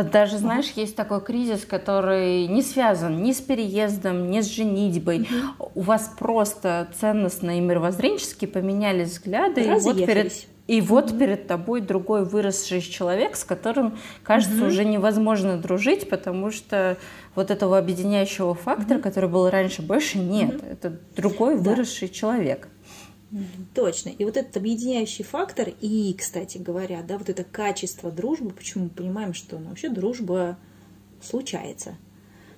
Даже, 0.02 0.38
знаешь, 0.38 0.72
есть 0.76 0.96
такой 0.96 1.20
кризис, 1.20 1.64
который 1.64 2.46
не 2.46 2.62
связан 2.62 3.22
ни 3.22 3.32
с 3.32 3.40
переездом, 3.40 4.30
ни 4.30 4.40
с 4.40 4.46
женитьбой. 4.46 5.20
Угу. 5.20 5.70
У 5.76 5.80
вас 5.82 6.12
просто 6.18 6.88
ценностно 6.98 7.58
и 7.58 7.60
мировоззренчески 7.60 8.46
поменялись 8.46 9.10
взгляды. 9.10 9.62
И 9.62 9.70
вот 9.70 9.96
перед, 10.04 10.32
и 10.66 10.80
вот 10.80 11.12
mm 11.12 11.18
перед 11.18 11.46
тобой 11.46 11.80
другой 11.80 12.24
выросший 12.24 12.80
человек, 12.80 13.36
с 13.36 13.44
которым, 13.44 13.98
кажется, 14.22 14.64
mm 14.64 14.66
уже 14.66 14.84
невозможно 14.84 15.58
дружить, 15.58 16.08
потому 16.08 16.50
что 16.50 16.96
вот 17.34 17.50
этого 17.50 17.78
объединяющего 17.78 18.54
фактора, 18.54 18.98
mm 18.98 19.02
который 19.02 19.28
был 19.28 19.48
раньше, 19.50 19.82
больше 19.82 20.18
нет. 20.18 20.62
mm 20.62 20.72
Это 20.72 20.98
другой 21.16 21.56
да. 21.56 21.70
выросший 21.70 22.08
человек. 22.08 22.68
Точно. 23.74 24.10
И 24.10 24.24
вот 24.24 24.36
этот 24.36 24.56
объединяющий 24.56 25.24
фактор, 25.24 25.70
и, 25.80 26.14
кстати 26.14 26.58
говоря, 26.58 27.02
да, 27.02 27.18
вот 27.18 27.28
это 27.28 27.44
качество 27.44 28.10
дружбы, 28.10 28.50
почему 28.50 28.84
мы 28.84 28.90
понимаем, 28.90 29.34
что 29.34 29.58
ну, 29.58 29.70
вообще 29.70 29.88
дружба 29.88 30.56
случается, 31.20 31.96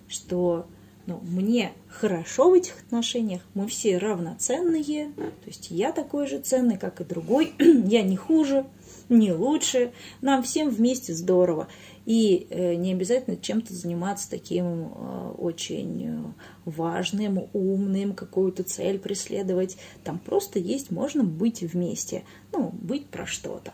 что 0.09 0.67
ну, 1.07 1.21
мне 1.23 1.73
хорошо 1.89 2.51
в 2.51 2.55
этих 2.55 2.79
отношениях, 2.81 3.43
мы 3.55 3.69
все 3.69 3.97
равноценные, 3.97 5.13
то 5.15 5.47
есть 5.47 5.71
я 5.71 5.93
такой 5.93 6.27
же 6.27 6.41
ценный, 6.41 6.77
как 6.77 7.01
и 7.01 7.05
другой, 7.05 7.55
я 7.59 8.03
не 8.03 8.17
хуже, 8.17 8.67
не 9.09 9.33
лучше, 9.33 9.93
нам 10.21 10.43
всем 10.43 10.71
вместе 10.71 11.15
здорово. 11.15 11.69
И 12.05 12.47
э, 12.51 12.75
не 12.75 12.93
обязательно 12.93 13.37
чем-то 13.37 13.75
заниматься 13.75 14.31
таким 14.31 14.65
э, 14.65 15.35
очень 15.39 16.07
э, 16.07 16.23
важным, 16.65 17.49
умным, 17.53 18.15
какую-то 18.15 18.63
цель 18.63 18.99
преследовать. 18.99 19.77
Там 20.05 20.19
просто 20.19 20.59
есть, 20.59 20.91
можно 20.91 21.25
быть 21.25 21.63
вместе, 21.63 22.25
ну, 22.53 22.71
быть 22.73 23.07
про 23.07 23.27
что-то. 23.27 23.73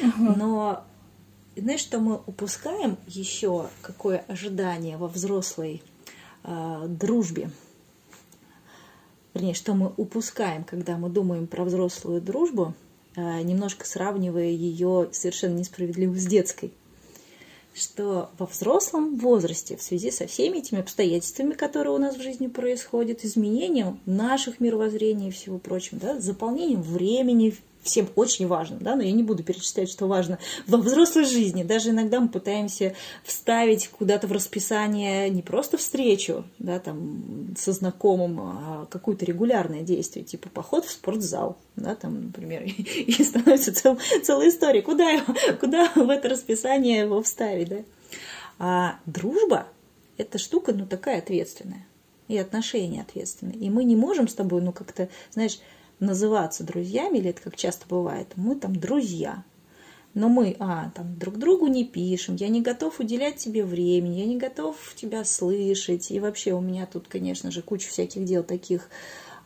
Угу. 0.00 0.34
Но 0.36 0.84
знаешь, 1.56 1.80
что 1.80 1.98
мы 1.98 2.20
упускаем 2.26 2.96
еще, 3.06 3.68
какое 3.82 4.18
ожидание 4.28 4.96
во 4.96 5.08
взрослой 5.08 5.82
э, 6.44 6.86
дружбе? 6.88 7.50
Вернее, 9.34 9.54
что 9.54 9.74
мы 9.74 9.92
упускаем, 9.96 10.64
когда 10.64 10.96
мы 10.96 11.08
думаем 11.08 11.46
про 11.46 11.64
взрослую 11.64 12.20
дружбу, 12.20 12.74
немножко 13.42 13.86
сравнивая 13.86 14.48
ее 14.48 15.08
совершенно 15.12 15.58
несправедливо 15.58 16.14
с 16.14 16.26
детской. 16.26 16.72
Что 17.74 18.30
во 18.38 18.46
взрослом 18.46 19.16
возрасте 19.18 19.76
в 19.76 19.82
связи 19.82 20.10
со 20.10 20.26
всеми 20.26 20.58
этими 20.58 20.80
обстоятельствами, 20.80 21.52
которые 21.52 21.94
у 21.94 21.98
нас 21.98 22.16
в 22.16 22.22
жизни 22.22 22.48
происходят, 22.48 23.24
изменением 23.24 24.00
наших 24.04 24.58
мировоззрений 24.58 25.28
и 25.28 25.32
всего 25.32 25.58
прочего, 25.58 26.00
да, 26.00 26.18
заполнением 26.18 26.82
времени, 26.82 27.54
всем 27.88 28.08
очень 28.14 28.46
важно, 28.46 28.76
да, 28.80 28.94
но 28.94 29.02
я 29.02 29.12
не 29.12 29.22
буду 29.22 29.42
перечислять, 29.42 29.90
что 29.90 30.06
важно 30.06 30.38
во 30.66 30.78
взрослой 30.78 31.24
жизни. 31.24 31.62
Даже 31.62 31.90
иногда 31.90 32.20
мы 32.20 32.28
пытаемся 32.28 32.94
вставить 33.24 33.88
куда-то 33.88 34.26
в 34.26 34.32
расписание 34.32 35.30
не 35.30 35.42
просто 35.42 35.78
встречу, 35.78 36.44
да, 36.58 36.78
там, 36.78 37.54
со 37.58 37.72
знакомым, 37.72 38.40
а 38.40 38.86
какое-то 38.90 39.24
регулярное 39.24 39.80
действие, 39.80 40.24
типа 40.24 40.50
поход 40.50 40.84
в 40.84 40.90
спортзал, 40.90 41.56
да, 41.76 41.94
там, 41.94 42.26
например, 42.26 42.62
и 42.66 43.24
становится 43.24 43.74
цел, 43.74 43.98
целая 44.22 44.50
история, 44.50 44.82
куда, 44.82 45.08
его, 45.10 45.34
куда 45.58 45.90
в 45.94 46.10
это 46.10 46.28
расписание 46.28 47.00
его 47.00 47.22
вставить, 47.22 47.68
да. 47.68 47.78
А 48.58 48.98
дружба– 49.06 49.66
это 50.18 50.38
штука, 50.38 50.72
ну, 50.72 50.86
такая 50.86 51.18
ответственная, 51.18 51.86
и 52.28 52.36
отношения 52.36 53.00
ответственные. 53.00 53.56
И 53.56 53.70
мы 53.70 53.84
не 53.84 53.96
можем 53.96 54.28
с 54.28 54.34
тобой, 54.34 54.60
ну, 54.60 54.72
как-то, 54.72 55.08
знаешь, 55.32 55.58
называться 56.00 56.64
друзьями, 56.64 57.18
или 57.18 57.30
это 57.30 57.42
как 57.42 57.56
часто 57.56 57.86
бывает, 57.88 58.28
мы 58.36 58.54
там 58.54 58.76
друзья. 58.76 59.44
Но 60.14 60.28
мы, 60.28 60.56
а, 60.58 60.90
там, 60.94 61.16
друг 61.18 61.36
другу 61.36 61.66
не 61.66 61.84
пишем, 61.84 62.36
я 62.36 62.48
не 62.48 62.62
готов 62.62 62.98
уделять 62.98 63.36
тебе 63.36 63.64
времени, 63.64 64.20
я 64.20 64.26
не 64.26 64.36
готов 64.36 64.76
тебя 64.96 65.24
слышать. 65.24 66.10
И 66.10 66.18
вообще 66.18 66.52
у 66.54 66.60
меня 66.60 66.86
тут, 66.86 67.08
конечно 67.08 67.50
же, 67.50 67.62
куча 67.62 67.88
всяких 67.88 68.24
дел 68.24 68.42
таких. 68.42 68.88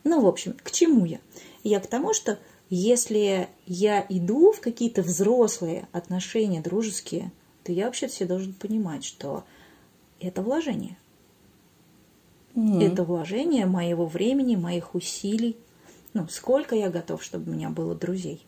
Ну, 0.05 0.21
в 0.21 0.27
общем, 0.27 0.55
к 0.63 0.71
чему 0.71 1.05
я? 1.05 1.19
Я 1.65 1.81
к 1.81 1.87
тому, 1.89 2.15
что 2.15 2.39
если 2.71 3.49
я 3.67 4.07
иду 4.09 4.53
в 4.53 4.61
какие-то 4.61 5.03
взрослые 5.03 5.89
отношения 5.93 6.63
дружеские, 6.63 7.33
то 7.65 7.73
я 7.73 7.87
вообще 7.87 8.07
все 8.07 8.25
должен 8.25 8.55
понимать, 8.55 9.05
что 9.05 9.45
это 10.21 10.43
вложение. 10.43 10.97
Mm-hmm. 12.55 12.83
Это 12.83 13.05
вложение 13.05 13.67
моего 13.67 14.07
времени, 14.07 14.57
моих 14.57 14.95
усилий, 14.95 15.57
ну, 16.15 16.29
сколько 16.29 16.75
я 16.75 16.91
готов, 16.91 17.23
чтобы 17.23 17.51
у 17.51 17.55
меня 17.55 17.71
было 17.71 17.95
друзей. 17.95 18.47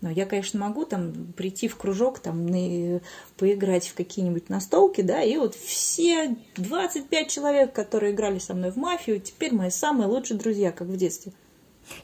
Но 0.00 0.10
я, 0.10 0.26
конечно, 0.26 0.60
могу 0.60 0.84
там 0.84 1.32
прийти 1.36 1.66
в 1.66 1.76
кружок, 1.76 2.20
там, 2.20 2.46
на, 2.46 3.00
поиграть 3.36 3.88
в 3.88 3.94
какие-нибудь 3.94 4.48
настолки, 4.48 5.00
да, 5.00 5.22
и 5.22 5.36
вот 5.36 5.56
все 5.56 6.36
25 6.56 7.28
человек, 7.28 7.72
которые 7.72 8.12
играли 8.12 8.38
со 8.38 8.54
мной 8.54 8.70
в 8.70 8.76
мафию, 8.76 9.20
теперь 9.20 9.52
мои 9.52 9.70
самые 9.70 10.06
лучшие 10.06 10.38
друзья, 10.38 10.70
как 10.70 10.86
в 10.86 10.96
детстве. 10.96 11.32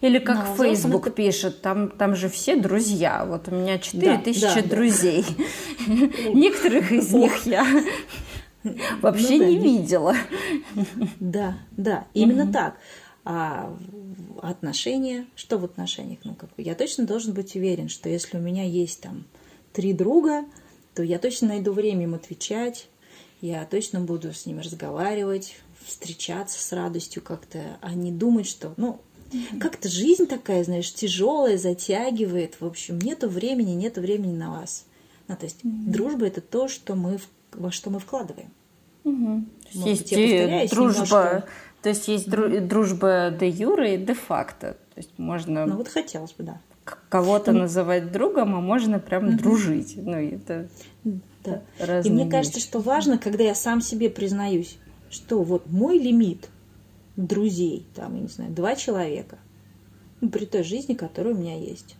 Или 0.01 0.19
как 0.19 0.57
Но 0.57 0.65
Facebook 0.65 1.07
это... 1.09 1.17
пишет, 1.17 1.61
там, 1.61 1.91
там 1.91 2.17
же 2.17 2.29
все 2.29 2.57
друзья. 2.57 3.25
Вот 3.25 3.49
у 3.49 3.53
меня 3.53 3.79
4000 3.79 4.41
да, 4.41 4.55
да, 4.55 4.63
друзей. 4.63 5.25
Некоторых 5.87 6.91
из 6.91 7.13
них 7.13 7.47
я 7.47 7.67
вообще 9.01 9.37
ну 9.37 9.45
не 9.45 9.59
видела. 9.59 10.17
Да, 11.21 11.59
да, 11.73 12.07
именно 12.15 12.51
так. 12.51 12.77
А 13.25 13.75
отношения, 14.43 15.27
что 15.35 15.59
в 15.59 15.65
отношениях? 15.65 16.21
Ну, 16.25 16.35
как 16.35 16.51
я 16.59 16.75
точно 16.75 17.07
должен 17.07 17.33
быть 17.33 17.57
уверен, 17.57 17.89
что 17.89 18.09
если 18.09 18.37
у 18.37 18.41
меня 18.41 18.65
есть 18.65 19.01
там 19.01 19.25
три 19.73 19.93
друга, 19.93 20.45
то 20.95 21.03
я 21.03 21.19
точно 21.19 21.49
найду 21.49 21.73
время 21.73 22.05
им 22.05 22.15
отвечать, 22.15 22.89
я 23.41 23.65
точно 23.65 24.01
буду 24.01 24.33
с 24.33 24.47
ними 24.47 24.61
разговаривать, 24.61 25.57
встречаться 25.85 26.63
с 26.63 26.73
радостью 26.73 27.23
как-то, 27.23 27.79
а 27.81 27.95
не 27.95 28.13
думать, 28.13 28.47
что, 28.47 28.75
ну, 28.77 29.01
как-то 29.61 29.89
жизнь 29.89 30.27
такая, 30.27 30.65
знаешь, 30.65 30.93
тяжелая, 30.93 31.59
затягивает. 31.59 32.61
В 32.61 32.67
общем, 32.67 32.99
нету 32.99 33.29
времени, 33.29 33.73
нету 33.73 34.01
времени 34.01 34.37
на 34.37 34.51
вас. 34.51 34.85
Ну, 35.29 35.37
то 35.37 35.45
есть 35.45 35.65
mm-hmm. 35.65 35.91
дружба 35.91 36.27
это 36.27 36.41
то, 36.41 36.69
что 36.69 36.95
мы 36.95 37.19
во 37.53 37.71
что 37.73 37.91
мы 37.91 37.99
вкладываем. 37.99 38.51
Mm-hmm. 39.05 39.45
Может 39.75 40.13
есть 40.13 40.71
дружба, 40.71 41.03
немножко... 41.03 41.49
то 41.85 41.91
есть 41.91 42.09
есть 42.09 42.31
дружба 42.31 43.31
де 43.39 43.47
юре 43.47 43.97
и 43.97 43.99
де 43.99 44.15
факто. 44.15 44.73
То 44.95 44.97
есть 44.97 45.11
можно. 45.19 45.67
Ну 45.67 45.77
вот 45.77 45.89
хотелось 45.89 46.33
бы, 46.33 46.45
да. 46.45 46.59
Кого-то 47.11 47.51
mm-hmm. 47.51 47.59
называть 47.59 48.11
другом, 48.11 48.55
а 48.55 48.61
можно 48.63 48.99
прям 48.99 49.27
mm-hmm. 49.29 49.37
дружить. 49.37 49.95
Ну 49.99 50.17
это. 50.17 50.67
Да. 51.45 52.01
И 52.01 52.09
мне 52.09 52.27
кажется, 52.31 52.59
что 52.59 52.81
важно, 52.81 53.19
когда 53.19 53.45
я 53.45 53.55
сам 53.55 53.83
себе 53.83 54.09
признаюсь, 54.09 54.79
что 55.11 55.43
вот 55.43 55.67
мой 55.67 55.99
лимит 55.99 56.49
друзей, 57.17 57.87
там, 57.95 58.15
я 58.15 58.23
не 58.23 58.29
знаю, 58.29 58.51
два 58.53 58.77
человека, 58.77 59.37
ну, 60.23 60.31
при 60.31 60.47
той 60.47 60.63
жизни, 60.63 60.95
которая 60.95 61.35
у 61.35 61.37
меня 61.37 61.59
есть. 61.59 61.97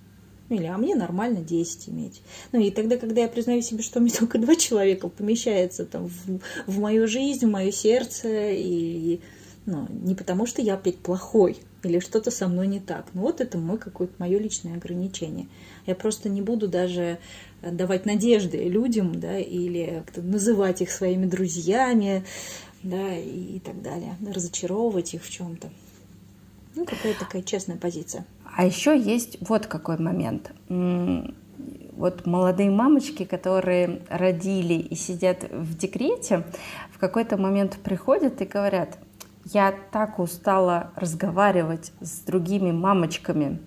Или, 0.49 0.65
а 0.65 0.79
мне 0.79 0.95
нормально 0.95 1.43
10 1.43 1.91
иметь. 1.91 2.23
Ну, 2.53 2.61
и 2.61 2.71
тогда, 2.71 2.97
когда 2.97 3.21
я 3.21 3.29
признаю 3.29 3.61
себе, 3.61 3.83
что 3.83 3.99
у 3.99 4.03
меня 4.03 4.15
только 4.19 4.39
два 4.39 4.57
человека 4.57 5.09
помещается 5.09 5.85
там 5.85 6.07
в, 6.09 6.41
в 6.67 6.79
мою 6.79 7.07
жизнь, 7.07 7.45
в 7.45 7.51
мое 7.51 7.71
сердце, 7.71 8.51
и, 8.53 9.21
ну, 9.67 9.87
не 9.89 10.15
потому 10.15 10.47
что 10.47 10.61
я 10.61 10.75
опять 10.75 10.99
плохой, 10.99 11.59
или 11.83 11.99
что-то 11.99 12.31
со 12.31 12.49
мной 12.49 12.67
не 12.67 12.81
так. 12.81 13.07
Ну, 13.15 13.23
вот 13.23 13.41
это 13.41 13.59
мой 13.59 13.79
какое-то 13.79 14.15
мое 14.19 14.39
личное 14.39 14.75
ограничение. 14.75 15.49
Я 15.87 15.95
просто 15.95 16.29
не 16.29 16.43
буду 16.43 16.69
даже 16.69 17.19
давать 17.63 18.07
надежды 18.07 18.69
людям, 18.69 19.19
да, 19.21 19.39
или 19.39 20.03
называть 20.17 20.83
их 20.83 20.91
своими 20.91 21.27
друзьями, 21.27 22.25
да, 22.83 23.17
и, 23.17 23.57
и 23.57 23.61
так 23.61 23.81
далее, 23.83 24.17
разочаровывать 24.35 25.15
их 25.15 25.25
в 25.25 25.31
чем-то. 25.31 25.71
Ну, 26.75 26.85
какая 26.85 27.15
такая 27.15 27.43
честная 27.43 27.77
позиция. 27.77 28.27
А 28.57 28.67
еще 28.67 28.99
есть 28.99 29.39
вот 29.41 29.67
какой 29.67 29.99
момент. 29.99 30.53
Вот 31.97 32.27
молодые 32.27 32.71
мамочки, 32.71 33.25
которые 33.25 34.03
родили 34.09 34.75
и 34.75 34.95
сидят 34.97 35.45
в 35.51 35.77
декрете, 35.79 36.45
в 36.93 36.99
какой-то 36.99 37.37
момент 37.37 37.79
приходят 37.83 38.43
и 38.43 38.45
говорят, 38.45 38.99
я 39.45 39.75
так 39.91 40.19
устала 40.19 40.93
разговаривать 40.97 41.93
с 42.01 42.21
другими 42.21 42.73
мамочками, 42.73 43.61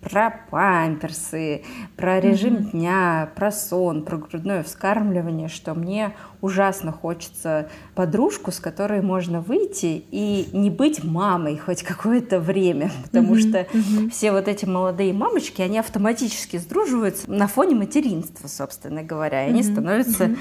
про 0.00 0.30
памперсы, 0.50 1.62
про 1.96 2.20
режим 2.20 2.54
mm-hmm. 2.54 2.70
дня, 2.70 3.30
про 3.34 3.50
сон, 3.50 4.04
про 4.04 4.16
грудное 4.16 4.62
вскармливание, 4.62 5.48
что 5.48 5.74
мне 5.74 6.14
ужасно 6.40 6.92
хочется 6.92 7.68
подружку, 7.94 8.52
с 8.52 8.60
которой 8.60 9.02
можно 9.02 9.40
выйти 9.40 10.04
и 10.10 10.48
не 10.52 10.70
быть 10.70 11.02
мамой 11.02 11.58
хоть 11.58 11.82
какое-то 11.82 12.38
время, 12.38 12.92
потому 13.02 13.34
mm-hmm. 13.34 13.48
что 13.48 13.58
mm-hmm. 13.58 14.10
все 14.10 14.30
вот 14.30 14.46
эти 14.46 14.64
молодые 14.66 15.12
мамочки, 15.12 15.62
они 15.62 15.78
автоматически 15.78 16.58
сдруживаются 16.58 17.30
на 17.30 17.48
фоне 17.48 17.74
материнства, 17.74 18.46
собственно 18.46 19.02
говоря, 19.02 19.46
и 19.46 19.50
они 19.50 19.62
становятся 19.64 20.36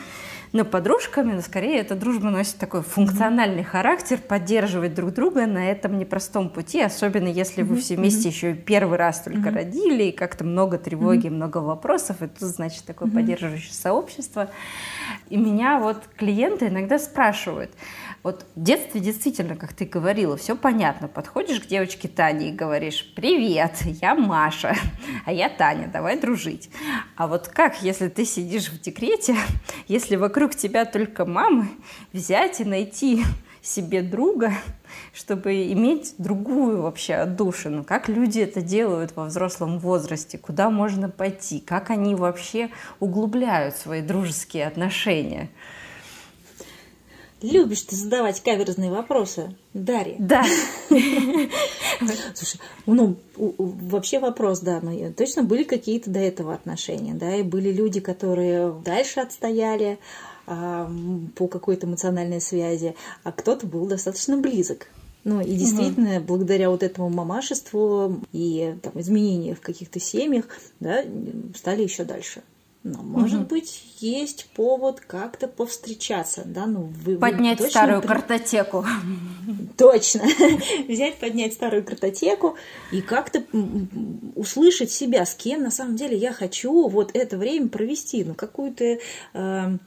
но 0.54 0.66
подружками, 0.66 1.34
но 1.34 1.42
скорее 1.42 1.80
эта 1.80 1.96
дружба 1.96 2.30
носит 2.30 2.58
такой 2.58 2.82
функциональный 2.82 3.64
характер, 3.64 4.18
поддерживать 4.18 4.94
друг 4.94 5.14
друга 5.14 5.46
на 5.46 5.70
этом 5.70 5.98
непростом 5.98 6.50
пути, 6.50 6.82
особенно 6.82 7.28
если 7.28 7.62
вы 7.62 7.78
все 7.78 7.96
вместе 7.96 8.30
еще 8.30 8.54
первый 8.54 8.98
раз 8.98 9.22
только 9.22 9.52
родили, 9.52 10.04
и 10.04 10.12
как-то 10.12 10.44
много 10.44 10.78
тревоги, 10.78 11.30
много 11.30 11.58
вопросов, 11.58 12.22
и 12.22 12.28
тут, 12.28 12.50
значит, 12.50 12.86
такое 12.86 13.10
поддерживающее 13.10 13.74
сообщество. 13.74 14.50
И 15.30 15.38
меня 15.38 15.80
вот 15.80 16.04
клиенты 16.18 16.68
иногда 16.68 17.00
спрашивают, 17.00 17.72
вот 18.28 18.46
в 18.58 18.62
детстве 18.62 19.00
действительно, 19.00 19.56
как 19.56 19.72
ты 19.72 19.86
говорила, 19.86 20.36
все 20.36 20.58
понятно. 20.58 21.08
Подходишь 21.08 21.62
к 21.62 21.68
девочке 21.68 22.10
Тане 22.10 22.50
и 22.50 22.52
говоришь, 22.52 23.14
привет, 23.16 23.72
я 24.02 24.16
Маша, 24.16 24.76
а 25.26 25.32
я 25.32 25.48
Таня, 25.48 25.88
давай 25.88 26.20
дружить. 26.20 26.70
А 27.16 27.28
вот 27.28 27.48
как, 27.48 27.82
если 27.82 28.10
ты 28.10 28.26
сидишь 28.26 28.68
в 28.68 28.82
декрете, 28.82 29.38
если 29.88 30.18
вокруг 30.18 30.56
тебя 30.56 30.84
только 30.84 31.24
мамы, 31.24 31.70
взять 32.12 32.60
и 32.60 32.66
найти 32.66 33.24
себе 33.62 34.02
друга, 34.02 34.52
чтобы 35.14 35.72
иметь 35.72 36.16
другую 36.18 36.82
вообще 36.82 37.14
отдушину. 37.14 37.86
Как 37.86 38.10
люди 38.10 38.42
это 38.42 38.62
делают 38.62 39.16
во 39.16 39.24
взрослом 39.24 39.80
возрасте? 39.80 40.38
Куда 40.38 40.70
можно 40.70 41.08
пойти? 41.10 41.62
Как 41.62 41.92
они 41.92 42.14
вообще 42.14 42.72
углубляют 43.00 43.78
свои 43.78 44.02
дружеские 44.02 44.68
отношения? 44.68 45.50
Любишь 47.42 47.84
ты 47.84 47.96
задавать 47.96 48.42
каверзные 48.42 48.90
вопросы, 48.90 49.56
Дарья? 49.74 50.16
Да. 50.18 50.44
Слушай, 50.90 52.60
ну, 52.88 53.16
вообще 53.36 54.20
вопрос, 54.20 54.62
да, 54.62 54.80
ну, 54.82 55.14
точно 55.14 55.44
были 55.44 55.64
какие-то 55.64 56.10
до 56.10 56.20
этого 56.20 56.56
отношения, 56.56 57.14
да, 57.14 57.36
и 57.36 57.44
были 57.44 57.72
люди, 57.72 58.00
которые 58.00 58.74
дальше 58.84 59.20
отстояли 59.20 60.00
а, 60.48 60.90
по 61.36 61.48
какой-то 61.48 61.86
эмоциональной 61.86 62.42
связи, 62.42 62.96
а 63.24 63.32
кто-то 63.32 63.68
был 63.68 63.86
достаточно 63.86 64.38
близок. 64.38 64.88
Ну 65.24 65.42
и 65.42 65.56
действительно, 65.56 66.18
угу. 66.18 66.26
благодаря 66.26 66.70
вот 66.70 66.84
этому 66.84 67.10
мамашеству 67.10 68.22
и 68.32 68.76
там, 68.82 68.94
изменениям 68.96 69.58
в 69.58 69.62
каких-то 69.62 70.00
семьях, 70.00 70.46
да, 70.80 71.04
стали 71.54 71.84
еще 71.84 72.04
дальше. 72.06 72.42
Но, 72.92 73.02
может 73.04 73.42
угу. 73.42 73.50
быть, 73.50 73.84
есть 74.00 74.48
повод 74.56 75.02
как-то 75.02 75.48
повстречаться, 75.48 76.44
да, 76.46 76.66
ну 76.66 76.94
вы 77.04 77.18
поднять 77.18 77.60
вы 77.60 77.70
старую 77.70 78.02
при... 78.02 78.08
картотеку. 78.08 78.86
Точно, 79.78 80.24
взять, 80.88 81.18
поднять 81.18 81.54
старую 81.54 81.84
картотеку 81.84 82.56
и 82.92 83.02
как-то 83.02 83.44
услышать 84.36 84.92
себя, 84.92 85.26
с 85.26 85.36
кем 85.36 85.64
на 85.64 85.72
самом 85.72 85.98
деле 85.98 86.16
я 86.16 86.32
хочу 86.32 86.88
вот 86.88 87.12
это 87.14 87.38
время 87.38 87.68
провести, 87.68 88.24
ну 88.24 88.36
какую-то 88.36 89.00
э, 89.34 89.78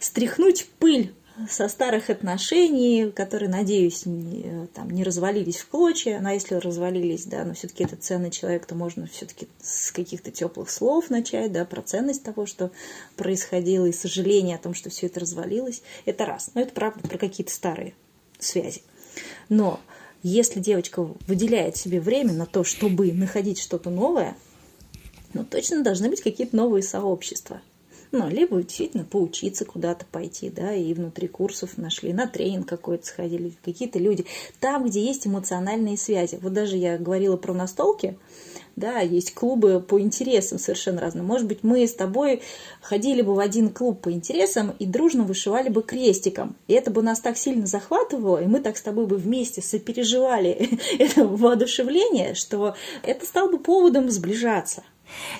стряхнуть 0.00 0.66
пыль 0.78 1.12
со 1.50 1.68
старых 1.68 2.08
отношений, 2.08 3.10
которые, 3.10 3.50
надеюсь, 3.50 4.06
не, 4.06 4.66
там, 4.74 4.90
не 4.90 5.04
развалились 5.04 5.58
в 5.58 5.68
клочья, 5.68 6.18
но 6.20 6.30
если 6.30 6.54
развалились, 6.54 7.26
да, 7.26 7.44
но 7.44 7.54
все-таки 7.54 7.84
это 7.84 7.96
ценный 7.96 8.30
человек, 8.30 8.64
то 8.66 8.74
можно 8.74 9.06
все-таки 9.06 9.48
с 9.60 9.92
каких-то 9.92 10.30
теплых 10.30 10.70
слов 10.70 11.10
начать, 11.10 11.52
да, 11.52 11.64
про 11.64 11.82
ценность 11.82 12.22
того, 12.22 12.46
что 12.46 12.70
происходило, 13.16 13.86
и 13.86 13.92
сожаление 13.92 14.56
о 14.56 14.60
том, 14.60 14.72
что 14.74 14.88
все 14.88 15.06
это 15.06 15.20
развалилось. 15.20 15.82
Это 16.06 16.24
раз. 16.24 16.50
Но 16.54 16.62
это 16.62 16.72
правда 16.72 17.06
про 17.06 17.18
какие-то 17.18 17.52
старые 17.52 17.94
связи. 18.38 18.82
Но 19.48 19.80
если 20.22 20.58
девочка 20.60 21.02
выделяет 21.26 21.76
себе 21.76 22.00
время 22.00 22.32
на 22.32 22.46
то, 22.46 22.64
чтобы 22.64 23.12
находить 23.12 23.60
что-то 23.60 23.90
новое, 23.90 24.36
ну, 25.34 25.44
точно 25.44 25.82
должны 25.82 26.08
быть 26.08 26.22
какие-то 26.22 26.56
новые 26.56 26.82
сообщества– 26.82 27.60
ну, 28.16 28.28
либо 28.28 28.62
действительно 28.62 29.04
поучиться 29.04 29.64
куда-то 29.64 30.06
пойти, 30.06 30.50
да, 30.50 30.72
и 30.72 30.94
внутри 30.94 31.28
курсов 31.28 31.76
нашли, 31.76 32.12
на 32.12 32.26
тренинг 32.26 32.68
какой-то 32.68 33.06
сходили, 33.06 33.52
какие-то 33.64 33.98
люди. 33.98 34.24
Там, 34.60 34.84
где 34.84 35.04
есть 35.04 35.26
эмоциональные 35.26 35.96
связи. 35.96 36.38
Вот 36.40 36.52
даже 36.52 36.76
я 36.76 36.98
говорила 36.98 37.36
про 37.36 37.52
настолки, 37.52 38.16
да, 38.76 39.00
есть 39.00 39.34
клубы 39.34 39.80
по 39.80 39.98
интересам 40.00 40.58
совершенно 40.58 41.00
разным. 41.00 41.24
Может 41.24 41.46
быть, 41.46 41.62
мы 41.62 41.86
с 41.86 41.94
тобой 41.94 42.42
ходили 42.82 43.22
бы 43.22 43.34
в 43.34 43.38
один 43.38 43.70
клуб 43.70 44.02
по 44.02 44.12
интересам 44.12 44.74
и 44.78 44.84
дружно 44.84 45.24
вышивали 45.24 45.70
бы 45.70 45.82
крестиком. 45.82 46.56
И 46.68 46.74
это 46.74 46.90
бы 46.90 47.02
нас 47.02 47.20
так 47.20 47.38
сильно 47.38 47.66
захватывало, 47.66 48.42
и 48.42 48.46
мы 48.46 48.60
так 48.60 48.76
с 48.76 48.82
тобой 48.82 49.06
бы 49.06 49.16
вместе 49.16 49.62
сопереживали 49.62 50.78
это 50.98 51.26
воодушевление, 51.26 52.34
что 52.34 52.74
это 53.02 53.24
стало 53.24 53.50
бы 53.50 53.58
поводом 53.58 54.10
сближаться. 54.10 54.82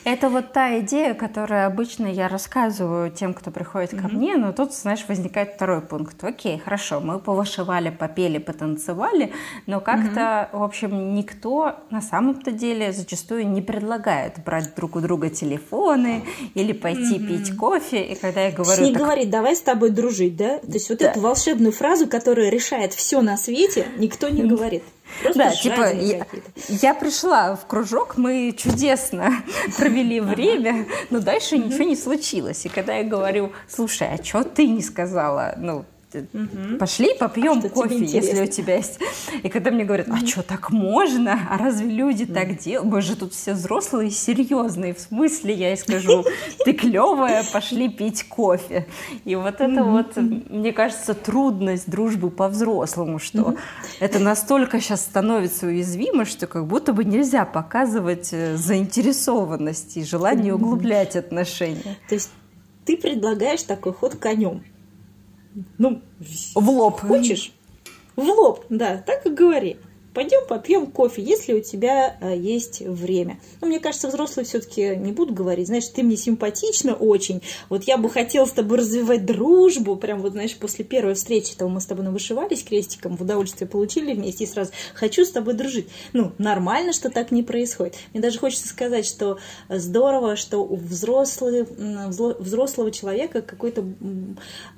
Это 0.05 0.29
вот 0.29 0.53
та 0.53 0.79
идея, 0.81 1.15
которую 1.15 1.67
обычно 1.67 2.07
я 2.07 2.29
рассказываю 2.29 3.11
тем, 3.11 3.35
кто 3.35 3.51
приходит 3.51 3.93
mm-hmm. 3.93 4.03
ко 4.03 4.09
мне, 4.09 4.37
но 4.37 4.53
тут, 4.53 4.73
знаешь, 4.73 5.05
возникает 5.09 5.55
второй 5.55 5.81
пункт. 5.81 6.23
Окей, 6.23 6.59
хорошо, 6.59 7.01
мы 7.01 7.19
повышивали, 7.19 7.91
попели, 7.91 8.39
потанцевали, 8.39 9.33
но 9.67 9.81
как-то, 9.81 10.21
mm-hmm. 10.21 10.59
в 10.59 10.63
общем, 10.63 11.15
никто 11.15 11.77
на 11.91 12.01
самом-то 12.01 12.53
деле 12.53 12.93
зачастую 12.93 13.49
не 13.49 13.63
предлагает 13.63 14.43
брать 14.45 14.75
друг 14.75 14.97
у 14.97 15.01
друга 15.01 15.31
телефоны 15.31 16.25
или 16.55 16.73
пойти 16.73 17.19
mm-hmm. 17.19 17.27
пить 17.27 17.57
кофе. 17.57 18.05
И 18.05 18.15
когда 18.15 18.43
я 18.43 18.53
говорю... 18.53 18.83
Не 18.83 18.93
так... 18.93 19.03
говорит, 19.03 19.31
давай 19.31 19.57
с 19.57 19.61
тобой 19.61 19.91
дружить, 19.91 20.37
да? 20.37 20.59
То 20.59 20.73
есть 20.73 20.89
вот 20.89 20.99
да. 20.99 21.11
эту 21.11 21.21
волшебную 21.21 21.73
фразу, 21.73 22.07
которая 22.07 22.51
решает 22.51 22.95
все 22.95 23.21
на 23.23 23.37
свете, 23.37 23.87
никто 23.99 24.29
не 24.29 24.43
говорит. 24.43 24.83
Просто 25.23 25.39
да, 25.39 25.51
типа 25.51 25.93
я, 25.93 26.27
я 26.69 26.95
пришла 26.95 27.57
в 27.57 27.67
кружок, 27.67 28.17
мы 28.17 28.55
чудесно 28.57 29.33
провели 29.79 30.21
время, 30.21 30.87
но 31.11 31.21
дальше 31.21 31.59
ничего 31.59 31.85
не 31.85 31.97
случилось. 31.97 32.67
И 32.67 32.69
когда 32.69 32.95
я 32.95 33.05
говорю, 33.05 33.53
слушай, 33.69 34.09
а 34.09 34.23
что 34.23 34.45
ты 34.45 34.67
не 34.67 34.83
сказала? 34.83 35.55
Ну, 35.57 35.85
Угу. 36.15 36.79
Пошли 36.79 37.15
попьем 37.19 37.61
что 37.61 37.69
кофе, 37.69 38.05
если 38.05 38.43
у 38.43 38.47
тебя 38.47 38.77
есть. 38.77 38.99
И 39.43 39.49
когда 39.49 39.71
мне 39.71 39.85
говорят, 39.85 40.09
а 40.09 40.25
что, 40.25 40.43
так 40.43 40.71
можно? 40.71 41.39
А 41.51 41.59
разве 41.59 41.91
люди 41.91 42.25
угу. 42.25 42.35
так 42.35 42.59
делают? 42.59 42.93
Мы 42.93 43.03
же 43.03 43.17
тут 43.17 43.35
все 43.35 43.55
взрослые 43.55 44.09
и 44.09 44.13
серьезные. 44.13 44.95
В 44.95 45.01
смысле, 45.01 45.55
я 45.55 45.73
и 45.73 45.77
скажу, 45.77 46.25
ты 46.65 46.73
клевая, 46.73 47.45
пошли 47.53 47.89
пить 47.89 48.25
кофе. 48.29 48.87
И 49.25 49.35
вот 49.35 49.61
это 49.61 49.85
вот, 49.85 50.17
мне 50.17 50.73
кажется, 50.73 51.15
трудность 51.15 51.91
дружбы 51.91 52.31
по-взрослому, 52.31 53.19
что 53.19 53.57
это 54.01 54.19
настолько 54.19 54.81
сейчас 54.81 55.03
становится 55.03 55.67
уязвимо, 55.67 56.25
что 56.25 56.47
как 56.47 56.67
будто 56.67 56.93
бы 56.93 57.05
нельзя 57.05 57.45
показывать 57.45 58.31
э, 58.33 58.57
заинтересованность 58.57 59.97
и 59.97 60.05
желание 60.05 60.55
углублять 60.55 61.17
отношения. 61.17 61.97
То 62.09 62.15
есть 62.15 62.31
ты 62.85 62.97
предлагаешь 62.97 63.63
такой 63.63 63.93
ход 63.93 64.15
конем. 64.17 64.63
Ну, 65.79 66.03
в 66.55 66.71
лоб. 66.71 67.01
Хочешь? 67.01 67.53
В 68.17 68.23
лоб, 68.23 68.65
да, 68.71 69.03
так 69.07 69.27
и 69.27 69.31
говори. 69.31 69.77
Пойдем 70.17 70.47
попьем 70.49 70.87
кофе, 70.87 71.21
если 71.21 71.53
у 71.53 71.61
тебя 71.61 72.17
э, 72.23 72.39
есть 72.39 72.81
время. 72.81 73.39
Но 73.61 73.67
мне 73.67 73.81
кажется, 73.81 74.09
взрослые 74.09 74.47
все-таки 74.47 74.97
не 74.97 75.13
будут 75.13 75.37
говорить, 75.37 75.67
знаешь, 75.67 75.87
ты 75.89 76.03
мне 76.03 76.17
симпатична 76.17 76.95
очень, 76.95 77.43
вот 77.69 77.85
я 77.85 77.99
бы 77.99 78.09
хотела 78.09 78.47
с 78.47 78.53
тобой 78.53 78.79
развивать 78.79 79.27
дружбу, 79.27 79.95
прям 79.97 80.23
вот, 80.23 80.33
знаешь, 80.33 80.57
после 80.57 80.87
первой 80.87 81.13
встречи, 81.17 81.55
того 81.55 81.71
мы 81.71 81.83
с 81.83 81.85
тобой 81.85 82.07
навышивались 82.07 82.65
крестиком, 82.65 83.19
в 83.19 83.21
удовольствие 83.21 83.69
получили 83.69 84.15
вместе 84.15 84.45
и 84.45 84.47
сразу 84.47 84.73
хочу 84.95 85.23
с 85.23 85.31
тобой 85.33 85.53
дружить. 85.53 85.89
Ну, 86.15 86.33
нормально, 86.39 86.95
что 86.95 87.11
так 87.11 87.31
не 87.31 87.43
происходит. 87.43 87.97
Мне 88.15 88.23
даже 88.23 88.39
хочется 88.39 88.69
сказать, 88.69 89.05
что 89.05 89.37
здорово, 89.69 90.37
что 90.37 90.61
у 90.61 90.77
взрослых, 90.77 91.69
взрослого 91.69 92.91
человека 92.91 93.43
какой-то 93.43 93.85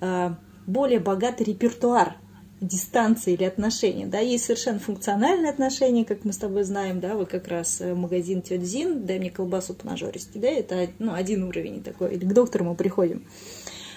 э, 0.00 0.30
более 0.68 1.00
богатый 1.00 1.44
репертуар 1.44 2.16
дистанции 2.60 3.34
или 3.34 3.44
отношений. 3.44 4.06
Да, 4.06 4.18
есть 4.18 4.44
совершенно 4.44 4.78
функциональные 4.78 5.50
отношения, 5.50 6.04
как 6.04 6.24
мы 6.24 6.32
с 6.32 6.38
тобой 6.38 6.64
знаем, 6.64 7.00
да, 7.00 7.14
вот 7.14 7.28
как 7.28 7.48
раз 7.48 7.80
э, 7.80 7.94
магазин 7.94 8.42
Тетя 8.42 8.64
Зин, 8.64 9.06
дай 9.06 9.18
мне 9.18 9.30
колбасу 9.30 9.74
по 9.74 9.88
да, 9.88 10.48
это 10.48 10.88
ну, 10.98 11.14
один 11.14 11.44
уровень 11.44 11.82
такой, 11.82 12.14
или 12.14 12.24
к 12.24 12.32
доктору 12.32 12.64
мы 12.64 12.74
приходим. 12.74 13.24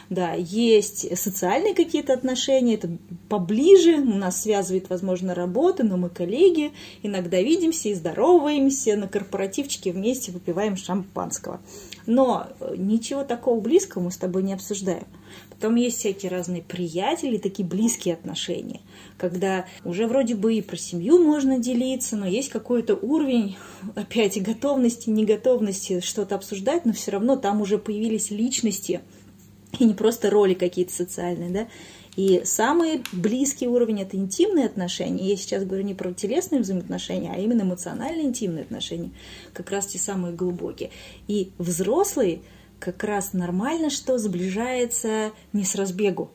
Да, 0.09 0.33
есть 0.33 1.17
социальные 1.17 1.73
какие-то 1.73 2.13
отношения, 2.13 2.75
это 2.75 2.89
поближе, 3.29 3.95
у 3.95 4.15
нас 4.15 4.41
связывает, 4.41 4.89
возможно, 4.89 5.33
работа, 5.33 5.83
но 5.83 5.95
мы 5.95 6.09
коллеги, 6.09 6.73
иногда 7.01 7.41
видимся 7.41 7.89
и 7.89 7.93
здороваемся, 7.93 8.97
на 8.97 9.07
корпоративчике 9.07 9.91
вместе 9.91 10.31
выпиваем 10.31 10.75
шампанского. 10.75 11.61
Но 12.05 12.47
э, 12.59 12.75
ничего 12.77 13.23
такого 13.23 13.59
близкого 13.59 14.03
мы 14.03 14.11
с 14.11 14.17
тобой 14.17 14.43
не 14.43 14.53
обсуждаем. 14.53 15.05
Потом 15.61 15.75
есть 15.75 15.99
всякие 15.99 16.31
разные 16.31 16.63
приятели, 16.63 17.37
такие 17.37 17.63
близкие 17.67 18.15
отношения, 18.15 18.81
когда 19.19 19.67
уже 19.85 20.07
вроде 20.07 20.33
бы 20.33 20.55
и 20.55 20.61
про 20.63 20.75
семью 20.75 21.19
можно 21.19 21.59
делиться, 21.59 22.15
но 22.15 22.25
есть 22.25 22.49
какой-то 22.49 22.95
уровень, 22.95 23.57
опять, 23.95 24.41
готовности, 24.41 25.11
неготовности 25.11 25.99
что-то 25.99 26.33
обсуждать, 26.33 26.85
но 26.85 26.93
все 26.93 27.11
равно 27.11 27.35
там 27.35 27.61
уже 27.61 27.77
появились 27.77 28.31
личности, 28.31 29.01
и 29.77 29.83
не 29.83 29.93
просто 29.93 30.31
роли 30.31 30.55
какие-то 30.55 30.93
социальные, 30.93 31.51
да, 31.51 31.67
и 32.15 32.41
самый 32.43 33.03
близкий 33.11 33.67
уровень– 33.67 34.01
это 34.01 34.17
интимные 34.17 34.65
отношения. 34.65 35.29
Я 35.29 35.37
сейчас 35.37 35.63
говорю 35.63 35.83
не 35.83 35.93
про 35.93 36.11
телесные 36.11 36.61
взаимоотношения, 36.61 37.31
а 37.35 37.39
именно 37.39 37.61
эмоционально 37.61 38.21
интимные 38.21 38.63
отношения, 38.63 39.11
как 39.53 39.69
раз 39.69 39.85
те 39.85 39.99
самые 39.99 40.33
глубокие. 40.33 40.89
И 41.27 41.51
взрослые– 41.59 42.41
как 42.81 43.03
раз 43.03 43.33
нормально, 43.33 43.89
что 43.89 44.17
сближается 44.17 45.31
не 45.53 45.63
с 45.63 45.75
разбегу, 45.75 46.31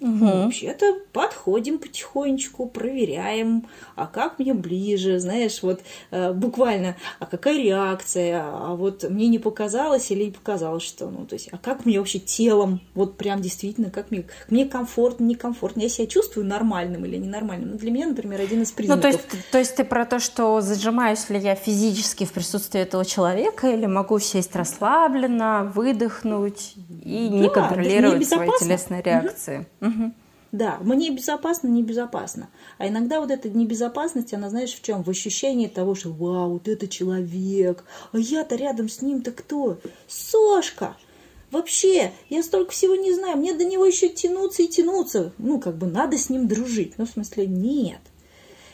Угу. 0.00 0.26
Вообще-то 0.26 0.98
подходим 1.12 1.78
потихонечку, 1.78 2.66
проверяем, 2.66 3.66
а 3.94 4.06
как 4.06 4.38
мне 4.38 4.52
ближе, 4.52 5.18
знаешь, 5.18 5.62
вот 5.62 5.80
э, 6.10 6.32
буквально, 6.32 6.96
а 7.20 7.26
какая 7.26 7.56
реакция, 7.56 8.42
а 8.44 8.74
вот 8.74 9.04
мне 9.08 9.28
не 9.28 9.38
показалось 9.38 10.10
или 10.10 10.30
показалось, 10.30 10.82
что, 10.82 11.08
ну, 11.08 11.24
то 11.24 11.34
есть, 11.34 11.48
а 11.52 11.58
как 11.58 11.86
мне 11.86 11.98
вообще 11.98 12.18
телом, 12.18 12.80
вот 12.94 13.16
прям 13.16 13.40
действительно, 13.40 13.90
как 13.90 14.10
мне, 14.10 14.24
мне 14.50 14.66
комфортно, 14.66 15.24
некомфортно, 15.24 15.82
я 15.82 15.88
себя 15.88 16.06
чувствую 16.06 16.46
нормальным 16.46 17.04
или 17.04 17.16
ненормальным. 17.16 17.70
Ну, 17.70 17.78
для 17.78 17.90
меня, 17.90 18.08
например, 18.08 18.40
один 18.40 18.62
из 18.62 18.72
признаков. 18.72 19.04
Ну, 19.04 19.10
то 19.10 19.16
есть, 19.16 19.50
то 19.52 19.58
есть 19.58 19.76
ты 19.76 19.84
про 19.84 20.04
то, 20.04 20.18
что 20.18 20.60
зажимаюсь 20.60 21.30
ли 21.30 21.38
я 21.38 21.54
физически 21.54 22.24
в 22.24 22.32
присутствии 22.32 22.80
этого 22.80 23.04
человека, 23.04 23.68
или 23.68 23.86
могу 23.86 24.18
сесть 24.18 24.54
расслабленно, 24.56 25.70
выдохнуть 25.74 26.74
и 27.04 27.28
да, 27.30 27.36
не 27.38 27.48
контролировать 27.48 28.28
свои 28.28 28.50
телесные 28.58 29.02
реакции. 29.02 29.66
Угу. 29.80 29.83
Да, 30.54 30.78
мне 30.82 31.10
безопасно, 31.10 31.66
небезопасно. 31.66 32.48
А 32.78 32.86
иногда 32.86 33.20
вот 33.20 33.32
эта 33.32 33.50
небезопасность, 33.50 34.32
она, 34.34 34.50
знаешь, 34.50 34.72
в 34.72 34.82
чем? 34.82 35.02
В 35.02 35.10
ощущении 35.10 35.66
того, 35.66 35.96
что 35.96 36.10
вау, 36.12 36.52
вот 36.52 36.68
это 36.68 36.86
человек, 36.86 37.82
а 38.12 38.18
я-то 38.18 38.54
рядом 38.54 38.88
с 38.88 39.02
ним-то 39.02 39.32
кто? 39.32 39.80
Сошка! 40.06 40.96
Вообще, 41.50 42.12
я 42.30 42.44
столько 42.44 42.70
всего 42.70 42.94
не 42.94 43.12
знаю, 43.12 43.36
мне 43.36 43.52
до 43.52 43.64
него 43.64 43.84
еще 43.84 44.08
тянуться 44.08 44.62
и 44.62 44.68
тянуться. 44.68 45.32
Ну, 45.38 45.58
как 45.58 45.76
бы 45.76 45.88
надо 45.88 46.16
с 46.18 46.30
ним 46.30 46.46
дружить. 46.46 46.98
Ну, 46.98 47.06
в 47.06 47.10
смысле, 47.10 47.48
нет. 47.48 48.00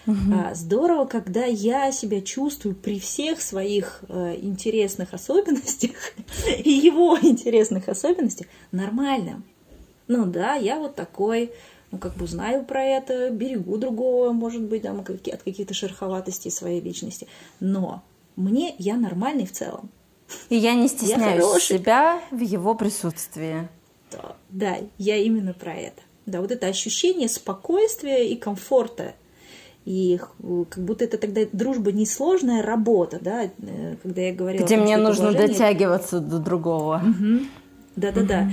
Угу. 0.07 0.17
А, 0.35 0.55
здорово, 0.55 1.07
когда 1.07 1.47
я 1.47 1.93
себя 1.93 2.21
чувствую 2.21 2.75
при 2.75 2.99
всех 3.01 3.41
своих 3.41 4.03
э, 4.09 4.37
интересных 4.41 5.15
особенностях 5.15 5.93
и 6.63 6.71
его 6.71 7.19
интересных 7.23 7.89
особенностях 7.89 8.49
нормальным 8.71 9.45
ну 10.11 10.27
да, 10.27 10.55
я 10.57 10.79
вот 10.79 10.97
такой, 10.97 11.53
ну 11.93 11.99
как 11.99 12.17
бы 12.17 12.27
знаю 12.27 12.65
про 12.65 12.83
это, 12.83 13.31
берегу 13.31 13.79
другого, 13.79 14.33
может 14.33 14.63
быть, 14.63 14.83
там, 14.83 14.99
от 14.99 15.07
каких-то 15.07 15.73
шероховатостей 15.73 16.51
своей 16.51 16.81
личности. 16.81 17.29
Но 17.61 18.03
мне 18.35 18.75
я 18.79 18.97
нормальный 18.97 19.47
в 19.47 19.53
целом. 19.53 19.89
И 20.49 20.57
я 20.57 20.75
не 20.75 20.89
стесняюсь 20.89 21.45
я 21.45 21.61
себя 21.61 22.21
в 22.33 22.41
его 22.41 22.75
присутствии. 22.75 23.69
Да, 24.11 24.35
да, 24.49 24.79
я 24.99 25.17
именно 25.17 25.53
про 25.55 25.75
это. 25.75 26.03
Да, 26.27 26.41
вот 26.41 26.51
это 26.51 26.67
ощущение 26.67 27.29
спокойствия 27.29 28.29
и 28.29 28.35
комфорта. 28.35 29.15
И 29.85 30.21
как 30.71 30.85
будто 30.85 31.05
это 31.05 31.19
тогда 31.19 31.43
дружба 31.53 31.93
несложная 31.93 32.63
работа, 32.63 33.19
да, 33.21 33.45
э, 33.45 33.97
когда 34.03 34.23
я 34.23 34.35
говорила... 34.35 34.65
Где 34.65 34.77
мне 34.77 34.97
нужно 34.97 35.29
уважение... 35.29 35.49
дотягиваться 35.49 36.19
до 36.19 36.39
другого. 36.39 37.01
Да-да-да. 37.95 38.41
Угу. 38.41 38.51
А, 38.51 38.53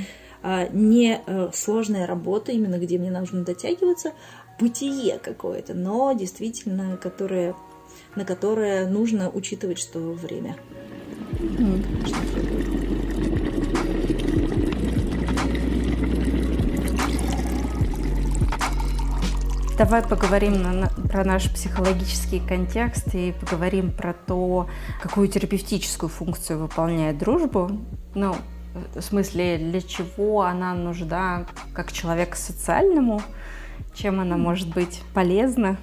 не 0.71 1.21
э, 1.25 1.49
сложная 1.53 2.07
работа, 2.07 2.51
именно 2.51 2.77
где 2.79 2.97
мне 2.97 3.11
нужно 3.11 3.43
дотягиваться, 3.43 4.13
бытие 4.59 5.19
какое-то, 5.19 5.73
но 5.73 6.13
действительно, 6.13 6.97
которое, 6.97 7.53
на 8.15 8.23
которое 8.23 8.87
нужно 8.87 9.29
учитывать, 9.29 9.77
что 9.77 9.99
время. 9.99 10.55
Давай 19.77 20.01
поговорим 20.01 20.63
на, 20.63 20.89
про 21.09 21.23
наш 21.23 21.51
психологический 21.51 22.39
контекст 22.39 23.13
и 23.13 23.31
поговорим 23.39 23.91
про 23.91 24.13
то, 24.13 24.67
какую 25.01 25.27
терапевтическую 25.27 26.09
функцию 26.09 26.59
выполняет 26.59 27.19
дружба. 27.19 27.69
Ну, 28.15 28.35
в 28.95 29.01
смысле, 29.01 29.57
для 29.57 29.81
чего 29.81 30.41
она 30.41 30.73
нужна 30.73 31.45
как 31.73 31.91
человек 31.91 32.35
социальному, 32.35 33.21
чем 33.93 34.19
она 34.19 34.37
может 34.37 34.73
быть 34.73 35.01
полезна. 35.13 35.77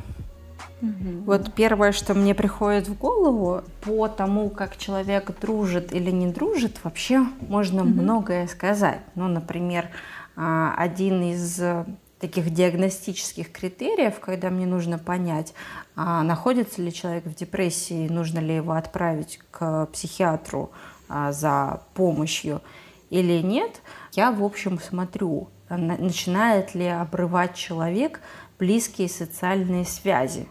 Угу. 0.83 1.25
Вот 1.27 1.55
первое, 1.55 1.93
что 1.93 2.14
мне 2.14 2.35
приходит 2.35 2.89
в 2.89 2.99
голову, 2.99 3.62
по 3.83 4.09
тому, 4.09 4.51
как 4.51 4.77
человек 4.77 5.31
дружит 5.41 5.93
или 5.93 6.11
не 6.11 6.27
дружит, 6.27 6.79
вообще 6.85 7.25
можно 7.41 7.83
угу. 7.83 7.91
многое 7.91 8.47
сказать. 8.47 9.01
Ну, 9.14 9.29
например, 9.29 9.89
а, 10.37 10.75
один 10.77 11.23
из 11.23 11.61
таких 12.21 12.55
диагностических 12.55 13.53
критериев, 13.53 14.18
когда 14.18 14.49
мне 14.49 14.64
нужно 14.64 14.99
понять, 14.99 15.53
а 15.95 16.23
находится 16.23 16.81
ли 16.81 16.93
человек 16.93 17.27
в 17.27 17.35
депрессии, 17.35 18.09
нужно 18.09 18.39
ли 18.39 18.57
его 18.57 18.73
отправить 18.73 19.41
к 19.51 19.87
психиатру 19.93 20.71
а, 21.09 21.33
за 21.33 21.83
помощью 21.93 22.62
или 23.15 23.41
нет, 23.43 23.81
я, 24.15 24.33
в 24.33 24.43
общем, 24.43 24.81
смотрю, 24.81 25.49
начинает 25.69 26.75
ли 26.75 26.89
обрывать 26.89 27.55
человек 27.55 28.21
близкие 28.59 29.09
социальные 29.09 29.85
связи. 29.85 30.49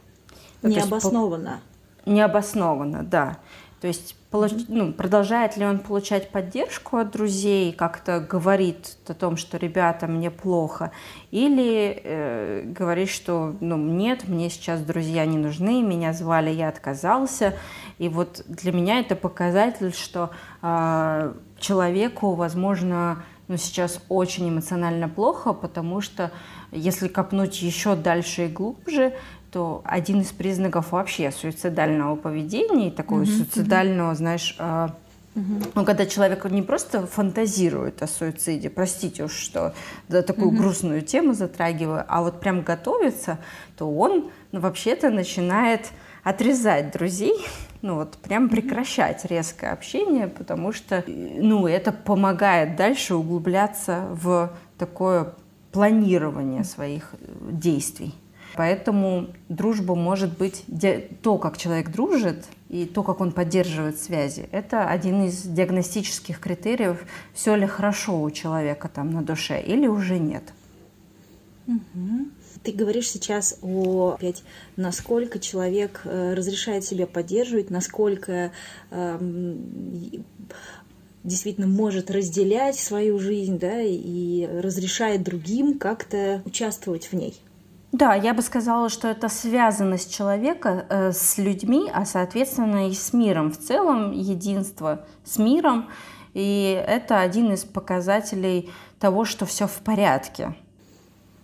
Необоснованно. 0.62 1.60
Необоснованно, 2.06 3.04
да. 3.04 3.38
То 3.82 3.88
есть 3.88 4.16
получ... 4.32 4.54
ну, 4.70 4.94
продолжает 4.94 5.58
ли 5.58 5.66
он 5.66 5.80
получать 5.80 6.30
поддержку 6.30 6.96
от 6.96 7.12
друзей, 7.12 7.74
как-то 7.74 8.22
говорит 8.22 8.96
о 9.08 9.14
том, 9.14 9.36
что 9.36 9.58
ребята, 9.58 10.08
мне 10.08 10.32
плохо, 10.32 10.92
или 11.32 12.02
э, 12.02 12.62
говорит, 12.64 13.10
что 13.10 13.58
ну, 13.60 13.76
нет, 13.76 14.26
мне 14.30 14.50
сейчас 14.50 14.80
друзья 14.80 15.26
не 15.26 15.38
нужны, 15.38 15.82
меня 15.82 16.14
звали, 16.14 16.50
я 16.50 16.70
отказался. 16.70 17.56
И 17.98 18.08
вот 18.08 18.46
для 18.48 18.72
меня 18.72 19.02
это 19.02 19.18
показатель, 19.18 19.94
что 19.94 20.30
э, 20.62 21.34
человеку, 21.64 22.36
возможно, 22.36 23.24
ну, 23.48 23.58
сейчас 23.58 24.00
очень 24.10 24.50
эмоционально 24.50 25.10
плохо, 25.10 25.54
потому 25.54 26.02
что 26.02 26.32
если 26.72 27.08
копнуть 27.08 27.62
еще 27.62 27.96
дальше 27.96 28.46
и 28.46 28.48
глубже, 28.50 29.14
то 29.52 29.82
один 29.86 30.22
из 30.22 30.32
признаков 30.32 30.92
вообще 30.92 31.32
суицидального 31.32 32.16
поведения, 32.16 32.92
такого 32.92 33.22
mm-hmm. 33.22 33.38
суицидального, 33.38 34.16
знаешь, 34.16 34.56
mm-hmm. 34.58 35.72
ну, 35.76 35.86
когда 35.86 36.06
человек 36.06 36.44
не 36.46 36.64
просто 36.64 37.06
фантазирует 37.06 38.02
о 38.02 38.08
суициде, 38.08 38.70
простите 38.70 39.24
уж, 39.24 39.34
что 39.34 39.74
да, 40.10 40.22
такую 40.22 40.52
mm-hmm. 40.52 40.58
грустную 40.58 41.02
тему 41.02 41.34
затрагиваю, 41.34 42.04
а 42.08 42.24
вот 42.24 42.40
прям 42.40 42.62
готовится, 42.62 43.38
то 43.78 43.90
он 43.90 44.32
ну, 44.52 44.60
вообще-то 44.60 45.12
начинает 45.12 45.92
отрезать 46.24 46.92
друзей, 46.92 47.46
ну 47.84 47.96
вот 47.96 48.18
прям 48.18 48.48
прекращать 48.48 49.26
резкое 49.26 49.72
общение, 49.72 50.28
потому 50.28 50.72
что, 50.72 51.04
ну, 51.06 51.68
это 51.68 51.92
помогает 51.92 52.78
дальше 52.78 53.14
углубляться 53.14 54.08
в 54.12 54.54
такое 54.78 55.34
планирование 55.74 56.64
своих 56.64 57.14
действий. 57.52 58.16
Поэтому 58.56 59.28
дружба 59.50 59.96
может 59.96 60.38
быть 60.38 60.64
то, 61.22 61.38
как 61.38 61.58
человек 61.58 61.90
дружит, 61.90 62.46
и 62.70 62.86
то, 62.86 63.04
как 63.04 63.20
он 63.20 63.34
поддерживает 63.34 64.00
связи, 64.00 64.48
это 64.52 64.88
один 64.88 65.26
из 65.26 65.44
диагностических 65.44 66.40
критериев, 66.40 67.04
все 67.34 67.56
ли 67.56 67.68
хорошо 67.68 68.22
у 68.22 68.32
человека 68.32 68.88
там 68.88 69.12
на 69.12 69.22
душе 69.22 69.62
или 69.62 69.88
уже 69.88 70.20
нет. 70.20 70.54
Угу. 71.68 72.30
Ты 72.62 72.72
говоришь 72.72 73.10
сейчас 73.10 73.58
о 73.62 74.16
опять, 74.18 74.44
насколько 74.76 75.40
человек 75.40 76.02
э, 76.06 76.34
разрешает 76.34 76.84
себя 76.84 77.08
поддерживать, 77.08 77.70
насколько 77.70 78.52
э, 78.92 79.56
действительно 81.24 81.68
может 81.68 82.12
разделять 82.12 82.78
свою 82.78 83.20
жизнь, 83.20 83.58
да, 83.58 83.82
и 83.82 84.46
разрешает 84.46 85.24
другим 85.24 85.80
как-то 85.80 86.42
участвовать 86.46 87.06
в 87.06 87.14
ней. 87.14 87.40
Да, 87.94 88.16
я 88.16 88.34
бы 88.34 88.42
сказала, 88.42 88.90
что 88.90 89.08
это 89.08 89.30
связанность 89.30 90.14
человека 90.14 90.88
э, 90.90 91.12
с 91.12 91.38
людьми, 91.38 91.92
а 91.94 92.06
соответственно 92.06 92.90
и 92.90 92.94
с 92.94 93.14
миром 93.14 93.52
в 93.52 93.60
целом, 93.60 94.12
единство 94.12 95.06
с 95.24 95.38
миром. 95.38 95.90
И 96.34 96.84
это 96.88 97.20
один 97.20 97.54
из 97.54 97.64
показателей 97.64 98.72
того, 99.00 99.26
что 99.26 99.46
все 99.46 99.68
в 99.68 99.78
порядке. 99.84 100.56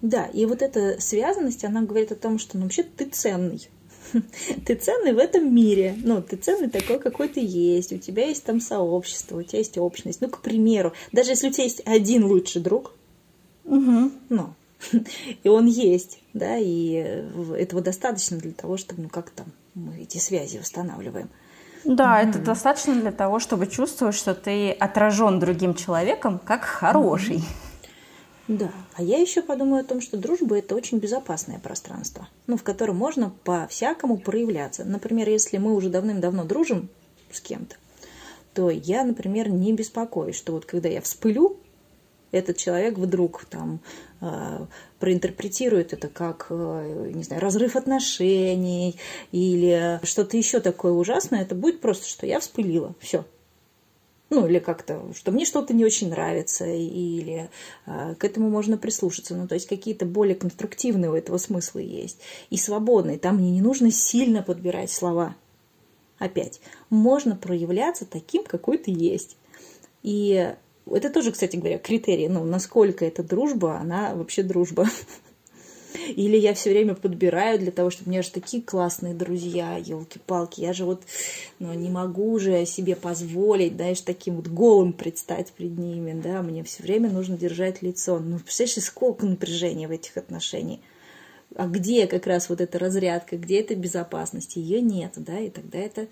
Да, 0.01 0.25
и 0.25 0.45
вот 0.45 0.61
эта 0.61 0.99
связанность, 1.01 1.65
она 1.65 1.81
говорит 1.81 2.11
о 2.11 2.15
том, 2.15 2.39
что 2.39 2.57
ну, 2.57 2.63
вообще 2.63 2.83
ты 2.83 3.05
ценный. 3.05 3.69
Ты 4.65 4.73
ценный 4.73 5.13
в 5.13 5.19
этом 5.19 5.53
мире. 5.53 5.95
Ну, 6.03 6.23
ты 6.23 6.35
ценный 6.35 6.67
такой, 6.67 6.97
какой 6.97 7.27
ты 7.27 7.41
есть. 7.41 7.93
У 7.93 7.99
тебя 7.99 8.25
есть 8.25 8.43
там 8.43 8.59
сообщество, 8.59 9.37
у 9.37 9.43
тебя 9.43 9.59
есть 9.59 9.77
общность. 9.77 10.19
Ну, 10.21 10.29
к 10.29 10.41
примеру, 10.41 10.93
даже 11.11 11.31
если 11.31 11.49
у 11.49 11.51
тебя 11.51 11.65
есть 11.65 11.83
один 11.85 12.25
лучший 12.25 12.59
друг, 12.59 12.93
угу. 13.65 14.09
ну, 14.29 14.55
и 15.43 15.47
он 15.47 15.67
есть, 15.67 16.19
да, 16.33 16.57
и 16.57 17.23
этого 17.55 17.83
достаточно 17.83 18.37
для 18.37 18.53
того, 18.53 18.77
чтобы, 18.77 19.03
ну, 19.03 19.09
как 19.09 19.29
там 19.29 19.47
мы 19.75 19.99
эти 19.99 20.17
связи 20.17 20.57
устанавливаем. 20.57 21.29
Да, 21.85 22.21
mm 22.21 22.29
это 22.29 22.39
достаточно 22.39 22.95
для 22.95 23.11
того, 23.11 23.39
чтобы 23.39 23.67
чувствовать, 23.67 24.15
что 24.15 24.33
ты 24.33 24.71
отражен 24.71 25.39
другим 25.39 25.75
человеком 25.75 26.39
как 26.43 26.63
хороший. 26.63 27.37
mm 27.37 27.68
Да, 28.49 28.71
а 28.95 29.03
я 29.03 29.19
еще 29.19 29.43
подумаю 29.43 29.81
о 29.81 29.87
том, 29.87 30.01
что 30.01 30.17
дружба 30.17 30.57
это 30.57 30.73
очень 30.73 30.97
безопасное 30.97 31.59
пространство, 31.59 32.27
ну, 32.47 32.57
в 32.57 32.63
котором 32.63 32.95
можно 32.95 33.31
по-всякому 33.43 34.17
проявляться. 34.17 34.83
Например, 34.85 35.29
если 35.29 35.59
мы 35.59 35.75
уже 35.75 35.89
давным-давно 35.89 36.45
дружим 36.45 36.89
с 37.31 37.41
кем-то, 37.41 37.75
то 38.55 38.71
я, 38.71 39.03
например, 39.03 39.51
не 39.51 39.71
беспокоюсь, 39.73 40.35
что 40.35 40.53
вот 40.53 40.65
когда 40.65 40.89
я 40.89 40.99
вспылю, 40.99 41.57
этот 42.31 42.57
человек 42.57 42.97
вдруг 42.97 43.45
там 43.45 43.81
э, 44.19 44.65
проинтерпретирует 44.97 45.93
это 45.93 46.07
как, 46.07 46.47
э, 46.49 47.11
не 47.13 47.21
знаю, 47.21 47.43
разрыв 47.43 47.75
отношений 47.75 48.95
или 49.31 49.99
что-то 50.01 50.37
еще 50.37 50.59
такое 50.59 50.93
ужасное, 50.93 51.43
это 51.43 51.53
будет 51.53 51.81
просто, 51.81 52.07
что 52.07 52.25
я 52.25 52.39
вспылила, 52.39 52.95
все. 52.99 53.25
Ну, 54.29 54.45
или 54.45 54.59
как-то, 54.59 55.11
что 55.15 55.31
мне 55.31 55.45
что-то 55.45 55.73
не 55.73 55.83
очень 55.83 56.09
нравится, 56.09 56.65
или 56.65 57.49
э, 57.87 58.15
к 58.15 58.23
этому 58.23 58.49
можно 58.49 58.77
прислушаться. 58.77 59.35
Ну, 59.35 59.47
то 59.47 59.55
есть 59.55 59.67
какие-то 59.67 60.05
более 60.05 60.35
конструктивные 60.35 61.09
у 61.09 61.15
этого 61.15 61.37
смыслы 61.37 61.81
есть. 61.81 62.19
И 62.51 62.57
свободные. 62.57 63.17
Там 63.17 63.37
мне 63.37 63.49
не 63.49 63.61
нужно 63.61 63.91
сильно 63.91 64.43
подбирать 64.43 64.91
слова. 64.91 65.35
Опять, 66.19 66.61
можно 66.89 67.35
проявляться 67.35 68.05
таким, 68.05 68.43
какой 68.43 68.77
ты 68.77 68.91
есть. 68.91 69.37
И 70.03 70.53
это 70.85 71.09
тоже, 71.09 71.31
кстати 71.31 71.55
говоря, 71.55 71.79
критерий, 71.79 72.27
ну, 72.27 72.43
насколько 72.43 73.05
эта 73.05 73.23
дружба, 73.23 73.77
она 73.77 74.13
вообще 74.13 74.43
дружба. 74.43 74.85
Или 76.07 76.37
я 76.37 76.53
все 76.53 76.69
время 76.69 76.95
подбираю 76.95 77.59
для 77.59 77.71
того, 77.71 77.89
чтобы 77.89 78.09
у 78.09 78.11
меня 78.11 78.21
же 78.21 78.31
такие 78.31 78.61
классные 78.61 79.13
друзья, 79.13 79.77
елки-палки, 79.77 80.61
я 80.61 80.73
же 80.73 80.85
вот 80.85 81.03
ну, 81.59 81.73
не 81.73 81.89
могу 81.89 82.31
уже 82.31 82.65
себе 82.65 82.95
позволить, 82.95 83.75
знаешь, 83.75 84.01
таким 84.01 84.35
вот 84.35 84.47
голым 84.47 84.93
предстать 84.93 85.51
перед 85.51 85.77
ними, 85.77 86.19
да, 86.19 86.41
мне 86.41 86.63
все 86.63 86.83
время 86.83 87.09
нужно 87.09 87.37
держать 87.37 87.81
лицо. 87.81 88.19
Ну, 88.19 88.39
представляешь, 88.39 88.83
сколько 88.83 89.25
напряжения 89.25 89.87
в 89.87 89.91
этих 89.91 90.17
отношениях. 90.17 90.79
А 91.55 91.65
где 91.65 92.05
как 92.05 92.27
раз 92.27 92.49
вот 92.49 92.61
эта 92.61 92.77
разрядка, 92.77 93.37
где 93.37 93.61
эта 93.61 93.75
безопасность? 93.75 94.55
Ее 94.55 94.81
нет, 94.81 95.13
да, 95.15 95.39
и 95.39 95.49
тогда 95.49 95.79
это 95.79 96.07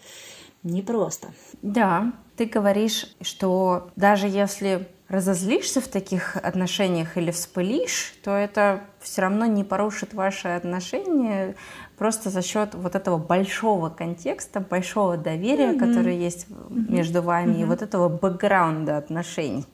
непросто. 0.63 1.33
Да, 1.61 2.13
ты 2.35 2.45
говоришь, 2.45 3.15
что 3.21 3.91
даже 3.95 4.27
если 4.27 4.87
разозлишься 5.09 5.79
в 5.79 5.87
таких 5.87 6.35
отношениях 6.35 7.17
или 7.17 7.31
вспылишь, 7.31 8.13
то 8.23 8.31
это 8.31 8.81
все 8.99 9.21
равно 9.21 9.45
не 9.45 9.63
порушит 9.63 10.13
ваши 10.13 10.49
отношения 10.49 11.55
просто 11.97 12.29
за 12.29 12.41
счет 12.41 12.75
вот 12.75 12.95
этого 12.95 13.17
большого 13.17 13.89
контекста, 13.89 14.59
большого 14.59 15.17
доверия, 15.17 15.71
mm-hmm. 15.71 15.79
которое 15.79 16.17
есть 16.17 16.47
mm-hmm. 16.47 16.91
между 16.91 17.21
вами, 17.21 17.53
mm-hmm. 17.53 17.61
и 17.61 17.65
вот 17.65 17.81
этого 17.81 18.09
бэкграунда 18.09 18.97
отношений. 18.97 19.65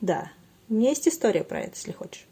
Да, 0.00 0.30
у 0.68 0.74
меня 0.74 0.90
есть 0.90 1.08
история 1.08 1.42
про 1.42 1.60
это, 1.60 1.72
если 1.74 1.92
хочешь. 1.92 2.26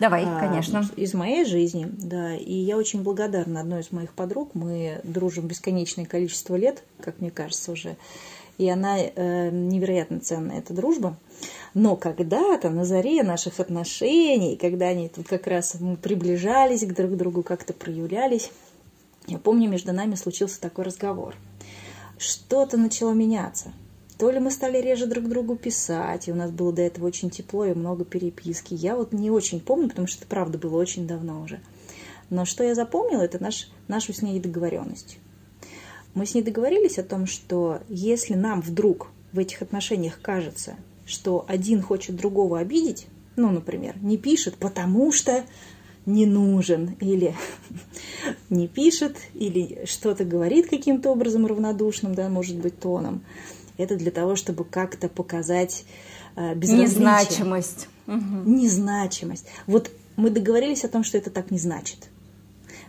Давай, 0.00 0.24
а, 0.26 0.40
конечно. 0.40 0.84
Из 0.96 1.14
моей 1.14 1.44
жизни, 1.44 1.86
да. 1.88 2.34
И 2.34 2.52
я 2.52 2.76
очень 2.76 3.02
благодарна 3.02 3.60
одной 3.60 3.82
из 3.82 3.92
моих 3.92 4.14
подруг. 4.14 4.54
Мы 4.54 5.00
дружим 5.04 5.46
бесконечное 5.46 6.06
количество 6.06 6.56
лет, 6.56 6.82
как 7.00 7.20
мне 7.20 7.30
кажется 7.30 7.70
уже. 7.70 7.96
И 8.58 8.68
она 8.68 8.98
э, 8.98 9.50
невероятно 9.50 10.20
ценная, 10.20 10.58
эта 10.58 10.74
дружба. 10.74 11.16
Но 11.74 11.96
когда-то 11.96 12.70
на 12.70 12.84
заре 12.84 13.22
наших 13.22 13.60
отношений, 13.60 14.56
когда 14.56 14.88
они 14.88 15.08
тут 15.08 15.26
как 15.26 15.46
раз 15.46 15.76
приближались 16.02 16.84
к 16.84 16.94
друг 16.94 17.16
другу, 17.16 17.42
как-то 17.42 17.72
проявлялись, 17.72 18.50
я 19.26 19.38
помню, 19.38 19.68
между 19.68 19.92
нами 19.92 20.14
случился 20.16 20.60
такой 20.60 20.84
разговор. 20.84 21.34
Что-то 22.18 22.76
начало 22.76 23.12
меняться. 23.12 23.72
То 24.18 24.30
ли 24.30 24.38
мы 24.38 24.50
стали 24.50 24.78
реже 24.78 25.06
друг 25.06 25.28
другу 25.28 25.56
писать, 25.56 26.28
и 26.28 26.32
у 26.32 26.34
нас 26.34 26.50
было 26.50 26.72
до 26.72 26.82
этого 26.82 27.06
очень 27.06 27.30
тепло 27.30 27.64
и 27.64 27.74
много 27.74 28.04
переписки. 28.04 28.74
Я 28.74 28.94
вот 28.94 29.12
не 29.12 29.30
очень 29.30 29.60
помню, 29.60 29.88
потому 29.88 30.06
что 30.06 30.20
это 30.20 30.28
правда 30.28 30.58
было 30.58 30.76
очень 30.76 31.06
давно 31.06 31.42
уже. 31.42 31.60
Но 32.30 32.44
что 32.44 32.62
я 32.62 32.74
запомнила, 32.74 33.22
это 33.22 33.42
наш, 33.42 33.70
нашу 33.88 34.12
с 34.12 34.22
ней 34.22 34.38
договоренность. 34.38 35.18
Мы 36.14 36.26
с 36.26 36.34
ней 36.34 36.42
договорились 36.42 36.98
о 36.98 37.02
том, 37.02 37.26
что 37.26 37.80
если 37.88 38.34
нам 38.34 38.60
вдруг 38.60 39.08
в 39.32 39.38
этих 39.38 39.62
отношениях 39.62 40.20
кажется, 40.20 40.76
что 41.06 41.44
один 41.48 41.82
хочет 41.82 42.16
другого 42.16 42.58
обидеть, 42.58 43.06
ну, 43.36 43.50
например, 43.50 43.96
не 44.02 44.18
пишет, 44.18 44.56
потому 44.56 45.10
что 45.12 45.44
не 46.04 46.26
нужен, 46.26 46.96
или 47.00 47.34
не 48.50 48.68
пишет, 48.68 49.16
или 49.34 49.84
что-то 49.86 50.24
говорит 50.24 50.68
каким-то 50.68 51.10
образом 51.10 51.46
равнодушным, 51.46 52.14
да, 52.14 52.28
может 52.28 52.56
быть, 52.56 52.78
тоном, 52.78 53.22
это 53.78 53.96
для 53.96 54.10
того, 54.10 54.36
чтобы 54.36 54.64
как-то 54.64 55.08
показать 55.08 55.84
э. 56.36 56.54
Незначимость. 56.54 57.88
Незначимость. 58.06 59.46
Вот 59.66 59.90
мы 60.16 60.30
договорились 60.30 60.84
о 60.84 60.88
том, 60.88 61.04
что 61.04 61.18
это 61.18 61.30
так 61.30 61.50
не 61.50 61.58
значит. 61.58 62.10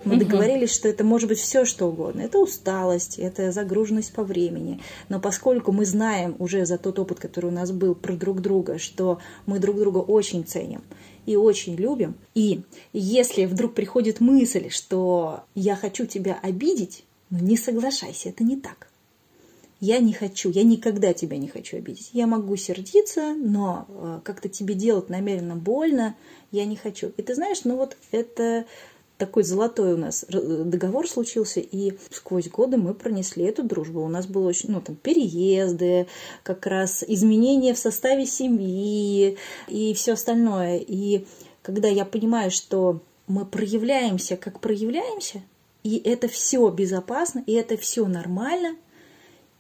Мы 0.05 0.17
договорились, 0.17 0.73
что 0.73 0.87
это 0.87 1.03
может 1.03 1.29
быть 1.29 1.39
все, 1.39 1.65
что 1.65 1.87
угодно. 1.87 2.21
Это 2.21 2.39
усталость, 2.39 3.19
это 3.19 3.51
загруженность 3.51 4.13
по 4.13 4.23
времени. 4.23 4.81
Но 5.09 5.19
поскольку 5.19 5.71
мы 5.71 5.85
знаем 5.85 6.35
уже 6.39 6.65
за 6.65 6.77
тот 6.77 6.99
опыт, 6.99 7.19
который 7.19 7.47
у 7.47 7.53
нас 7.53 7.71
был 7.71 7.95
про 7.95 8.13
друг 8.13 8.41
друга, 8.41 8.79
что 8.79 9.19
мы 9.45 9.59
друг 9.59 9.77
друга 9.77 9.99
очень 9.99 10.45
ценим 10.45 10.81
и 11.25 11.35
очень 11.35 11.75
любим, 11.75 12.15
и 12.35 12.61
если 12.91 13.45
вдруг 13.45 13.73
приходит 13.73 14.19
мысль, 14.19 14.69
что 14.69 15.43
я 15.55 15.75
хочу 15.75 16.05
тебя 16.05 16.37
обидеть, 16.41 17.03
ну 17.29 17.39
не 17.39 17.57
соглашайся, 17.57 18.29
это 18.29 18.43
не 18.43 18.57
так. 18.57 18.89
Я 19.79 19.99
не 19.99 20.13
хочу, 20.13 20.49
я 20.49 20.63
никогда 20.63 21.11
тебя 21.11 21.37
не 21.37 21.49
хочу 21.49 21.75
обидеть. 21.75 22.11
Я 22.13 22.25
могу 22.25 22.55
сердиться, 22.55 23.33
но 23.33 23.85
э, 23.89 24.19
как-то 24.23 24.47
тебе 24.47 24.75
делать 24.75 25.09
намеренно 25.09 25.57
больно 25.57 26.15
я 26.53 26.63
не 26.65 26.77
хочу. 26.77 27.11
И 27.17 27.21
ты 27.21 27.35
знаешь, 27.35 27.65
ну 27.65 27.75
вот 27.75 27.97
это 28.11 28.65
такой 29.25 29.43
золотой 29.43 29.93
у 29.93 29.97
нас 29.97 30.25
договор 30.27 31.07
случился, 31.07 31.61
и 31.61 31.97
сквозь 32.11 32.49
годы 32.49 32.75
мы 32.75 32.93
пронесли 32.93 33.45
эту 33.45 33.63
дружбу. 33.63 34.01
У 34.01 34.09
нас 34.09 34.27
было 34.27 34.49
очень, 34.49 34.71
ну, 34.71 34.81
там, 34.81 34.97
переезды, 34.97 36.07
как 36.43 36.67
раз 36.67 37.05
изменения 37.07 37.73
в 37.73 37.77
составе 37.77 38.25
семьи 38.25 39.37
и 39.69 39.93
все 39.93 40.13
остальное. 40.13 40.77
И 40.85 41.25
когда 41.61 41.87
я 41.87 42.03
понимаю, 42.03 42.51
что 42.51 42.99
мы 43.27 43.45
проявляемся, 43.45 44.35
как 44.35 44.59
проявляемся, 44.59 45.41
и 45.83 46.01
это 46.03 46.27
все 46.27 46.69
безопасно, 46.69 47.43
и 47.47 47.53
это 47.53 47.77
все 47.77 48.05
нормально, 48.07 48.75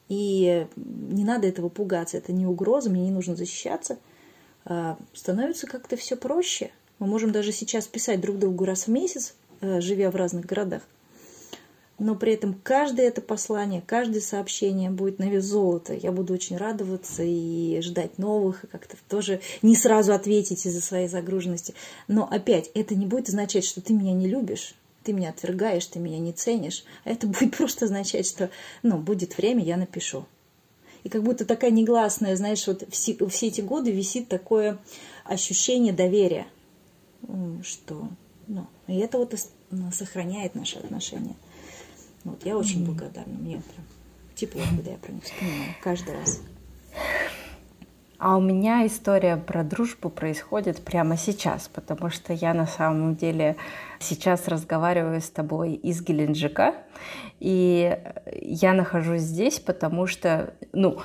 и 0.09 0.67
не 0.75 1.23
надо 1.23 1.47
этого 1.47 1.69
пугаться, 1.69 2.17
это 2.17 2.33
не 2.33 2.45
угроза, 2.45 2.89
мне 2.89 3.03
не 3.03 3.11
нужно 3.11 3.37
защищаться, 3.37 3.97
а 4.65 4.97
становится 5.13 5.67
как-то 5.67 5.95
все 5.95 6.17
проще. 6.17 6.71
Мы 6.99 7.07
можем 7.07 7.31
даже 7.31 7.53
сейчас 7.53 7.87
писать 7.87 8.19
друг 8.19 8.39
другу 8.39 8.65
раз 8.65 8.87
в 8.87 8.89
месяц, 8.89 9.35
Э, 9.42 9.42
живя 9.81 10.11
в 10.11 10.15
разных 10.15 10.45
городах. 10.45 10.81
Но 11.99 12.15
при 12.15 12.33
этом 12.33 12.55
каждое 12.63 13.07
это 13.07 13.21
послание, 13.21 13.83
каждое 13.85 14.19
сообщение 14.19 14.89
будет 14.89 15.19
на 15.19 15.29
вес 15.29 15.45
золота. 15.45 15.93
Я 15.93 16.11
буду 16.11 16.33
очень 16.33 16.57
радоваться 16.57 17.23
и 17.23 17.79
ждать 17.81 18.17
новых, 18.17 18.63
и 18.63 18.67
как-то 18.67 18.97
тоже 19.07 19.41
не 19.61 19.75
сразу 19.75 20.13
ответить 20.13 20.65
из-за 20.65 20.81
своей 20.81 21.07
загруженности. 21.07 21.75
Но 22.07 22.27
опять, 22.29 22.71
это 22.73 22.95
не 22.95 23.05
будет 23.05 23.29
означать, 23.29 23.63
что 23.63 23.79
ты 23.79 23.93
меня 23.93 24.13
не 24.13 24.27
любишь, 24.27 24.75
ты 25.03 25.13
меня 25.13 25.29
отвергаешь, 25.29 25.85
ты 25.85 25.99
меня 25.99 26.17
не 26.17 26.33
ценишь. 26.33 26.83
А 27.03 27.11
это 27.11 27.27
будет 27.27 27.55
просто 27.55 27.85
означать, 27.85 28.27
что 28.27 28.49
ну, 28.81 28.97
будет 28.97 29.37
время, 29.37 29.63
я 29.63 29.77
напишу. 29.77 30.25
И 31.03 31.09
как 31.09 31.21
будто 31.21 31.45
такая 31.45 31.71
негласная, 31.71 32.35
знаешь, 32.35 32.65
вот 32.65 32.85
все, 32.89 33.15
все 33.27 33.47
эти 33.47 33.61
годы 33.61 33.91
висит 33.91 34.29
такое 34.29 34.79
ощущение 35.25 35.93
доверия, 35.93 36.47
что 37.61 38.07
ну, 38.47 38.67
и 38.87 38.97
это 38.97 39.17
вот 39.17 39.35
ну, 39.71 39.91
сохраняет 39.91 40.55
наши 40.55 40.79
отношения. 40.79 41.35
Вот, 42.23 42.45
я 42.45 42.57
очень 42.57 42.81
mm-hmm. 42.81 42.85
благодарна. 42.85 43.33
Мне 43.33 43.61
прям 43.61 43.85
тепло, 44.35 44.61
когда 44.75 44.91
я 44.91 44.97
про 44.97 45.11
них 45.11 45.23
вспоминаю. 45.23 45.75
Каждый 45.81 46.15
раз. 46.15 46.41
А 48.25 48.37
у 48.37 48.41
меня 48.41 48.87
история 48.87 49.35
про 49.35 49.65
дружбу 49.65 50.09
происходит 50.09 50.81
прямо 50.81 51.17
сейчас, 51.17 51.67
потому 51.67 52.09
что 52.09 52.31
я 52.31 52.53
на 52.53 52.65
самом 52.65 53.17
деле 53.17 53.57
сейчас 53.99 54.47
разговариваю 54.47 55.19
с 55.19 55.29
тобой 55.29 55.73
из 55.73 56.01
Геленджика, 56.01 56.73
и 57.41 57.97
я 58.41 58.71
нахожусь 58.71 59.23
здесь, 59.23 59.59
потому 59.59 60.07
что, 60.07 60.53
ну, 60.71 61.01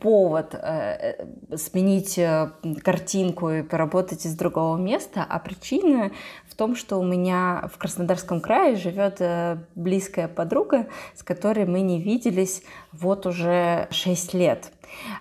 повод 0.00 0.54
э, 0.54 1.14
э, 1.18 1.56
сменить 1.56 2.18
э, 2.18 2.50
картинку 2.82 3.50
и 3.50 3.62
поработать 3.62 4.26
из 4.26 4.34
другого 4.34 4.76
места, 4.76 5.26
а 5.28 5.38
причина 5.38 6.10
в 6.48 6.54
том, 6.54 6.76
что 6.76 6.98
у 6.98 7.04
меня 7.04 7.68
в 7.72 7.78
Краснодарском 7.78 8.40
крае 8.40 8.76
живет 8.76 9.16
э, 9.20 9.58
близкая 9.74 10.28
подруга, 10.28 10.86
с 11.14 11.22
которой 11.22 11.66
мы 11.66 11.80
не 11.80 12.00
виделись 12.00 12.62
вот 12.92 13.26
уже 13.26 13.88
6 13.90 14.34
лет. 14.34 14.72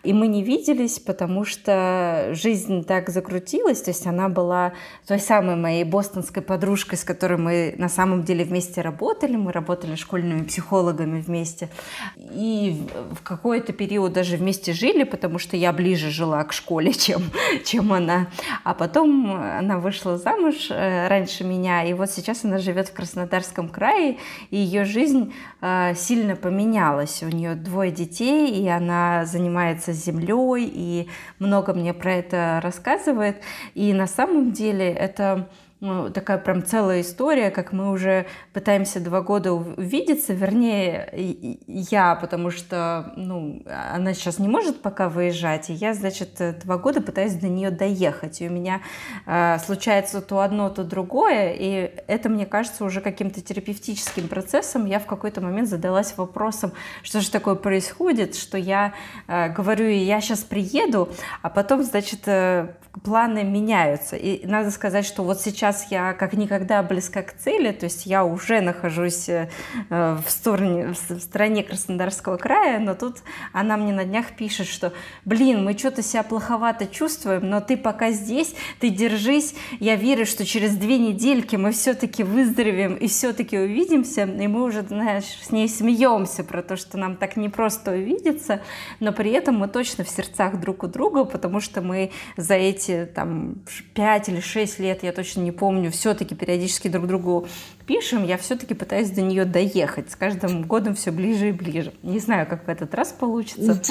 И 0.04 0.14
мы 0.14 0.28
не 0.28 0.44
виделись, 0.44 1.00
потому 1.00 1.46
что 1.46 2.30
жизнь 2.32 2.84
так 2.86 3.10
закрутилась, 3.10 3.82
то 3.82 3.92
есть 3.92 4.06
она 4.08 4.30
была 4.30 4.74
той 5.06 5.20
самой 5.20 5.56
моей 5.56 5.84
бостонской 5.84 6.42
подружкой, 6.42 6.98
с 6.98 7.04
которой 7.04 7.38
мы 7.38 7.76
на 7.78 7.90
самом 7.90 8.24
деле 8.24 8.44
вместе 8.44 8.82
работали, 8.82 9.36
мы 9.36 9.52
работали 9.52 9.96
школьными 9.96 10.44
психологами 10.44 11.20
вместе, 11.20 11.70
и 12.16 12.88
в 13.12 13.22
какой-то 13.24 13.74
период 13.74 14.14
даже 14.14 14.38
вместе 14.38 14.74
жили, 14.74 15.04
потому 15.04 15.40
что 15.40 15.58
я 15.58 15.74
ближе 15.74 16.10
жила 16.10 16.44
к 16.44 16.54
школе, 16.54 16.94
чем, 16.94 17.24
чем 17.66 17.94
она. 17.94 18.28
А 18.64 18.74
потом 18.74 19.32
она 19.32 19.80
вышла 19.80 20.18
замуж 20.18 20.68
э, 20.70 21.08
раньше 21.08 21.44
меня, 21.44 21.84
и 21.84 21.94
вот 21.94 22.10
сейчас 22.10 22.46
она 22.46 22.58
живет 22.58 22.90
в 22.90 22.94
Краснодарском 22.94 23.70
крае, 23.70 24.18
и 24.50 24.58
ее 24.58 24.86
жизнь 24.86 25.34
э, 25.62 25.94
сильно 25.96 26.36
поменялась. 26.36 27.24
У 27.24 27.28
нее 27.28 27.56
двое 27.56 27.92
детей, 27.92 28.50
и 28.62 28.68
она 28.68 29.26
занимается 29.26 29.57
занимается 29.58 29.92
землей 29.92 30.70
и 30.72 31.10
много 31.40 31.74
мне 31.74 31.94
про 31.94 32.14
это 32.14 32.60
рассказывает. 32.64 33.38
И 33.74 33.94
на 33.94 34.08
самом 34.08 34.52
деле 34.52 34.88
это 34.92 35.50
ну, 35.80 36.10
такая 36.10 36.40
прям 36.40 36.66
целая 36.66 37.02
история, 37.02 37.52
как 37.52 37.72
мы 37.72 37.92
уже 37.92 38.26
пытаемся 38.52 39.00
два 39.00 39.22
года 39.22 39.54
увидеться, 39.54 40.34
вернее, 40.34 41.60
я, 41.68 42.16
потому 42.16 42.50
что, 42.50 43.14
ну, 43.16 43.64
она 43.94 44.14
сейчас 44.14 44.40
не 44.40 44.48
может 44.48 44.82
пока 44.82 45.08
выезжать, 45.08 45.70
и 45.70 45.74
я, 45.74 45.94
значит, 45.94 46.42
два 46.64 46.78
года 46.78 47.02
пытаюсь 47.02 47.34
до 47.34 47.48
нее 47.48 47.70
доехать, 47.70 48.42
и 48.42 48.48
у 48.48 48.52
меня 48.52 48.82
э, 49.28 49.60
случается 49.60 50.22
то 50.22 50.40
одно, 50.40 50.70
то 50.70 50.84
другое, 50.84 51.54
и 51.54 51.92
это, 52.08 52.30
мне 52.30 52.48
кажется, 52.48 52.84
уже 52.84 53.00
каким-то 53.02 53.42
терапевтическим 53.42 54.28
процессом. 54.28 54.86
Я 54.86 55.00
в 55.00 55.06
какой-то 55.06 55.42
момент 55.42 55.70
задалась 55.70 56.18
вопросом, 56.18 56.72
что 57.04 57.22
же 57.22 57.30
такое 57.30 57.56
происходит, 57.56 58.36
что 58.36 58.58
я 58.58 58.94
э, 59.28 59.50
говорю, 59.50 59.88
я 59.88 60.22
сейчас 60.22 60.40
приеду, 60.40 61.10
а 61.44 61.50
потом, 61.50 61.84
значит, 61.84 62.28
э, 62.28 62.70
планы 63.04 63.44
меняются, 63.44 64.16
и 64.16 64.46
надо 64.48 64.72
сказать, 64.72 65.06
что 65.06 65.24
вот 65.24 65.40
сейчас 65.40 65.67
сейчас 65.68 65.92
я 65.92 66.14
как 66.14 66.34
никогда 66.34 66.82
близка 66.84 67.22
к 67.24 67.34
цели, 67.34 67.72
то 67.72 67.86
есть 67.86 68.06
я 68.06 68.24
уже 68.24 68.62
нахожусь 68.62 69.28
э, 69.30 69.50
в, 69.90 70.24
стороне, 70.28 70.94
в 70.94 71.20
стране 71.20 71.64
Краснодарского 71.64 72.38
края, 72.38 72.80
но 72.80 72.96
тут 72.96 73.18
она 73.54 73.78
мне 73.78 73.94
на 73.94 74.06
днях 74.06 74.36
пишет, 74.38 74.68
что, 74.68 74.94
блин, 75.26 75.64
мы 75.64 75.78
что-то 75.78 76.02
себя 76.02 76.24
плоховато 76.24 76.88
чувствуем, 76.88 77.50
но 77.50 77.60
ты 77.60 77.76
пока 77.78 78.12
здесь, 78.12 78.56
ты 78.80 78.90
держись, 78.90 79.56
я 79.80 79.96
верю, 79.96 80.26
что 80.26 80.46
через 80.46 80.76
две 80.76 80.98
недельки 80.98 81.56
мы 81.56 81.72
все-таки 81.72 82.24
выздоровеем 82.24 82.96
и 82.96 83.08
все-таки 83.08 83.58
увидимся, 83.58 84.24
и 84.24 84.48
мы 84.48 84.64
уже, 84.64 84.84
знаешь, 84.84 85.26
с 85.26 85.52
ней 85.52 85.68
смеемся 85.68 86.44
про 86.44 86.62
то, 86.62 86.78
что 86.78 86.98
нам 86.98 87.18
так 87.18 87.36
непросто 87.36 87.92
увидеться, 87.92 88.62
но 89.00 89.12
при 89.12 89.32
этом 89.32 89.58
мы 89.58 89.68
точно 89.68 90.04
в 90.04 90.10
сердцах 90.10 90.60
друг 90.60 90.84
у 90.84 90.88
друга, 90.88 91.26
потому 91.26 91.60
что 91.60 91.82
мы 91.82 92.12
за 92.38 92.56
эти 92.56 93.10
там 93.14 93.56
пять 93.94 94.30
или 94.30 94.40
шесть 94.40 94.80
лет, 94.80 95.04
я 95.04 95.12
точно 95.12 95.42
не 95.42 95.52
помню, 95.58 95.92
все-таки 95.92 96.36
периодически 96.36 96.88
друг 96.88 97.08
другу 97.08 97.48
пишем, 97.86 98.26
я 98.26 98.38
все-таки 98.38 98.74
пытаюсь 98.74 99.10
до 99.10 99.22
нее 99.22 99.46
доехать. 99.46 100.12
С 100.12 100.16
каждым 100.16 100.64
годом 100.64 100.96
все 100.96 101.12
ближе 101.12 101.50
и 101.50 101.52
ближе. 101.52 101.94
Не 102.04 102.20
знаю, 102.20 102.48
как 102.48 102.66
в 102.66 102.70
этот 102.70 102.94
раз 102.94 103.14
получится. 103.18 103.82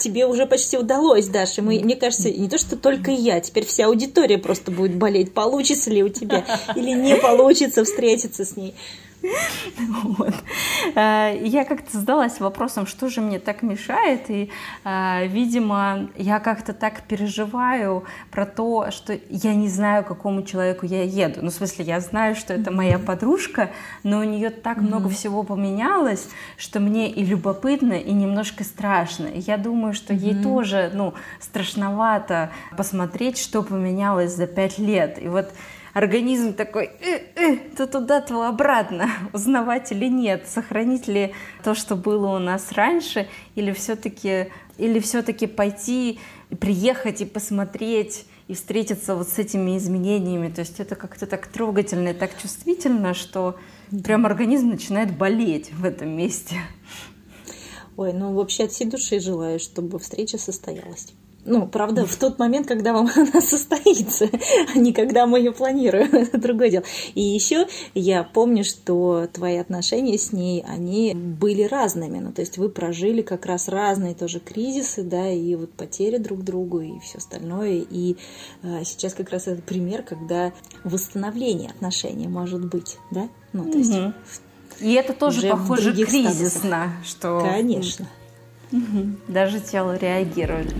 Тебе 0.00 0.26
уже 0.26 0.46
почти 0.46 0.78
удалось, 0.78 1.28
Даша. 1.28 1.62
Мы, 1.62 1.80
мне 1.80 1.96
кажется, 1.96 2.30
не 2.30 2.48
то, 2.48 2.58
что 2.58 2.76
только 2.76 3.10
я, 3.10 3.40
теперь 3.40 3.66
вся 3.66 3.86
аудитория 3.86 4.38
просто 4.38 4.70
будет 4.70 4.96
болеть, 4.96 5.34
получится 5.34 5.90
ли 5.90 6.02
у 6.02 6.08
тебя 6.08 6.44
или 6.76 6.92
не 6.92 7.16
получится 7.16 7.84
встретиться 7.84 8.44
с 8.44 8.56
ней. 8.56 8.74
Вот. 10.02 10.34
Э, 10.94 11.36
я 11.40 11.64
как-то 11.64 11.98
задалась 11.98 12.40
вопросом, 12.40 12.86
что 12.86 13.08
же 13.08 13.20
мне 13.20 13.38
так 13.38 13.62
мешает, 13.62 14.30
и, 14.30 14.50
э, 14.84 15.26
видимо, 15.26 16.08
я 16.16 16.40
как-то 16.40 16.72
так 16.72 17.02
переживаю 17.02 18.04
про 18.30 18.46
то, 18.46 18.90
что 18.90 19.18
я 19.28 19.54
не 19.54 19.68
знаю, 19.68 20.04
к 20.04 20.08
какому 20.08 20.42
человеку 20.42 20.86
я 20.86 21.02
еду. 21.02 21.40
Ну, 21.42 21.50
в 21.50 21.54
смысле, 21.54 21.84
я 21.84 22.00
знаю, 22.00 22.36
что 22.36 22.54
это 22.54 22.70
моя 22.70 22.98
подружка, 22.98 23.70
но 24.02 24.20
у 24.20 24.24
нее 24.24 24.50
так 24.50 24.78
много 24.78 25.08
всего 25.08 25.42
поменялось, 25.42 26.28
что 26.56 26.80
мне 26.80 27.10
и 27.10 27.24
любопытно, 27.24 27.94
и 27.94 28.12
немножко 28.12 28.64
страшно. 28.64 29.26
И 29.26 29.40
я 29.40 29.56
думаю, 29.56 29.94
что 29.94 30.12
ей 30.14 30.40
тоже, 30.42 30.90
ну, 30.94 31.14
страшновато 31.40 32.50
посмотреть, 32.76 33.38
что 33.38 33.62
поменялось 33.62 34.34
за 34.34 34.46
пять 34.46 34.78
лет. 34.78 35.18
И 35.22 35.28
вот 35.28 35.52
организм 35.98 36.54
такой, 36.54 36.90
э, 37.00 37.20
э, 37.34 37.56
то 37.76 37.86
туда, 37.86 38.20
то 38.20 38.44
обратно, 38.44 39.10
узнавать 39.32 39.92
или 39.92 40.06
нет, 40.06 40.46
сохранить 40.46 41.08
ли 41.08 41.34
то, 41.62 41.74
что 41.74 41.96
было 41.96 42.36
у 42.36 42.38
нас 42.38 42.72
раньше, 42.72 43.28
или 43.56 43.72
все-таки 43.72 44.48
или 44.78 45.00
все-таки 45.00 45.46
пойти, 45.48 46.20
приехать 46.60 47.20
и 47.20 47.24
посмотреть 47.24 48.26
и 48.46 48.54
встретиться 48.54 49.14
вот 49.16 49.28
с 49.28 49.38
этими 49.38 49.76
изменениями. 49.76 50.50
То 50.50 50.60
есть 50.60 50.80
это 50.80 50.94
как-то 50.94 51.26
так 51.26 51.48
трогательно 51.48 52.10
и 52.10 52.14
так 52.14 52.30
чувствительно, 52.40 53.12
что 53.12 53.56
прям 54.04 54.24
организм 54.24 54.68
начинает 54.68 55.16
болеть 55.16 55.72
в 55.72 55.84
этом 55.84 56.10
месте. 56.16 56.56
Ой, 57.96 58.12
ну 58.12 58.32
вообще 58.32 58.64
от 58.64 58.72
всей 58.72 58.86
души 58.86 59.18
желаю, 59.18 59.58
чтобы 59.58 59.98
встреча 59.98 60.38
состоялась. 60.38 61.08
Ну, 61.48 61.66
правда, 61.66 62.04
в 62.04 62.16
тот 62.16 62.38
момент, 62.38 62.66
когда 62.66 62.92
вам 62.92 63.08
она 63.16 63.40
состоится, 63.40 64.28
а 64.74 64.78
не 64.78 64.92
когда 64.92 65.26
мы 65.26 65.38
ее 65.38 65.52
планируем, 65.52 66.08
это 66.12 66.38
другое 66.38 66.70
дело. 66.70 66.84
И 67.14 67.22
еще 67.22 67.66
я 67.94 68.22
помню, 68.22 68.64
что 68.64 69.26
твои 69.32 69.56
отношения 69.56 70.18
с 70.18 70.32
ней, 70.32 70.62
они 70.68 71.14
были 71.14 71.62
разными. 71.62 72.18
Ну, 72.18 72.32
то 72.32 72.42
есть 72.42 72.58
вы 72.58 72.68
прожили 72.68 73.22
как 73.22 73.46
раз 73.46 73.68
разные 73.68 74.14
тоже 74.14 74.40
кризисы, 74.40 75.02
да, 75.02 75.30
и 75.30 75.54
вот 75.54 75.72
потери 75.72 76.18
друг 76.18 76.44
другу 76.44 76.80
и 76.80 76.98
все 77.00 77.18
остальное. 77.18 77.84
И 77.90 78.16
а, 78.62 78.84
сейчас 78.84 79.14
как 79.14 79.30
раз 79.30 79.48
это 79.48 79.62
пример, 79.62 80.02
когда 80.02 80.52
восстановление 80.84 81.70
отношений 81.70 82.28
может 82.28 82.64
быть, 82.64 82.98
да? 83.10 83.28
Ну, 83.52 83.70
то 83.70 83.78
есть. 83.78 83.94
И 84.80 84.92
это 84.92 85.12
тоже 85.12 85.48
похоже 85.50 85.92
кризисно, 85.92 86.48
статусах. 86.48 86.90
что... 87.04 87.40
Конечно. 87.40 88.06
Угу. 88.70 89.16
Даже 89.28 89.60
тело 89.60 89.96
реагирует. 89.96 90.74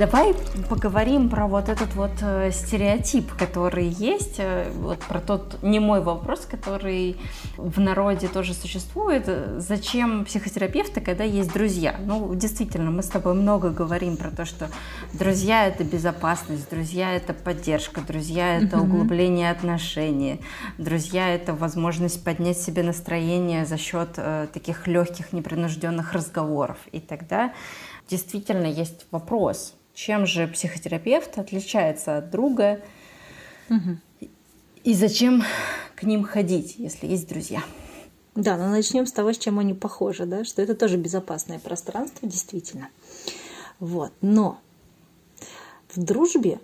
Давай 0.00 0.34
поговорим 0.70 1.28
про 1.28 1.46
вот 1.46 1.68
этот 1.68 1.94
вот 1.94 2.12
э, 2.22 2.52
стереотип, 2.52 3.34
который 3.34 3.86
есть, 3.86 4.36
э, 4.38 4.70
вот 4.76 5.00
про 5.00 5.20
тот 5.20 5.62
немой 5.62 6.00
вопрос, 6.00 6.46
который 6.50 7.18
в 7.58 7.78
народе 7.78 8.28
тоже 8.28 8.54
существует. 8.54 9.28
Зачем 9.58 10.24
психотерапевты, 10.24 11.02
когда 11.02 11.24
есть 11.24 11.52
друзья? 11.52 11.96
Ну, 12.02 12.34
действительно, 12.34 12.90
мы 12.90 13.02
с 13.02 13.08
тобой 13.08 13.34
много 13.34 13.68
говорим 13.68 14.16
про 14.16 14.30
то, 14.30 14.46
что 14.46 14.70
друзья— 15.12 15.66
это 15.68 15.84
безопасность, 15.84 16.70
друзья— 16.70 17.12
это 17.14 17.34
поддержка, 17.34 18.00
друзья— 18.00 18.56
это 18.62 18.80
углубление 18.80 19.50
отношений, 19.50 20.40
друзья— 20.78 21.28
это 21.34 21.52
возможность 21.52 22.24
поднять 22.24 22.56
себе 22.56 22.82
настроение 22.82 23.66
за 23.66 23.76
счет 23.76 24.14
э, 24.16 24.46
таких 24.50 24.86
легких, 24.86 25.34
непринужденных 25.34 26.14
разговоров. 26.14 26.78
И 26.90 27.00
тогда 27.00 27.52
действительно 28.08 28.64
есть 28.66 29.04
вопрос— 29.10 29.74
чем 30.00 30.26
же 30.26 30.48
психотерапевт 30.48 31.36
отличается 31.36 32.16
от 32.16 32.30
друга? 32.30 32.80
Угу. 33.68 34.28
И 34.82 34.94
зачем 34.94 35.42
к 35.94 36.04
ним 36.04 36.24
ходить, 36.24 36.76
если 36.78 37.06
есть 37.06 37.28
друзья? 37.28 37.62
Да, 38.34 38.56
но 38.56 38.70
начнем 38.70 39.06
с 39.06 39.12
того, 39.12 39.34
с 39.34 39.38
чем 39.38 39.58
они 39.58 39.74
похожи, 39.74 40.24
да, 40.24 40.44
что 40.44 40.62
это 40.62 40.74
тоже 40.74 40.96
безопасное 40.96 41.58
пространство, 41.58 42.26
действительно. 42.26 42.88
Вот. 43.78 44.10
Но 44.22 44.58
в 45.94 46.02
дружбе 46.02 46.60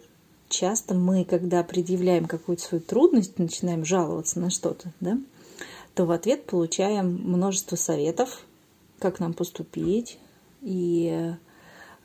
часто 0.49 0.95
мы, 0.95 1.27
когда 1.27 1.63
предъявляем 1.63 2.25
какую-то 2.25 2.63
свою 2.63 2.83
трудность, 2.83 3.39
начинаем 3.39 3.85
жаловаться 3.85 4.41
на 4.41 4.49
что-то, 4.49 4.93
да, 5.01 5.19
то 5.95 6.07
в 6.07 6.11
ответ 6.11 6.47
получаем 6.47 7.13
множество 7.13 7.77
советов, 7.77 8.41
как 8.99 9.21
нам 9.21 9.35
поступить, 9.35 10.19
и 10.63 11.35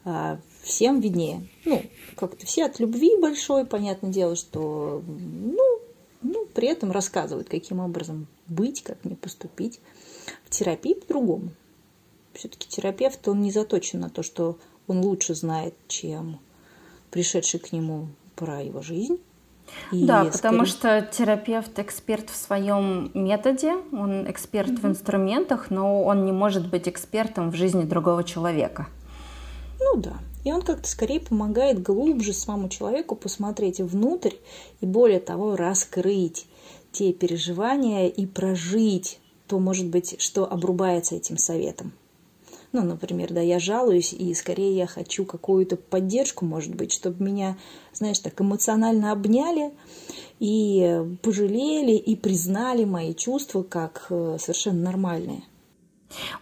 а, 0.04 0.38
всем 0.62 1.00
виднее. 1.00 1.48
Ну, 1.66 1.84
как-то 2.16 2.46
все 2.46 2.66
от 2.66 2.80
любви 2.80 3.18
большой, 3.20 3.66
понятное 3.66 4.12
дело, 4.12 4.36
что, 4.36 5.04
ну, 5.08 5.80
ну, 6.22 6.46
при 6.54 6.68
этом 6.68 6.92
рассказывают, 6.92 7.50
каким 7.50 7.80
образом 7.80 8.28
быть, 8.48 8.84
как 8.84 9.04
мне 9.04 9.16
поступить. 9.16 9.80
В 10.46 10.50
терапии 10.50 10.94
по-другому. 10.94 11.52
Все-таки 12.34 12.68
терапевт, 12.68 13.28
он 13.28 13.42
не 13.42 13.52
заточен 13.52 14.00
на 14.00 14.10
то, 14.10 14.24
что 14.24 14.58
он 14.88 15.02
лучше 15.02 15.36
знает, 15.36 15.74
чем 15.88 16.40
пришедший 17.10 17.60
к 17.60 17.72
нему 17.72 18.08
про 18.36 18.62
его 18.62 18.82
жизнь. 18.82 19.20
И 19.92 20.06
да, 20.06 20.24
скорее... 20.24 20.32
потому 20.32 20.66
что 20.66 21.02
терапевт 21.12 21.80
эксперт 21.80 22.30
в 22.30 22.36
своем 22.36 23.12
методе, 23.14 23.74
он 23.92 24.30
эксперт 24.30 24.70
mm-hmm. 24.70 24.82
в 24.82 24.86
инструментах, 24.86 25.70
но 25.70 26.04
он 26.04 26.26
не 26.26 26.32
может 26.32 26.70
быть 26.70 26.88
экспертом 26.88 27.52
в 27.52 27.56
жизни 27.56 27.84
другого 27.84 28.24
человека. 28.24 28.88
Ну 29.80 29.98
да. 29.98 30.18
И 30.44 30.52
он 30.52 30.62
как-то 30.62 30.88
скорее 30.88 31.20
помогает 31.20 31.82
глубже 31.82 32.34
самому 32.34 32.70
человеку 32.70 33.16
посмотреть 33.16 33.80
внутрь 33.80 34.36
и, 34.80 34.86
более 34.86 35.20
того, 35.20 35.56
раскрыть 35.56 36.48
те 36.92 37.14
переживания 37.14 38.08
и 38.08 38.26
прожить 38.26 39.20
то, 39.48 39.60
может 39.60 39.88
быть, 39.88 40.16
что 40.20 40.52
обрубается 40.52 41.16
этим 41.16 41.38
советом. 41.38 41.94
Ну, 42.72 42.84
например, 42.84 43.34
да, 43.34 43.42
я 43.42 43.60
жалуюсь, 43.60 44.14
и 44.14 44.34
скорее 44.34 44.78
я 44.78 44.88
хочу 44.88 45.26
какую-то 45.26 45.76
поддержку, 45.76 46.46
может 46.46 46.74
быть, 46.74 46.94
чтобы 46.94 47.24
меня, 47.24 47.58
знаешь, 47.92 48.20
так 48.20 48.40
эмоционально 48.40 49.12
обняли 49.12 49.72
и 50.40 51.18
пожалели, 51.22 51.98
и 51.98 52.16
признали 52.16 52.86
мои 52.86 53.14
чувства 53.14 53.64
как 53.64 54.08
э, 54.10 54.38
совершенно 54.40 54.84
нормальные. 54.84 55.44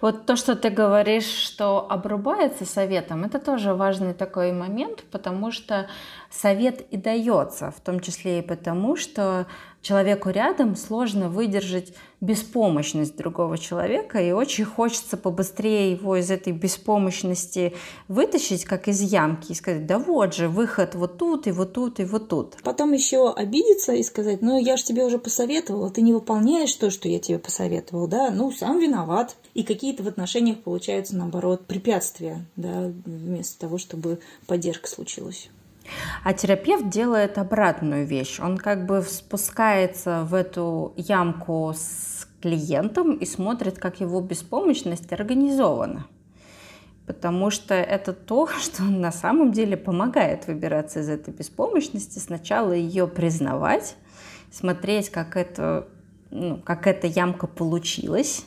Вот 0.01 0.26
то, 0.26 0.36
что 0.36 0.55
ты 0.55 0.70
говоришь, 0.70 1.26
что 1.26 1.86
обрубается 1.89 2.65
советом, 2.65 3.24
это 3.24 3.39
тоже 3.39 3.74
важный 3.74 4.13
такой 4.13 4.51
момент, 4.51 5.03
потому 5.11 5.51
что 5.51 5.88
совет 6.30 6.82
и 6.91 6.97
дается, 6.97 7.72
в 7.72 7.80
том 7.80 7.99
числе 7.99 8.39
и 8.39 8.41
потому, 8.41 8.95
что 8.95 9.47
человеку 9.82 10.30
рядом 10.30 10.75
сложно 10.75 11.30
выдержать 11.30 11.93
беспомощность 12.21 13.15
другого 13.15 13.57
человека, 13.57 14.21
и 14.21 14.32
очень 14.32 14.65
хочется 14.65 15.15
побыстрее 15.15 15.93
его 15.93 16.17
из 16.17 16.30
этой 16.30 16.51
беспомощности 16.51 17.73
вытащить, 18.09 18.65
как 18.65 18.89
из 18.89 19.01
ямки, 19.01 19.53
и 19.53 19.55
сказать, 19.55 19.86
да 19.86 19.99
вот 19.99 20.36
же, 20.36 20.49
выход 20.49 20.95
вот 20.95 21.17
тут, 21.17 21.47
и 21.47 21.51
вот 21.51 21.73
тут, 21.73 21.99
и 21.99 22.03
вот 22.03 22.27
тут. 22.27 22.57
Потом 22.63 22.91
еще 22.91 23.32
обидеться 23.32 23.93
и 23.93 24.03
сказать, 24.03 24.41
ну 24.41 24.59
я 24.59 24.75
же 24.75 24.84
тебе 24.84 25.05
уже 25.05 25.17
посоветовала, 25.17 25.89
ты 25.89 26.01
не 26.01 26.13
выполняешь 26.13 26.73
то, 26.73 26.89
что 26.89 27.07
я 27.07 27.19
тебе 27.19 27.39
посоветовал, 27.39 28.07
да, 28.07 28.32
ну 28.32 28.51
сам 28.51 28.80
виноват. 28.80 29.36
И 29.53 29.63
какие-то 29.63 30.03
в 30.03 30.07
отношениях 30.07 30.59
получаются, 30.59 31.15
наоборот, 31.15 31.65
препятствия, 31.65 32.45
да, 32.55 32.91
вместо 33.05 33.59
того, 33.59 33.77
чтобы 33.77 34.19
поддержка 34.45 34.89
случилась. 34.89 35.49
А 36.23 36.33
терапевт 36.33 36.89
делает 36.89 37.37
обратную 37.37 38.05
вещь. 38.05 38.39
Он 38.39 38.57
как 38.57 38.85
бы 38.85 39.01
спускается 39.01 40.23
в 40.23 40.33
эту 40.33 40.93
ямку 40.95 41.73
с 41.75 42.27
клиентом 42.41 43.15
и 43.15 43.25
смотрит, 43.25 43.79
как 43.79 43.99
его 43.99 44.21
беспомощность 44.21 45.11
организована. 45.11 46.07
Потому 47.05 47.49
что 47.49 47.73
это 47.73 48.13
то, 48.13 48.47
что 48.61 48.83
на 48.83 49.11
самом 49.11 49.51
деле 49.51 49.77
помогает 49.77 50.47
выбираться 50.47 50.99
из 51.01 51.09
этой 51.09 51.33
беспомощности. 51.33 52.19
Сначала 52.19 52.71
ее 52.71 53.07
признавать, 53.07 53.95
смотреть, 54.51 55.09
как, 55.09 55.35
это, 55.35 55.87
ну, 56.31 56.57
как 56.57 56.87
эта 56.87 57.07
ямка 57.07 57.47
получилась, 57.47 58.45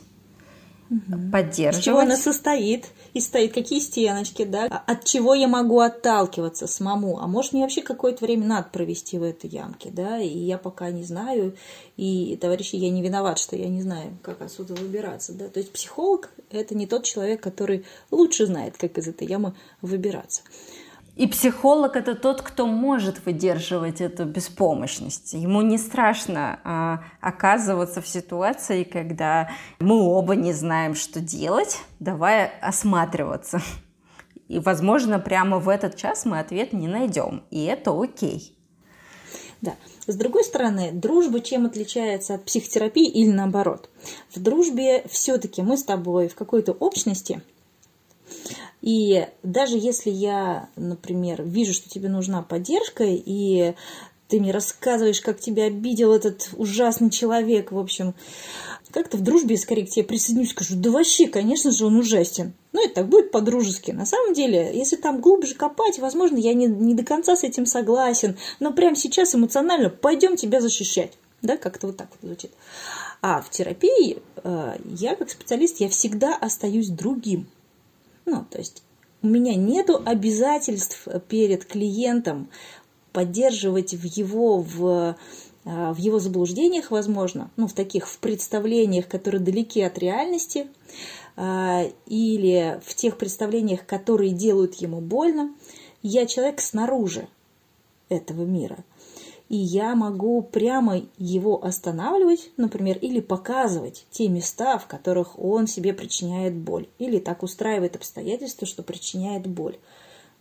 угу. 0.89 1.31
поддерживать. 1.31 1.79
Из 1.79 1.83
чего 1.83 1.99
она 1.99 2.15
состоит, 2.15 2.87
и 3.13 3.19
стоит, 3.19 3.53
какие 3.53 3.79
стеночки, 3.79 4.43
да, 4.43 4.67
а 4.69 4.91
от 4.91 5.05
чего 5.05 5.33
я 5.33 5.47
могу 5.47 5.79
отталкиваться 5.79 6.67
самому, 6.67 7.19
а 7.19 7.27
может 7.27 7.53
мне 7.53 7.61
вообще 7.61 7.81
какое-то 7.81 8.25
время 8.25 8.47
надо 8.47 8.69
провести 8.71 9.17
в 9.17 9.23
этой 9.23 9.49
ямке, 9.49 9.89
да, 9.91 10.19
и 10.19 10.27
я 10.27 10.57
пока 10.57 10.89
не 10.89 11.03
знаю, 11.03 11.55
и, 11.95 12.37
товарищи, 12.41 12.75
я 12.75 12.89
не 12.89 13.01
виноват, 13.01 13.37
что 13.37 13.55
я 13.55 13.69
не 13.69 13.81
знаю, 13.81 14.17
как 14.21 14.41
отсюда 14.41 14.73
выбираться, 14.73 15.33
да, 15.33 15.47
то 15.47 15.59
есть 15.59 15.71
психолог– 15.71 16.31
это 16.49 16.75
не 16.75 16.87
тот 16.87 17.03
человек, 17.03 17.41
который 17.41 17.85
лучше 18.11 18.45
знает, 18.45 18.77
как 18.77 18.97
из 18.97 19.07
этой 19.07 19.27
ямы 19.27 19.53
выбираться. 19.81 20.41
И 21.15 21.27
психолог 21.27 21.95
это 21.95 22.15
тот, 22.15 22.41
кто 22.41 22.65
может 22.65 23.23
выдерживать 23.25 24.01
эту 24.01 24.25
беспомощность. 24.25 25.33
Ему 25.33 25.61
не 25.61 25.77
страшно 25.77 26.59
а, 26.63 27.03
оказываться 27.21 28.01
в 28.01 28.07
ситуации, 28.07 28.83
когда 28.83 29.51
мы 29.79 30.01
оба 30.01 30.35
не 30.35 30.53
знаем, 30.53 30.95
что 30.95 31.19
делать, 31.19 31.77
давай 31.99 32.47
осматриваться. 32.61 33.61
И, 34.47 34.57
возможно, 34.57 35.19
прямо 35.19 35.59
в 35.59 35.69
этот 35.69 35.95
час 35.95 36.25
мы 36.25 36.39
ответ 36.39 36.73
не 36.73 36.87
найдем. 36.87 37.43
И 37.51 37.63
это 37.63 37.91
окей. 37.91 38.57
Да. 39.61 39.75
С 40.07 40.15
другой 40.15 40.43
стороны, 40.43 40.91
дружба 40.91 41.41
чем 41.41 41.67
отличается 41.67 42.33
от 42.33 42.45
психотерапии 42.45 43.07
или 43.07 43.31
наоборот? 43.31 43.89
В 44.33 44.41
дружбе 44.41 45.05
все-таки 45.07 45.61
мы 45.61 45.77
с 45.77 45.83
тобой 45.83 46.27
в 46.27 46.33
какой-то 46.35 46.71
общности– 46.71 47.43
и 48.81 49.27
даже 49.43 49.77
если 49.77 50.09
я, 50.09 50.69
например, 50.75 51.43
вижу, 51.43 51.73
что 51.73 51.89
тебе 51.89 52.09
нужна 52.09 52.41
поддержка, 52.41 53.05
и 53.05 53.75
ты 54.27 54.39
мне 54.39 54.51
рассказываешь, 54.51 55.21
как 55.21 55.39
тебя 55.39 55.65
обидел 55.65 56.11
этот 56.11 56.49
ужасный 56.57 57.09
человек, 57.09 57.71
в 57.71 57.77
общем, 57.77 58.13
как-то 58.91 59.17
в 59.17 59.21
дружбе 59.21 59.57
скорее 59.57 59.85
к 59.85 59.89
тебе 59.89 60.05
присоединюсь, 60.05 60.51
скажу, 60.51 60.75
да 60.75 60.91
вообще, 60.91 61.27
конечно 61.27 61.71
же, 61.71 61.85
он 61.85 61.97
ужасен. 61.97 62.53
Ну, 62.73 62.83
это 62.83 62.95
так 62.95 63.09
будет 63.09 63.31
по-дружески. 63.31 63.91
На 63.91 64.05
самом 64.05 64.33
деле, 64.33 64.71
если 64.73 64.95
там 64.95 65.21
глубже 65.21 65.55
копать, 65.55 65.99
возможно, 65.99 66.37
я 66.37 66.53
не, 66.53 66.67
не 66.67 66.93
до 66.93 67.03
конца 67.03 67.35
с 67.35 67.43
этим 67.43 67.65
согласен, 67.65 68.37
но 68.59 68.73
прямо 68.73 68.95
сейчас 68.95 69.35
эмоционально 69.35 69.89
пойдем 69.89 70.35
тебя 70.35 70.61
защищать. 70.61 71.13
Да, 71.41 71.57
как-то 71.57 71.87
вот 71.87 71.97
так 71.97 72.07
вот 72.09 72.19
звучит. 72.21 72.51
А 73.21 73.41
в 73.41 73.49
терапии 73.49 74.21
э, 74.43 74.77
я 74.85 75.15
как 75.15 75.29
специалист, 75.29 75.79
я 75.79 75.89
всегда 75.89 76.35
остаюсь 76.35 76.89
другим. 76.89 77.47
Ну, 78.25 78.45
то 78.49 78.57
есть 78.57 78.83
у 79.21 79.27
меня 79.27 79.55
нет 79.55 79.89
обязательств 80.05 81.07
перед 81.29 81.65
клиентом 81.65 82.49
поддерживать 83.11 83.93
в 83.93 84.03
его 84.03 84.57
в 84.57 85.15
в 85.65 85.95
его 85.97 86.19
заблуждениях, 86.19 86.91
возможно, 86.91 87.49
ну, 87.55 87.67
в 87.67 87.73
таких 87.73 88.05
в 88.09 88.17
представлениях, 88.17 89.07
которые 89.07 89.39
далеки 89.39 89.81
от 89.81 89.97
реальности, 89.97 90.67
или 91.37 92.81
в 92.85 92.93
тех 92.95 93.17
представлениях, 93.17 93.85
которые 93.85 94.31
делают 94.31 94.75
ему 94.75 94.99
больно, 94.99 95.55
я 96.01 96.25
человек 96.25 96.59
снаружи 96.59 97.29
этого 98.09 98.43
мира. 98.43 98.77
И 99.53 99.55
я 99.55 99.93
могу 99.93 100.41
прямо 100.41 101.03
его 101.19 101.63
останавливать, 101.63 102.49
например, 102.57 102.97
или 102.97 103.19
показывать 103.19 104.07
те 104.09 104.27
места, 104.27 104.79
в 104.79 104.87
которых 104.87 105.37
он 105.37 105.67
себе 105.67 105.93
причиняет 105.93 106.55
боль, 106.55 106.87
или 106.97 107.19
так 107.19 107.43
устраивает 107.43 107.95
обстоятельства, 107.95 108.65
что 108.65 108.81
причиняет 108.81 109.45
боль. 109.45 109.77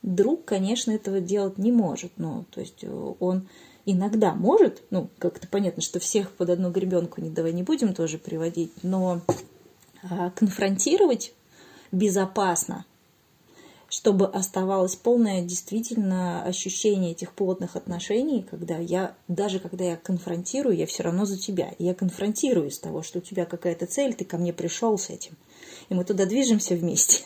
Друг, 0.00 0.46
конечно, 0.46 0.92
этого 0.92 1.20
делать 1.20 1.58
не 1.58 1.72
может, 1.72 2.12
но 2.16 2.46
то 2.52 2.60
есть 2.62 2.86
он 3.20 3.48
иногда 3.84 4.32
может, 4.32 4.82
ну, 4.88 5.10
как-то 5.18 5.46
понятно, 5.46 5.82
что 5.82 6.00
всех 6.00 6.30
под 6.30 6.48
одну 6.48 6.70
гребенку 6.70 7.20
не 7.20 7.28
давай 7.28 7.52
не 7.52 7.62
будем 7.62 7.92
тоже 7.92 8.16
приводить, 8.16 8.72
но 8.82 9.20
а, 10.08 10.30
конфронтировать 10.30 11.34
безопасно 11.90 12.86
чтобы 13.92 14.24
оставалось 14.24 14.96
полное 14.96 15.42
действительно 15.42 16.42
ощущение 16.44 17.12
этих 17.12 17.34
плотных 17.34 17.76
отношений, 17.76 18.42
когда 18.42 18.78
я, 18.78 19.14
даже 19.28 19.58
когда 19.58 19.84
я 19.84 19.96
конфронтирую, 19.98 20.74
я 20.74 20.86
все 20.86 21.02
равно 21.02 21.26
за 21.26 21.38
тебя. 21.38 21.74
Я 21.78 21.92
конфронтирую 21.92 22.70
с 22.70 22.78
того, 22.78 23.02
что 23.02 23.18
у 23.18 23.22
тебя 23.22 23.44
какая-то 23.44 23.84
цель, 23.84 24.14
ты 24.14 24.24
ко 24.24 24.38
мне 24.38 24.54
пришел 24.54 24.96
с 24.96 25.10
этим. 25.10 25.36
И 25.90 25.94
мы 25.94 26.04
туда 26.04 26.24
движемся 26.24 26.74
вместе. 26.74 27.22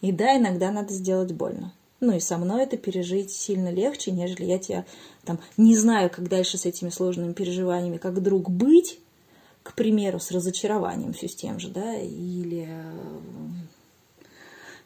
И 0.00 0.12
да, 0.12 0.38
иногда 0.38 0.70
надо 0.70 0.94
сделать 0.94 1.32
больно. 1.32 1.74
Ну 1.98 2.14
и 2.14 2.20
со 2.20 2.38
мной 2.38 2.62
это 2.62 2.76
пережить 2.76 3.32
сильно 3.32 3.72
легче, 3.72 4.12
нежели 4.12 4.44
я 4.44 4.60
тебя 4.60 4.86
там 5.24 5.40
не 5.56 5.76
знаю, 5.76 6.08
как 6.08 6.28
дальше 6.28 6.56
с 6.56 6.66
этими 6.66 6.90
сложными 6.90 7.32
переживаниями, 7.32 7.96
как 7.96 8.22
друг 8.22 8.48
быть, 8.48 9.00
к 9.64 9.74
примеру, 9.74 10.20
с 10.20 10.30
разочарованием 10.30 11.14
все 11.14 11.26
с 11.26 11.34
тем 11.34 11.58
же, 11.58 11.68
да, 11.68 11.96
или 11.96 12.68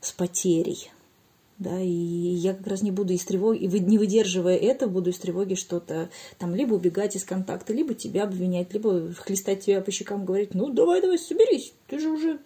с 0.00 0.10
потерей. 0.12 0.90
Да, 1.58 1.80
и 1.80 1.86
я 1.88 2.52
как 2.52 2.66
раз 2.66 2.82
не 2.82 2.90
буду 2.90 3.12
из 3.12 3.24
тревоги, 3.24 3.58
и 3.64 3.80
не 3.80 3.96
выдерживая 3.96 4.56
это, 4.56 4.88
буду 4.88 5.10
из 5.10 5.18
тревоги 5.18 5.54
что-то 5.54 6.10
там 6.36 6.52
либо 6.54 6.74
убегать 6.74 7.14
из 7.14 7.22
контакта, 7.24 7.72
либо 7.72 7.94
тебя 7.94 8.24
обвинять, 8.24 8.72
либо 8.72 9.12
хлестать 9.14 9.64
тебя 9.64 9.80
по 9.80 9.92
щекам, 9.92 10.24
говорить, 10.24 10.54
ну 10.54 10.70
давай, 10.70 11.00
давай, 11.00 11.16
соберись, 11.16 11.72
ты 11.86 12.00
же 12.00 12.10
уже 12.10 12.40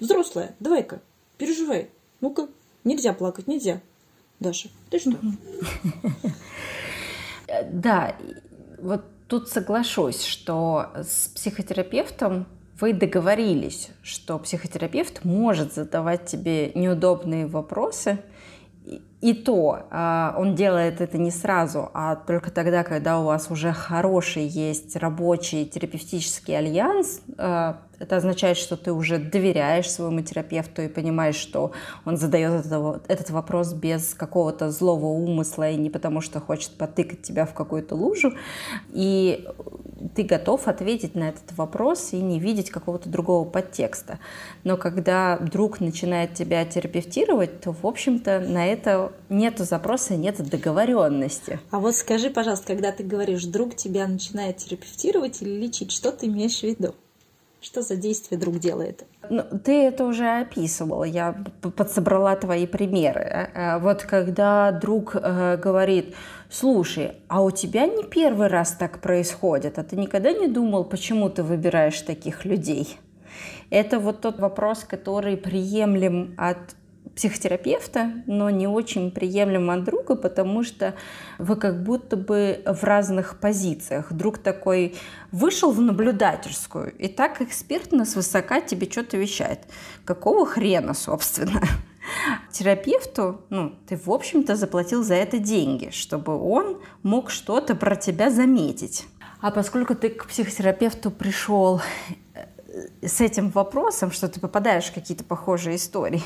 взрослая, 0.00 0.56
давай-ка, 0.58 1.00
переживай, 1.38 1.90
ну-ка, 2.20 2.48
нельзя 2.82 3.12
плакать, 3.12 3.46
нельзя. 3.46 3.80
Даша, 4.40 4.68
ты 4.88 4.98
что? 4.98 5.16
Да, 7.70 8.16
вот 8.80 9.04
тут 9.28 9.48
соглашусь, 9.48 10.24
что 10.24 10.86
с 10.94 11.28
психотерапевтом 11.28 12.46
вы 12.80 12.94
договорились, 12.94 13.90
что 14.02 14.38
психотерапевт 14.38 15.24
может 15.24 15.74
задавать 15.74 16.26
тебе 16.26 16.72
неудобные 16.74 17.46
вопросы, 17.46 18.20
и 19.20 19.34
то 19.34 19.86
а, 19.90 20.34
он 20.38 20.54
делает 20.54 21.00
это 21.00 21.18
не 21.18 21.30
сразу, 21.30 21.90
а 21.92 22.16
только 22.16 22.50
тогда, 22.50 22.82
когда 22.84 23.20
у 23.20 23.24
вас 23.24 23.50
уже 23.50 23.72
хороший 23.72 24.46
есть 24.46 24.96
рабочий 24.96 25.66
терапевтический 25.66 26.56
альянс, 26.56 27.20
а, 27.36 27.82
это 28.00 28.16
означает, 28.16 28.56
что 28.56 28.76
ты 28.76 28.92
уже 28.92 29.18
доверяешь 29.18 29.90
своему 29.90 30.22
терапевту 30.22 30.82
и 30.82 30.88
понимаешь, 30.88 31.36
что 31.36 31.72
он 32.06 32.16
задает 32.16 32.64
этот 33.08 33.30
вопрос 33.30 33.74
без 33.74 34.14
какого-то 34.14 34.70
злого 34.70 35.06
умысла 35.06 35.70
и 35.70 35.76
не 35.76 35.90
потому, 35.90 36.22
что 36.22 36.40
хочет 36.40 36.72
потыкать 36.72 37.22
тебя 37.22 37.44
в 37.44 37.52
какую-то 37.52 37.94
лужу. 37.94 38.32
И 38.88 39.46
ты 40.16 40.22
готов 40.22 40.66
ответить 40.66 41.14
на 41.14 41.28
этот 41.28 41.52
вопрос 41.56 42.12
и 42.12 42.16
не 42.16 42.40
видеть 42.40 42.70
какого-то 42.70 43.10
другого 43.10 43.48
подтекста. 43.48 44.18
Но 44.64 44.78
когда 44.78 45.36
друг 45.36 45.80
начинает 45.80 46.32
тебя 46.32 46.64
терапевтировать, 46.64 47.60
то, 47.60 47.72
в 47.72 47.86
общем-то, 47.86 48.40
на 48.40 48.66
это 48.66 49.12
нет 49.28 49.58
запроса, 49.58 50.16
нет 50.16 50.36
договоренности. 50.48 51.60
А 51.70 51.78
вот 51.78 51.94
скажи, 51.94 52.30
пожалуйста, 52.30 52.68
когда 52.68 52.92
ты 52.92 53.04
говоришь, 53.04 53.44
друг 53.44 53.76
тебя 53.76 54.06
начинает 54.06 54.56
терапевтировать 54.56 55.42
или 55.42 55.50
лечить, 55.50 55.92
что 55.92 56.12
ты 56.12 56.26
имеешь 56.26 56.60
в 56.60 56.62
виду? 56.62 56.94
Что 57.60 57.82
за 57.82 57.96
действие 57.96 58.40
друг 58.40 58.58
делает? 58.58 59.04
Ну, 59.28 59.42
ты 59.42 59.84
это 59.84 60.04
уже 60.04 60.40
описывала, 60.40 61.04
я 61.04 61.44
подсобрала 61.76 62.34
твои 62.36 62.66
примеры. 62.66 63.20
Э, 63.54 63.78
вот 63.78 64.02
когда 64.02 64.72
друг 64.72 65.14
э, 65.14 65.58
говорит, 65.58 66.14
слушай, 66.50 67.12
а 67.28 67.42
у 67.42 67.50
тебя 67.50 67.86
не 67.86 68.04
первый 68.04 68.48
раз 68.48 68.72
так 68.72 69.00
происходит, 69.00 69.78
а 69.78 69.84
ты 69.84 69.96
никогда 69.96 70.32
не 70.32 70.48
думал, 70.48 70.84
почему 70.84 71.28
ты 71.28 71.42
выбираешь 71.42 72.00
таких 72.00 72.46
людей? 72.46 72.98
Это 73.68 73.98
вот 73.98 74.22
тот 74.22 74.40
вопрос, 74.40 74.84
который 74.84 75.36
приемлем 75.36 76.34
от 76.38 76.58
психотерапевта, 77.14 78.12
но 78.26 78.50
не 78.50 78.66
очень 78.66 79.10
приемлемо 79.10 79.74
от 79.74 79.84
друга, 79.84 80.14
потому 80.14 80.62
что 80.62 80.94
вы 81.38 81.56
как 81.56 81.82
будто 81.82 82.16
бы 82.16 82.62
в 82.64 82.82
разных 82.84 83.38
позициях. 83.40 84.12
Друг 84.12 84.38
такой 84.38 84.96
вышел 85.32 85.72
в 85.72 85.80
наблюдательскую 85.80 86.94
и 86.96 87.08
так 87.08 87.42
экспертно 87.42 88.04
свысока 88.04 88.60
тебе 88.60 88.90
что-то 88.90 89.16
вещает. 89.16 89.60
Какого 90.04 90.46
хрена, 90.46 90.94
собственно? 90.94 91.60
Терапевту, 92.52 93.42
ну, 93.50 93.74
ты, 93.86 93.96
в 93.96 94.10
общем-то, 94.10 94.56
заплатил 94.56 95.02
за 95.02 95.14
это 95.14 95.38
деньги, 95.38 95.90
чтобы 95.90 96.36
он 96.36 96.80
мог 97.02 97.30
что-то 97.30 97.74
про 97.74 97.96
тебя 97.96 98.30
заметить. 98.30 99.06
А 99.40 99.50
поскольку 99.50 99.94
ты 99.94 100.10
к 100.10 100.26
психотерапевту 100.26 101.10
пришел 101.10 101.80
э, 102.34 103.06
с 103.06 103.20
этим 103.20 103.50
вопросом, 103.50 104.10
что 104.10 104.28
ты 104.28 104.38
попадаешь 104.38 104.86
в 104.86 104.94
какие-то 104.94 105.24
похожие 105.24 105.76
истории, 105.76 106.22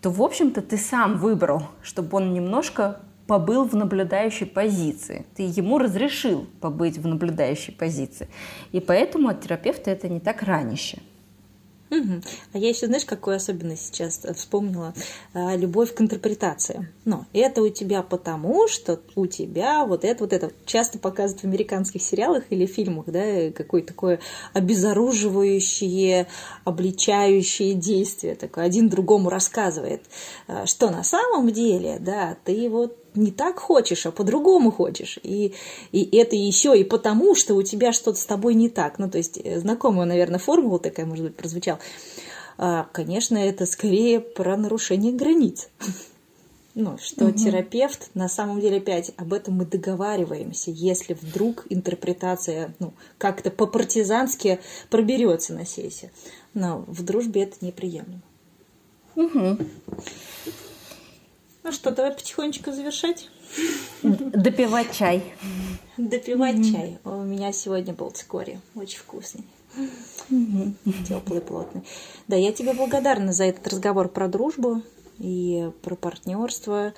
то, 0.00 0.10
в 0.10 0.22
общем-то, 0.22 0.62
ты 0.62 0.76
сам 0.76 1.16
выбрал, 1.18 1.62
чтобы 1.82 2.16
он 2.16 2.32
немножко 2.32 3.00
побыл 3.26 3.64
в 3.64 3.74
наблюдающей 3.74 4.46
позиции. 4.46 5.24
Ты 5.36 5.42
ему 5.44 5.78
разрешил 5.78 6.46
побыть 6.60 6.98
в 6.98 7.06
наблюдающей 7.06 7.72
позиции. 7.72 8.28
И 8.72 8.80
поэтому 8.80 9.28
от 9.28 9.40
терапевта 9.40 9.90
это 9.90 10.08
не 10.08 10.20
так 10.20 10.42
ранище. 10.42 10.98
А 12.52 12.58
я 12.58 12.68
еще, 12.68 12.86
знаешь, 12.86 13.04
какую 13.04 13.36
особенность 13.36 13.86
сейчас 13.86 14.20
вспомнила? 14.34 14.94
А, 15.34 15.56
любовь 15.56 15.94
к 15.94 16.00
интерпретации. 16.00 16.88
Но 17.04 17.26
это 17.32 17.62
у 17.62 17.68
тебя 17.68 18.02
потому, 18.02 18.66
что 18.68 19.00
у 19.14 19.26
тебя 19.26 19.84
вот 19.84 20.04
это, 20.04 20.24
вот 20.24 20.32
это 20.32 20.52
часто 20.64 20.98
показывают 20.98 21.42
в 21.42 21.46
американских 21.46 22.02
сериалах 22.02 22.44
или 22.50 22.66
фильмах, 22.66 23.06
да, 23.06 23.50
какое-то 23.50 23.88
такое 23.88 24.20
обезоруживающее, 24.54 26.28
обличающее 26.64 27.74
действие, 27.74 28.36
такое 28.36 28.64
один 28.64 28.88
другому 28.88 29.28
рассказывает, 29.28 30.02
а, 30.48 30.66
что 30.66 30.90
на 30.90 31.02
самом 31.02 31.50
деле, 31.52 31.98
да, 32.00 32.36
ты 32.44 32.70
вот 32.70 33.01
не 33.14 33.30
так 33.30 33.58
хочешь, 33.58 34.06
а 34.06 34.12
по-другому 34.12 34.70
хочешь. 34.70 35.18
И, 35.22 35.54
и 35.92 36.16
это 36.16 36.36
еще 36.36 36.78
и 36.78 36.84
потому, 36.84 37.34
что 37.34 37.54
у 37.54 37.62
тебя 37.62 37.92
что-то 37.92 38.18
с 38.18 38.24
тобой 38.24 38.54
не 38.54 38.68
так. 38.68 38.98
Ну, 38.98 39.10
то 39.10 39.18
есть 39.18 39.38
э, 39.42 39.58
знакомая, 39.58 40.06
наверное, 40.06 40.38
формула 40.38 40.78
такая, 40.78 41.06
может 41.06 41.24
быть, 41.24 41.36
прозвучала. 41.36 41.78
А, 42.58 42.86
конечно, 42.92 43.36
это 43.36 43.66
скорее 43.66 44.20
про 44.20 44.56
нарушение 44.56 45.12
границ. 45.12 45.68
Ну, 46.74 46.96
что 46.96 47.26
угу. 47.26 47.36
терапевт, 47.36 48.08
на 48.14 48.28
самом 48.28 48.58
деле, 48.60 48.78
опять 48.78 49.12
об 49.18 49.34
этом 49.34 49.56
мы 49.56 49.66
договариваемся, 49.66 50.70
если 50.70 51.12
вдруг 51.12 51.66
интерпретация 51.68 52.74
ну, 52.78 52.94
как-то 53.18 53.50
по-партизански 53.50 54.58
проберется 54.88 55.52
на 55.52 55.66
сессию. 55.66 56.10
Но 56.54 56.84
в 56.86 57.04
дружбе 57.04 57.42
это 57.42 57.56
неприемлемо. 57.60 58.22
Угу. 59.16 59.58
Ну 61.64 61.70
что, 61.70 61.92
давай 61.92 62.12
потихонечку 62.12 62.72
завершать. 62.72 63.28
Допивать 64.02 64.92
чай. 64.92 65.22
Допивать 65.96 66.56
mm-hmm. 66.56 66.72
чай. 66.72 66.98
У 67.04 67.22
меня 67.22 67.52
сегодня 67.52 67.94
был 67.94 68.10
цикорий. 68.10 68.58
Очень 68.74 68.98
вкусный. 68.98 69.44
Mm-hmm. 70.28 70.74
Теплый, 71.08 71.40
плотный. 71.40 71.82
Да, 72.26 72.36
я 72.36 72.52
тебе 72.52 72.72
благодарна 72.72 73.32
за 73.32 73.44
этот 73.44 73.68
разговор 73.68 74.08
про 74.08 74.26
дружбу 74.26 74.82
и 75.18 75.70
про 75.82 75.94
партнерство. 75.94 76.94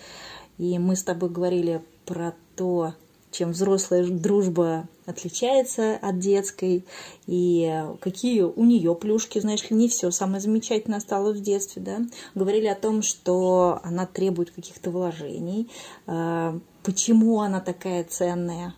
И 0.56 0.78
мы 0.78 0.96
с 0.96 1.02
тобой 1.02 1.28
говорили 1.28 1.82
про 2.06 2.34
то, 2.56 2.94
чем 3.32 3.50
взрослая 3.50 4.06
дружба 4.06 4.88
отличается 5.06 5.96
от 5.96 6.18
детской, 6.18 6.84
и 7.26 7.84
какие 8.00 8.42
у 8.42 8.64
нее 8.64 8.94
плюшки, 8.94 9.38
знаешь 9.38 9.68
ли, 9.70 9.76
не 9.76 9.88
все 9.88 10.10
самое 10.10 10.40
замечательное 10.40 10.98
осталось 10.98 11.38
в 11.38 11.42
детстве, 11.42 11.82
да. 11.82 12.00
Говорили 12.34 12.66
о 12.66 12.74
том, 12.74 13.02
что 13.02 13.80
она 13.82 14.06
требует 14.06 14.50
каких-то 14.50 14.90
вложений, 14.90 15.68
а, 16.06 16.58
почему 16.82 17.40
она 17.40 17.60
такая 17.60 18.04
ценная, 18.04 18.74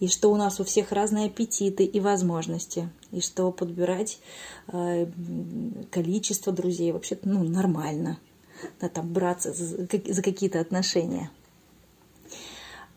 и 0.00 0.08
что 0.08 0.32
у 0.32 0.36
нас 0.36 0.60
у 0.60 0.64
всех 0.64 0.92
разные 0.92 1.26
аппетиты 1.26 1.84
и 1.84 2.00
возможности, 2.00 2.88
и 3.10 3.20
что 3.20 3.50
подбирать 3.52 4.20
а, 4.68 5.06
количество 5.90 6.52
друзей 6.52 6.92
вообще-то 6.92 7.28
ну, 7.28 7.44
нормально, 7.44 8.18
да, 8.80 8.88
там 8.88 9.12
браться 9.12 9.52
за, 9.52 9.86
какие-то 10.22 10.60
отношения. 10.60 11.30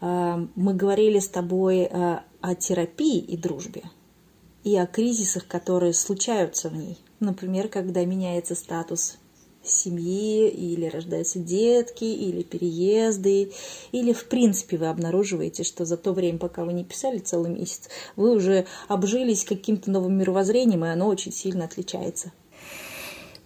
Э, 0.01 0.45
мы 0.55 0.73
говорили 0.73 1.19
с 1.19 1.27
тобой 1.27 1.89
э, 1.89 2.19
о 2.41 2.55
терапии 2.55 3.19
и 3.19 3.37
дружбе, 3.37 3.83
и 4.63 4.75
о 4.77 4.85
кризисах, 4.85 5.47
которые 5.47 5.93
случаются 5.93 6.69
в 6.69 6.75
ней. 6.75 6.97
Например, 7.19 7.67
когда 7.67 8.05
меняется 8.05 8.55
статус 8.55 9.17
семьи, 9.63 10.47
или 10.49 10.85
рождаются 10.85 11.39
детки, 11.39 12.03
или 12.03 12.43
переезды, 12.43 13.51
или 13.91 14.13
в 14.13 14.25
принципе 14.25 14.77
вы 14.77 14.87
обнаруживаете, 14.87 15.63
что 15.63 15.85
за 15.85 15.97
то 15.97 16.13
время, 16.13 16.37
пока 16.37 16.63
вы 16.63 16.73
не 16.73 16.83
писали 16.83 17.19
целый 17.19 17.51
месяц, 17.51 17.89
вы 18.15 18.35
уже 18.35 18.65
обжились 18.87 19.43
каким-то 19.43 19.91
новым 19.91 20.17
мировоззрением, 20.17 20.85
и 20.85 20.89
оно 20.89 21.07
очень 21.07 21.31
сильно 21.31 21.65
отличается. 21.65 22.31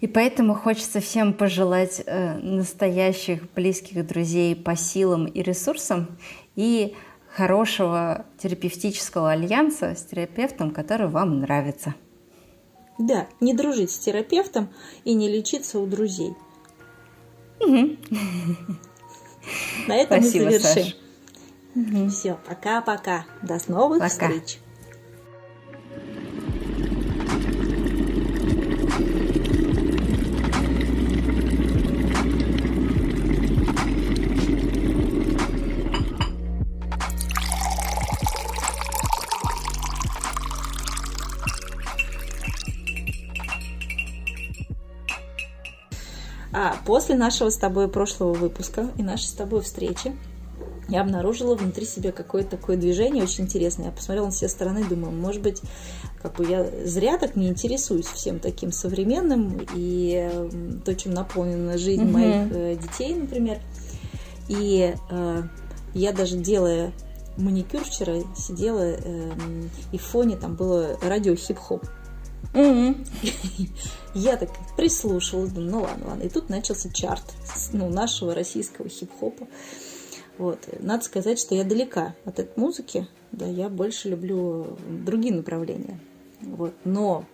И 0.00 0.08
поэтому 0.08 0.54
хочется 0.54 1.00
всем 1.00 1.32
пожелать 1.32 2.02
э, 2.04 2.36
настоящих 2.38 3.52
близких 3.52 4.04
друзей 4.04 4.56
по 4.56 4.74
силам 4.74 5.26
и 5.26 5.42
ресурсам 5.42 6.18
и 6.56 6.94
хорошего 7.34 8.26
терапевтического 8.38 9.30
альянса 9.30 9.94
с 9.94 10.02
терапевтом, 10.04 10.70
который 10.70 11.08
вам 11.08 11.40
нравится. 11.40 11.94
Да, 12.98 13.26
не 13.40 13.54
дружить 13.54 13.90
с 13.90 13.98
терапевтом 13.98 14.68
и 15.04 15.14
не 15.14 15.28
лечиться 15.28 15.78
у 15.78 15.86
друзей. 15.86 16.34
На 19.86 19.96
этом 19.96 20.22
Спасибо, 20.22 20.44
мы 20.44 20.58
завершим. 20.58 20.92
Саш. 21.74 22.12
Все, 22.12 22.38
пока-пока. 22.46 23.24
До 23.42 23.58
новых 23.68 24.00
Пока. 24.00 24.08
встреч. 24.10 24.58
После 46.92 47.14
нашего 47.14 47.48
с 47.48 47.56
тобой 47.56 47.88
прошлого 47.88 48.34
выпуска 48.34 48.90
и 48.98 49.02
нашей 49.02 49.28
с 49.28 49.32
тобой 49.32 49.62
встречи 49.62 50.14
я 50.90 51.00
обнаружила 51.00 51.54
внутри 51.54 51.86
себя 51.86 52.12
какое-то 52.12 52.58
такое 52.58 52.76
движение 52.76 53.24
очень 53.24 53.44
интересное. 53.44 53.86
Я 53.86 53.92
посмотрела 53.92 54.26
на 54.26 54.30
все 54.30 54.46
стороны, 54.46 54.84
думаю, 54.84 55.10
может 55.10 55.40
быть, 55.40 55.62
как 56.20 56.34
бы 56.34 56.46
я 56.46 56.66
зря 56.84 57.16
так 57.16 57.34
не 57.34 57.48
интересуюсь 57.48 58.04
всем 58.04 58.40
таким 58.40 58.72
современным 58.72 59.66
и 59.74 60.28
э, 60.30 60.50
то, 60.84 60.94
чем 60.94 61.14
наполнена 61.14 61.78
жизнь 61.78 62.02
Мгм. 62.02 62.12
моих 62.12 62.52
э, 62.52 62.76
детей, 62.76 63.14
например. 63.14 63.58
И 64.48 64.94
э, 65.10 65.42
я 65.94 66.12
даже 66.12 66.36
делая 66.36 66.92
маникюр 67.38 67.84
вчера 67.84 68.16
сидела, 68.36 68.96
эм, 68.96 69.70
и 69.92 69.96
в 69.96 70.02
фоне 70.02 70.36
там 70.36 70.56
было 70.56 70.98
радио 71.00 71.34
хип-хоп. 71.36 71.86
Мгм. 72.52 73.02
Я 74.14 74.36
так 74.36 74.50
прислушалась, 74.76 75.50
думаю, 75.50 75.70
ну 75.70 75.82
ладно, 75.82 76.08
ладно. 76.08 76.22
И 76.22 76.28
тут 76.28 76.48
начался 76.48 76.90
чарт 76.92 77.24
ну, 77.72 77.88
нашего 77.88 78.34
российского 78.34 78.88
хип-хопа. 78.88 79.46
Вот. 80.38 80.58
Надо 80.80 81.04
сказать, 81.04 81.38
что 81.38 81.54
я 81.54 81.64
далека 81.64 82.14
от 82.24 82.38
этой 82.38 82.52
музыки. 82.56 83.06
Да, 83.32 83.46
я 83.46 83.68
больше 83.68 84.10
люблю 84.10 84.76
другие 84.88 85.34
направления. 85.34 85.98
Вот. 86.40 86.74
Но 86.84 87.24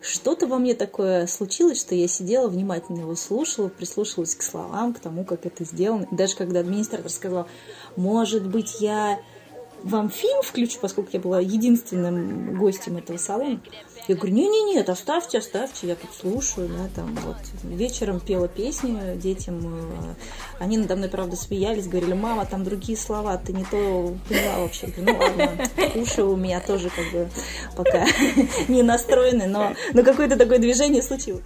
что-то 0.00 0.46
во 0.46 0.58
мне 0.58 0.74
такое 0.74 1.26
случилось, 1.26 1.80
что 1.80 1.94
я 1.94 2.08
сидела, 2.08 2.48
внимательно 2.48 3.00
его 3.00 3.14
слушала, 3.14 3.68
прислушивалась 3.68 4.34
к 4.34 4.42
словам, 4.42 4.94
к 4.94 5.00
тому, 5.00 5.24
как 5.24 5.46
это 5.46 5.64
сделано. 5.64 6.06
Даже 6.10 6.36
когда 6.36 6.60
администратор 6.60 7.10
сказал, 7.10 7.46
может 7.96 8.46
быть, 8.46 8.80
я 8.80 9.20
вам 9.86 10.10
фильм 10.10 10.42
включу, 10.42 10.78
поскольку 10.80 11.10
я 11.12 11.20
была 11.20 11.40
единственным 11.40 12.58
гостем 12.58 12.96
этого 12.96 13.16
салона. 13.16 13.60
Я 14.08 14.14
говорю, 14.14 14.34
не-не-нет, 14.34 14.88
оставьте, 14.88 15.38
оставьте, 15.38 15.88
я 15.88 15.96
тут 15.96 16.10
слушаю, 16.20 16.68
да, 16.68 16.88
там 16.94 17.16
вот. 17.24 17.36
Вечером 17.64 18.20
пела 18.20 18.46
песни 18.46 19.16
детям, 19.16 19.60
э, 19.64 20.14
они 20.60 20.78
надо 20.78 20.94
мной, 20.94 21.08
правда, 21.08 21.36
смеялись, 21.36 21.88
говорили, 21.88 22.12
мама, 22.12 22.46
там 22.46 22.62
другие 22.62 22.96
слова, 22.96 23.36
ты 23.36 23.52
не 23.52 23.64
то 23.64 24.14
поняла 24.28 24.58
вообще. 24.60 24.86
Говорю, 24.86 25.12
ну 25.12 25.18
ладно, 25.18 26.00
уши 26.00 26.22
у 26.22 26.36
меня 26.36 26.60
тоже 26.60 26.88
как 26.90 27.12
бы 27.12 27.28
пока 27.76 28.06
не 28.68 28.82
настроены, 28.82 29.46
но, 29.46 29.74
но 29.92 30.04
какое-то 30.04 30.36
такое 30.36 30.58
движение 30.58 31.02
случилось. 31.02 31.44